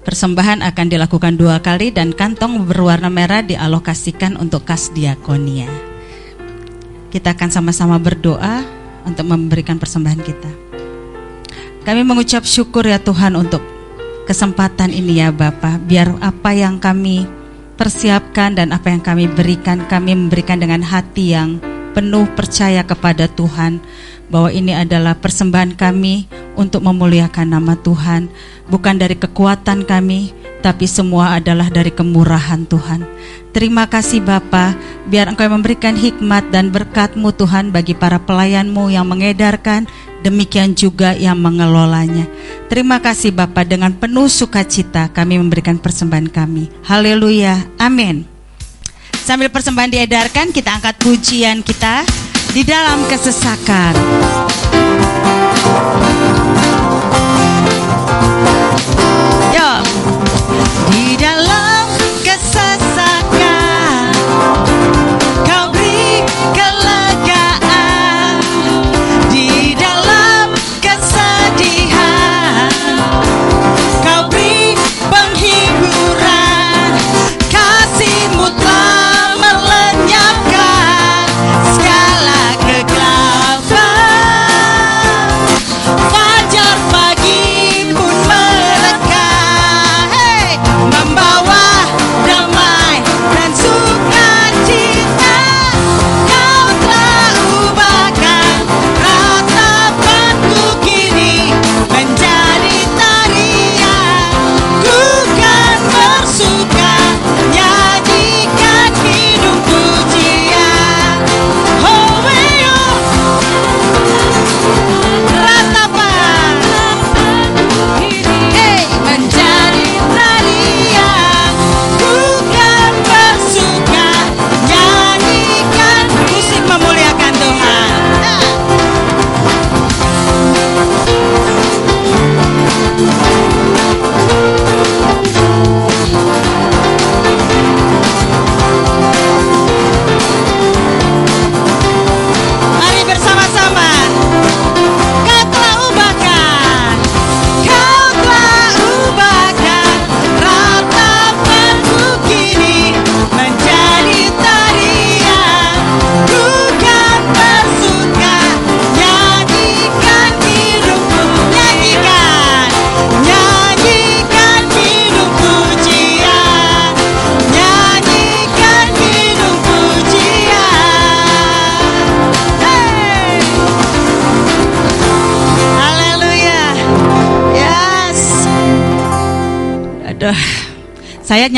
Persembahan 0.05 0.61
akan 0.61 0.85
dilakukan 0.85 1.33
dua 1.33 1.57
kali 1.65 1.89
dan 1.89 2.13
kantong 2.13 2.61
berwarna 2.69 3.09
merah 3.09 3.41
dialokasikan 3.41 4.37
untuk 4.37 4.61
kas 4.61 4.93
diakonia. 4.93 5.65
Kita 7.09 7.33
akan 7.33 7.49
sama-sama 7.49 7.97
berdoa 7.97 8.61
untuk 9.01 9.25
memberikan 9.25 9.81
persembahan 9.81 10.21
kita. 10.21 10.51
Kami 11.81 12.05
mengucap 12.05 12.45
syukur 12.45 12.85
ya 12.85 13.01
Tuhan 13.01 13.33
untuk 13.33 13.65
kesempatan 14.29 14.93
ini 14.93 15.25
ya 15.25 15.33
Bapak. 15.33 15.81
Biar 15.89 16.13
apa 16.21 16.53
yang 16.53 16.77
kami 16.77 17.25
persiapkan 17.73 18.61
dan 18.61 18.77
apa 18.77 18.93
yang 18.93 19.01
kami 19.01 19.25
berikan, 19.25 19.89
kami 19.89 20.13
memberikan 20.13 20.61
dengan 20.61 20.85
hati 20.85 21.33
yang 21.33 21.57
penuh 21.95 22.27
percaya 22.35 22.83
kepada 22.83 23.31
Tuhan 23.31 23.79
bahwa 24.27 24.51
ini 24.51 24.75
adalah 24.75 25.15
persembahan 25.15 25.79
kami 25.79 26.27
untuk 26.59 26.83
memuliakan 26.83 27.55
nama 27.55 27.79
Tuhan, 27.79 28.27
bukan 28.67 28.99
dari 28.99 29.15
kekuatan 29.15 29.87
kami, 29.87 30.35
tapi 30.59 30.89
semua 30.89 31.37
adalah 31.39 31.71
dari 31.71 31.93
kemurahan 31.93 32.67
Tuhan. 32.67 33.07
Terima 33.55 33.87
kasih 33.87 34.19
Bapa, 34.19 34.75
biar 35.07 35.31
Engkau 35.31 35.47
memberikan 35.47 35.95
hikmat 35.95 36.51
dan 36.51 36.75
berkatmu 36.75 37.31
Tuhan 37.31 37.71
bagi 37.71 37.95
para 37.95 38.19
pelayanmu 38.19 38.91
yang 38.91 39.07
mengedarkan, 39.07 39.87
demikian 40.25 40.75
juga 40.75 41.15
yang 41.15 41.39
mengelolanya. 41.39 42.27
Terima 42.67 42.99
kasih 42.99 43.31
Bapa, 43.31 43.63
dengan 43.63 43.95
penuh 43.95 44.27
sukacita 44.27 45.07
kami 45.13 45.39
memberikan 45.39 45.79
persembahan 45.79 46.27
kami. 46.27 46.67
Haleluya, 46.83 47.63
amin. 47.79 48.34
Sambil 49.25 49.49
persembahan 49.49 49.89
diedarkan, 49.89 50.53
kita 50.53 50.77
angkat 50.77 51.01
pujian 51.01 51.65
kita 51.65 52.05
di 52.53 52.61
dalam 52.61 53.01
kesesakan. 53.09 53.97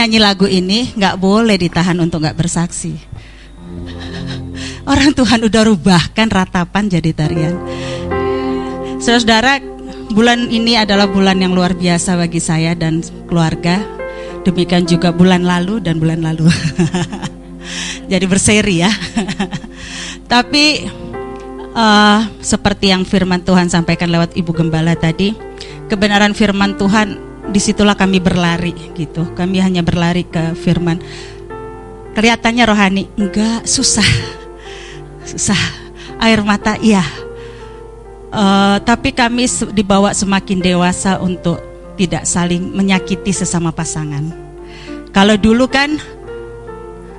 Nyanyi 0.07 0.23
lagu 0.23 0.47
ini 0.47 0.95
nggak 0.95 1.19
boleh 1.19 1.59
ditahan 1.59 1.99
untuk 1.99 2.23
nggak 2.23 2.39
bersaksi. 2.39 2.95
Orang 4.88 5.11
Tuhan 5.11 5.43
udah 5.43 5.67
rubahkan 5.67 6.31
ratapan 6.31 6.88
jadi 6.88 7.11
tarian. 7.11 7.59
Saudara-saudara, 9.03 9.59
bulan 10.15 10.47
ini 10.47 10.79
adalah 10.79 11.11
bulan 11.11 11.43
yang 11.43 11.51
luar 11.51 11.75
biasa 11.75 12.15
bagi 12.15 12.39
saya 12.39 12.71
dan 12.71 13.03
keluarga. 13.27 13.84
Demikian 14.47 14.88
juga 14.88 15.11
bulan 15.11 15.43
lalu 15.43 15.84
dan 15.84 15.99
bulan 15.99 16.23
lalu. 16.23 16.47
Jadi 18.15 18.25
berseri 18.31 18.88
ya. 18.88 18.91
Tapi 20.31 20.88
uh, 21.75 22.19
seperti 22.39 22.95
yang 22.95 23.03
firman 23.03 23.43
Tuhan 23.43 23.67
sampaikan 23.67 24.07
lewat 24.07 24.39
Ibu 24.39 24.55
Gembala 24.55 24.95
tadi, 24.95 25.35
kebenaran 25.91 26.31
firman 26.31 26.79
Tuhan 26.79 27.27
di 27.48 27.60
situlah 27.64 27.95
kami 27.95 28.19
berlari 28.19 28.76
gitu. 28.95 29.32
Kami 29.34 29.64
hanya 29.64 29.82
berlari 29.82 30.28
ke 30.28 30.53
firman. 30.56 30.99
Kelihatannya 32.18 32.64
rohani, 32.65 33.03
enggak 33.15 33.64
susah, 33.69 34.07
susah. 35.32 35.60
Air 36.18 36.41
mata 36.41 36.76
iya. 36.82 37.06
Uh, 38.28 38.82
tapi 38.84 39.14
kami 39.15 39.48
dibawa 39.72 40.11
semakin 40.11 40.60
dewasa 40.60 41.22
untuk 41.22 41.61
tidak 41.95 42.26
saling 42.26 42.74
menyakiti 42.74 43.32
sesama 43.32 43.72
pasangan. 43.72 44.28
Kalau 45.14 45.38
dulu 45.38 45.69
kan 45.69 45.95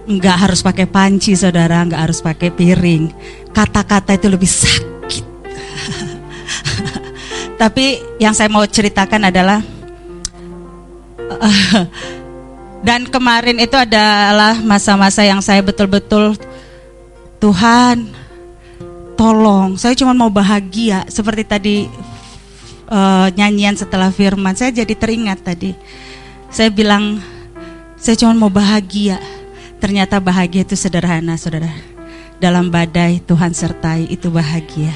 nggak 0.09 0.37
harus 0.37 0.61
pakai 0.61 0.91
panci 0.91 1.39
saudara, 1.39 1.81
nggak 1.87 2.03
harus 2.11 2.21
pakai 2.21 2.51
piring. 2.51 3.11
Kata-kata 3.55 4.19
itu 4.19 4.27
lebih 4.27 4.51
sakit. 4.51 5.25
Tapi 7.63 7.87
yang 8.19 8.35
saya 8.35 8.51
mau 8.51 8.67
ceritakan 8.67 9.31
adalah 9.31 9.78
dan 12.87 13.05
kemarin 13.09 13.59
itu 13.61 13.77
adalah 13.77 14.57
masa-masa 14.65 15.23
yang 15.27 15.43
saya 15.45 15.61
betul-betul 15.61 16.39
Tuhan 17.39 18.11
tolong, 19.19 19.75
saya 19.75 19.99
cuma 19.99 20.15
mau 20.15 20.31
bahagia 20.31 21.03
seperti 21.11 21.43
tadi 21.43 21.77
uh, 22.91 23.29
nyanyian 23.35 23.77
setelah 23.77 24.11
firman, 24.11 24.57
saya 24.57 24.73
jadi 24.73 24.95
teringat 24.97 25.45
tadi. 25.45 25.73
Saya 26.49 26.73
bilang, 26.73 27.21
saya 28.01 28.17
cuma 28.17 28.33
mau 28.35 28.53
bahagia. 28.53 29.21
Ternyata 29.79 30.19
bahagia 30.19 30.67
itu 30.67 30.75
sederhana, 30.75 31.39
saudara. 31.39 31.71
Dalam 32.43 32.73
badai 32.73 33.23
Tuhan 33.23 33.55
sertai, 33.55 34.11
itu 34.11 34.33
bahagia. 34.33 34.95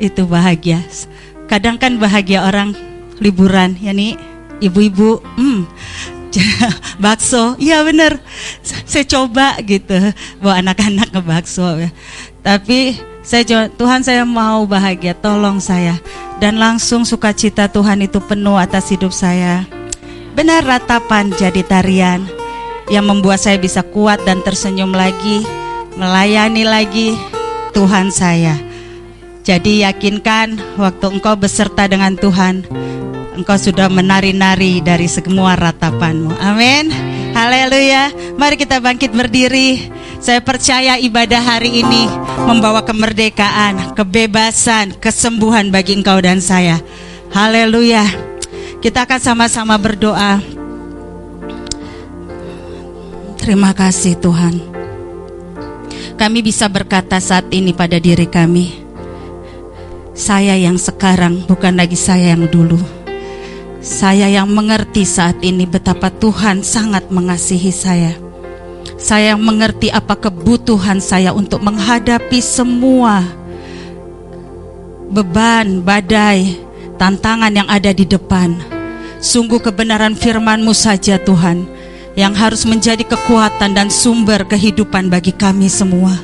Itu 0.00 0.26
bahagia. 0.26 0.82
Kadang 1.46 1.78
kan 1.78 2.00
bahagia 2.00 2.42
orang 2.42 2.74
liburan, 3.22 3.78
ya 3.78 3.94
nih, 3.94 4.18
ibu-ibu, 4.62 5.18
hmm, 5.18 5.66
bakso, 7.04 7.58
iya 7.58 7.82
bener. 7.82 8.22
Saya 8.62 9.04
coba 9.04 9.58
gitu, 9.66 9.98
bawa 10.38 10.62
anak-anak 10.62 11.10
ke 11.10 11.20
bakso. 11.20 11.66
Tapi 12.40 12.96
saya 13.22 13.68
Tuhan 13.70 14.02
saya 14.02 14.22
mau 14.26 14.64
bahagia, 14.66 15.14
tolong 15.14 15.62
saya 15.62 15.98
dan 16.42 16.58
langsung 16.58 17.06
sukacita 17.06 17.70
Tuhan 17.70 18.02
itu 18.02 18.18
penuh 18.18 18.58
atas 18.58 18.90
hidup 18.90 19.14
saya. 19.14 19.62
Benar 20.34 20.64
ratapan 20.64 21.30
jadi 21.30 21.62
tarian 21.62 22.26
yang 22.90 23.06
membuat 23.06 23.38
saya 23.38 23.60
bisa 23.62 23.84
kuat 23.86 24.18
dan 24.26 24.42
tersenyum 24.42 24.90
lagi, 24.90 25.46
melayani 25.94 26.66
lagi 26.66 27.14
Tuhan 27.70 28.10
saya. 28.10 28.58
Jadi 29.46 29.86
yakinkan 29.86 30.78
waktu 30.78 31.06
engkau 31.18 31.38
beserta 31.38 31.86
dengan 31.86 32.18
Tuhan, 32.18 32.66
engkau 33.36 33.56
sudah 33.56 33.88
menari-nari 33.88 34.84
dari 34.84 35.08
semua 35.08 35.56
ratapanmu. 35.56 36.36
Amin. 36.40 36.92
Haleluya. 37.32 38.12
Mari 38.36 38.60
kita 38.60 38.78
bangkit 38.78 39.12
berdiri. 39.12 39.88
Saya 40.22 40.38
percaya 40.38 41.00
ibadah 41.02 41.42
hari 41.42 41.82
ini 41.82 42.06
membawa 42.46 42.86
kemerdekaan, 42.86 43.96
kebebasan, 43.98 44.94
kesembuhan 45.02 45.74
bagi 45.74 45.98
engkau 45.98 46.20
dan 46.22 46.38
saya. 46.38 46.78
Haleluya. 47.34 48.06
Kita 48.78 49.08
akan 49.08 49.18
sama-sama 49.18 49.74
berdoa. 49.80 50.38
Terima 53.42 53.74
kasih 53.74 54.14
Tuhan. 54.22 54.62
Kami 56.14 56.38
bisa 56.46 56.70
berkata 56.70 57.18
saat 57.18 57.50
ini 57.50 57.74
pada 57.74 57.98
diri 57.98 58.30
kami. 58.30 58.78
Saya 60.14 60.54
yang 60.54 60.78
sekarang 60.78 61.48
bukan 61.50 61.74
lagi 61.74 61.98
saya 61.98 62.38
yang 62.38 62.46
dulu. 62.46 63.01
Saya 63.82 64.30
yang 64.30 64.46
mengerti 64.46 65.02
saat 65.02 65.42
ini 65.42 65.66
betapa 65.66 66.08
Tuhan 66.08 66.62
sangat 66.62 67.10
mengasihi 67.10 67.74
saya 67.74 68.14
saya 69.02 69.34
mengerti 69.34 69.90
apa 69.90 70.14
kebutuhan 70.14 71.02
saya 71.02 71.34
untuk 71.34 71.58
menghadapi 71.58 72.38
semua 72.38 73.26
beban, 75.10 75.82
badai, 75.82 76.56
tantangan 76.96 77.52
yang 77.52 77.68
ada 77.68 77.90
di 77.92 78.06
depan. 78.06 78.56
Sungguh 79.18 79.58
kebenaran 79.60 80.16
firman-Mu 80.16 80.72
saja 80.72 81.20
Tuhan 81.20 81.66
yang 82.16 82.32
harus 82.32 82.64
menjadi 82.64 83.04
kekuatan 83.04 83.76
dan 83.76 83.90
sumber 83.90 84.46
kehidupan 84.46 85.10
bagi 85.10 85.34
kami 85.34 85.66
semua. 85.66 86.16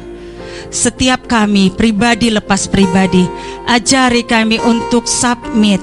Setiap 0.70 1.26
kami 1.28 1.74
pribadi 1.74 2.30
lepas 2.32 2.70
pribadi, 2.70 3.26
ajari 3.68 4.22
kami 4.24 4.62
untuk 4.62 5.04
submit, 5.04 5.80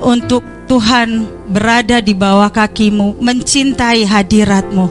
untuk 0.00 0.55
Tuhan 0.66 1.30
berada 1.50 2.02
di 2.02 2.12
bawah 2.12 2.50
kakimu, 2.50 3.22
mencintai 3.22 4.02
hadiratmu 4.02 4.90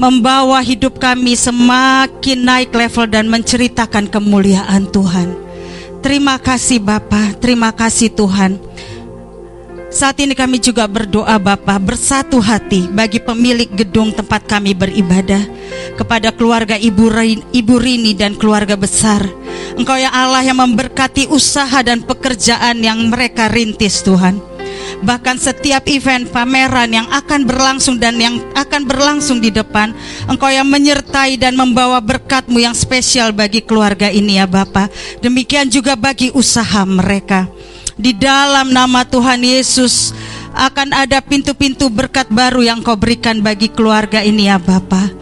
membawa 0.00 0.64
hidup 0.64 0.96
kami 0.96 1.36
semakin 1.36 2.40
naik 2.40 2.72
level 2.72 3.04
dan 3.04 3.28
menceritakan 3.28 4.08
kemuliaan 4.08 4.88
Tuhan. 4.88 5.36
Terima 6.00 6.40
kasih 6.40 6.80
Bapa, 6.80 7.36
terima 7.36 7.68
kasih 7.76 8.08
Tuhan. 8.16 8.56
Saat 9.92 10.24
ini 10.24 10.32
kami 10.32 10.56
juga 10.56 10.88
berdoa 10.88 11.36
Bapa 11.36 11.76
bersatu 11.76 12.40
hati 12.40 12.88
bagi 12.88 13.20
pemilik 13.20 13.68
gedung 13.68 14.08
tempat 14.08 14.48
kami 14.48 14.72
beribadah 14.72 15.44
kepada 16.00 16.32
keluarga 16.32 16.80
Ibu 16.80 17.04
Rini, 17.12 17.44
Ibu 17.52 17.76
Rini 17.76 18.12
dan 18.16 18.40
keluarga 18.40 18.80
besar. 18.80 19.28
Engkau 19.76 20.00
ya 20.00 20.08
Allah 20.08 20.40
yang 20.40 20.56
memberkati 20.56 21.28
usaha 21.28 21.84
dan 21.84 22.00
pekerjaan 22.00 22.80
yang 22.80 23.12
mereka 23.12 23.52
rintis 23.52 24.00
Tuhan 24.00 24.49
bahkan 25.00 25.38
setiap 25.38 25.86
event 25.88 26.28
pameran 26.28 26.90
yang 26.90 27.08
akan 27.08 27.46
berlangsung 27.46 27.96
dan 27.96 28.18
yang 28.18 28.38
akan 28.54 28.84
berlangsung 28.84 29.38
di 29.38 29.48
depan 29.48 29.94
Engkau 30.26 30.50
yang 30.50 30.68
menyertai 30.68 31.40
dan 31.40 31.56
membawa 31.56 31.98
berkatmu 32.02 32.60
yang 32.60 32.76
spesial 32.76 33.30
bagi 33.30 33.64
keluarga 33.64 34.10
ini 34.10 34.38
ya 34.38 34.46
Bapak 34.50 34.90
demikian 35.22 35.70
juga 35.70 35.94
bagi 35.94 36.32
usaha 36.34 36.82
mereka. 36.86 37.46
Di 38.00 38.16
dalam 38.16 38.72
nama 38.72 39.04
Tuhan 39.04 39.44
Yesus 39.44 40.16
akan 40.56 40.96
ada 40.96 41.20
pintu-pintu 41.20 41.92
berkat 41.92 42.32
baru 42.32 42.64
yang 42.64 42.80
kau 42.80 42.96
berikan 42.96 43.44
bagi 43.44 43.68
keluarga 43.68 44.24
ini 44.24 44.48
ya 44.48 44.56
Bapak 44.56 45.20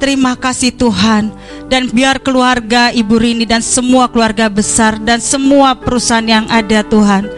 Terima 0.00 0.32
kasih 0.32 0.72
Tuhan. 0.72 1.28
Dan 1.68 1.92
biar 1.92 2.18
keluarga 2.24 2.88
Ibu 2.90 3.20
Rini 3.20 3.44
dan 3.44 3.60
semua 3.60 4.08
keluarga 4.08 4.48
besar 4.50 4.96
dan 4.98 5.20
semua 5.20 5.76
perusahaan 5.76 6.24
yang 6.24 6.48
ada 6.50 6.82
Tuhan 6.82 7.30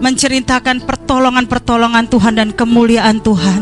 menceritakan 0.00 0.82
pertolongan-pertolongan 0.88 2.08
Tuhan 2.08 2.34
dan 2.40 2.50
kemuliaan 2.56 3.20
Tuhan. 3.20 3.60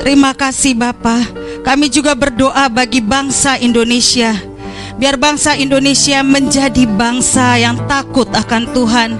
Terima 0.00 0.34
kasih 0.34 0.74
Bapa. 0.74 1.22
Kami 1.62 1.88
juga 1.88 2.16
berdoa 2.16 2.66
bagi 2.68 2.98
bangsa 3.04 3.60
Indonesia. 3.60 4.34
Biar 4.98 5.20
bangsa 5.20 5.54
Indonesia 5.54 6.24
menjadi 6.24 6.84
bangsa 6.88 7.60
yang 7.60 7.78
takut 7.86 8.26
akan 8.32 8.68
Tuhan. 8.72 9.10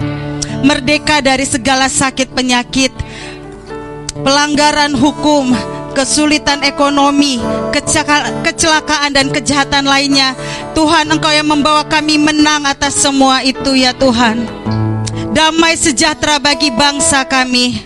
Merdeka 0.64 1.20
dari 1.20 1.44
segala 1.44 1.92
sakit 1.92 2.32
penyakit, 2.32 2.88
pelanggaran 4.24 4.96
hukum, 4.96 5.52
kesulitan 5.92 6.64
ekonomi, 6.64 7.36
kecelakaan 8.44 9.12
dan 9.12 9.28
kejahatan 9.28 9.84
lainnya. 9.84 10.32
Tuhan 10.72 11.12
Engkau 11.12 11.32
yang 11.32 11.52
membawa 11.52 11.84
kami 11.84 12.16
menang 12.16 12.64
atas 12.64 12.96
semua 12.96 13.44
itu 13.44 13.76
ya 13.76 13.92
Tuhan. 13.92 14.48
Damai 15.34 15.74
sejahtera 15.74 16.38
bagi 16.38 16.70
bangsa 16.70 17.26
kami. 17.26 17.82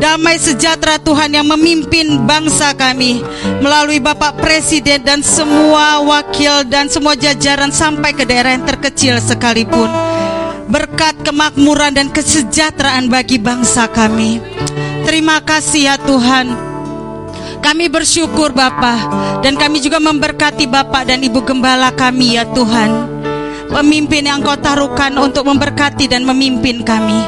Damai 0.00 0.40
sejahtera 0.40 0.96
Tuhan 0.96 1.28
yang 1.28 1.44
memimpin 1.44 2.24
bangsa 2.24 2.72
kami 2.72 3.20
melalui 3.60 4.00
Bapak 4.00 4.40
Presiden 4.40 5.04
dan 5.04 5.20
semua 5.20 6.00
wakil 6.00 6.64
dan 6.64 6.88
semua 6.88 7.12
jajaran 7.20 7.68
sampai 7.68 8.16
ke 8.16 8.24
daerah 8.24 8.56
yang 8.56 8.64
terkecil 8.64 9.20
sekalipun. 9.20 9.92
Berkat 10.72 11.20
kemakmuran 11.20 12.00
dan 12.00 12.08
kesejahteraan 12.08 13.12
bagi 13.12 13.36
bangsa 13.36 13.84
kami. 13.84 14.40
Terima 15.04 15.44
kasih 15.44 15.84
ya 15.84 15.96
Tuhan. 16.00 16.48
Kami 17.60 17.92
bersyukur 17.92 18.56
Bapak 18.56 19.04
dan 19.44 19.52
kami 19.60 19.84
juga 19.84 20.00
memberkati 20.00 20.64
Bapak 20.64 21.12
dan 21.12 21.20
Ibu 21.20 21.44
Gembala 21.44 21.92
kami 21.92 22.40
ya 22.40 22.48
Tuhan 22.48 23.20
pemimpin 23.70 24.26
yang 24.26 24.42
kau 24.42 24.58
taruhkan 24.58 25.14
untuk 25.16 25.46
memberkati 25.46 26.10
dan 26.10 26.26
memimpin 26.26 26.82
kami. 26.82 27.22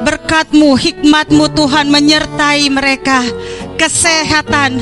Berkatmu, 0.00 0.76
hikmatmu 0.76 1.52
Tuhan 1.52 1.92
menyertai 1.92 2.68
mereka, 2.72 3.20
kesehatan, 3.76 4.80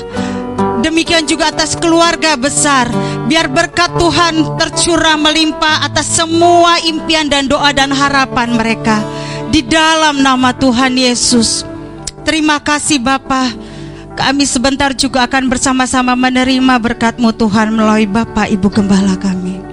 demikian 0.83 1.27
juga 1.27 1.51
atas 1.51 1.75
keluarga 1.75 2.39
besar. 2.39 2.91
Biar 3.27 3.51
berkat 3.51 3.93
Tuhan 3.99 4.57
tercurah 4.57 5.19
melimpah 5.19 5.85
atas 5.85 6.07
semua 6.19 6.81
impian 6.87 7.27
dan 7.27 7.51
doa 7.51 7.75
dan 7.75 7.91
harapan 7.91 8.55
mereka. 8.55 9.03
Di 9.49 9.65
dalam 9.65 10.20
nama 10.20 10.53
Tuhan 10.55 10.97
Yesus. 10.97 11.65
Terima 12.25 12.61
kasih 12.61 13.01
Bapa. 13.01 13.49
Kami 14.19 14.45
sebentar 14.45 14.91
juga 14.93 15.25
akan 15.31 15.47
bersama-sama 15.47 16.19
menerima 16.19 16.75
berkat-Mu 16.83 17.31
Tuhan 17.39 17.70
melalui 17.70 18.05
Bapak 18.11 18.51
Ibu 18.51 18.69
Gembala 18.69 19.15
kami. 19.15 19.68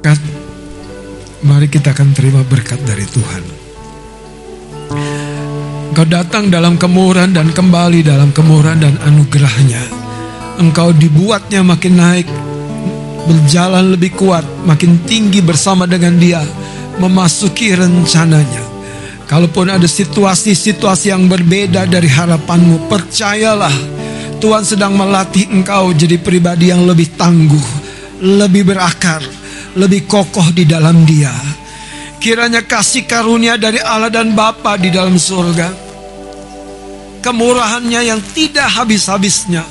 Berkat, 0.00 0.16
mari 1.44 1.68
kita 1.68 1.92
akan 1.92 2.16
terima 2.16 2.40
berkat 2.40 2.80
dari 2.88 3.04
Tuhan. 3.04 3.44
Engkau 5.92 6.08
datang 6.08 6.48
dalam 6.48 6.80
kemurahan 6.80 7.28
dan 7.28 7.52
kembali 7.52 8.00
dalam 8.00 8.32
kemurahan 8.32 8.80
dan 8.80 8.96
anugerahnya. 9.04 9.84
Engkau 10.56 10.96
dibuatnya 10.96 11.60
makin 11.60 12.00
naik, 12.00 12.24
berjalan 13.28 13.92
lebih 13.92 14.16
kuat, 14.16 14.40
makin 14.64 15.04
tinggi 15.04 15.44
bersama 15.44 15.84
dengan 15.84 16.16
dia, 16.16 16.40
memasuki 16.96 17.76
rencananya. 17.76 18.64
Kalaupun 19.28 19.68
ada 19.68 19.84
situasi-situasi 19.84 21.12
yang 21.12 21.28
berbeda 21.28 21.84
dari 21.84 22.08
harapanmu, 22.08 22.88
percayalah 22.88 23.76
Tuhan 24.40 24.64
sedang 24.64 24.96
melatih 24.96 25.52
engkau 25.52 25.92
jadi 25.92 26.16
pribadi 26.16 26.72
yang 26.72 26.88
lebih 26.88 27.20
tangguh, 27.20 27.68
lebih 28.24 28.64
berakar, 28.64 29.39
lebih 29.76 30.06
kokoh 30.06 30.50
di 30.54 30.66
dalam 30.66 31.04
dia. 31.04 31.32
Kiranya 32.20 32.64
kasih 32.64 33.08
karunia 33.08 33.56
dari 33.56 33.80
Allah 33.80 34.12
dan 34.12 34.36
Bapa 34.36 34.76
di 34.76 34.92
dalam 34.92 35.16
surga 35.16 35.90
kemurahannya 37.20 38.00
yang 38.10 38.20
tidak 38.32 38.66
habis-habisnya. 38.66 39.62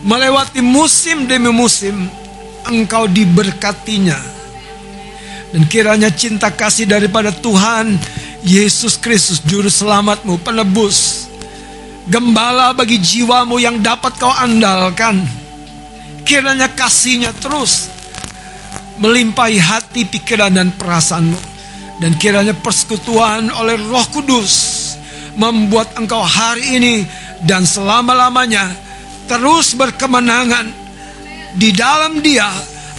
Melewati 0.00 0.64
musim 0.64 1.28
demi 1.28 1.52
musim, 1.52 2.08
engkau 2.64 3.04
diberkatinya. 3.04 4.16
Dan 5.50 5.66
kiranya 5.66 6.08
cinta 6.14 6.48
kasih 6.48 6.86
daripada 6.86 7.34
Tuhan 7.34 7.98
Yesus 8.46 8.96
Kristus 8.96 9.42
juru 9.44 9.68
selamatmu, 9.68 10.40
penebus, 10.40 11.28
gembala 12.08 12.72
bagi 12.72 12.96
jiwamu 12.96 13.60
yang 13.60 13.82
dapat 13.82 14.16
kau 14.16 14.32
andalkan. 14.32 15.20
Kiranya 16.24 16.70
kasihnya 16.72 17.34
terus 17.36 17.90
melimpahi 19.00 19.58
hati, 19.58 20.06
pikiran 20.06 20.54
dan 20.54 20.70
perasaanmu. 20.76 21.40
Dan 22.00 22.16
kiranya 22.16 22.56
persekutuan 22.56 23.52
oleh 23.52 23.76
roh 23.76 24.06
kudus 24.08 24.52
membuat 25.36 25.92
engkau 26.00 26.24
hari 26.24 26.80
ini 26.80 26.94
dan 27.44 27.68
selama-lamanya 27.68 28.72
terus 29.28 29.76
berkemenangan 29.76 30.68
di 31.60 31.70
dalam 31.76 32.24
dia 32.24 32.48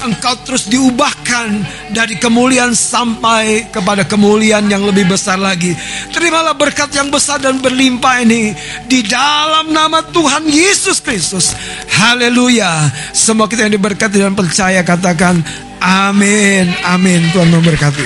engkau 0.02 0.34
terus 0.42 0.66
diubahkan 0.66 1.62
dari 1.94 2.18
kemuliaan 2.18 2.74
sampai 2.74 3.70
kepada 3.70 4.04
kemuliaan 4.06 4.66
yang 4.66 4.82
lebih 4.82 5.14
besar 5.14 5.38
lagi. 5.38 5.78
Terimalah 6.10 6.58
berkat 6.58 6.90
yang 6.98 7.14
besar 7.14 7.38
dan 7.38 7.62
berlimpah 7.62 8.26
ini 8.26 8.54
di 8.90 9.06
dalam 9.06 9.70
nama 9.70 10.02
Tuhan 10.02 10.50
Yesus 10.50 11.00
Kristus. 11.00 11.54
Haleluya. 12.02 12.90
Semua 13.14 13.46
kita 13.46 13.70
yang 13.70 13.78
diberkati 13.78 14.18
dan 14.18 14.34
percaya 14.34 14.82
katakan 14.82 15.42
amin. 15.82 16.70
Amin. 16.86 17.22
Tuhan 17.34 17.50
memberkati. 17.50 18.06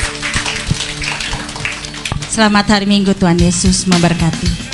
Selamat 2.31 2.65
hari 2.68 2.89
Minggu 2.89 3.15
Tuhan 3.15 3.39
Yesus 3.39 3.88
memberkati. 3.88 4.64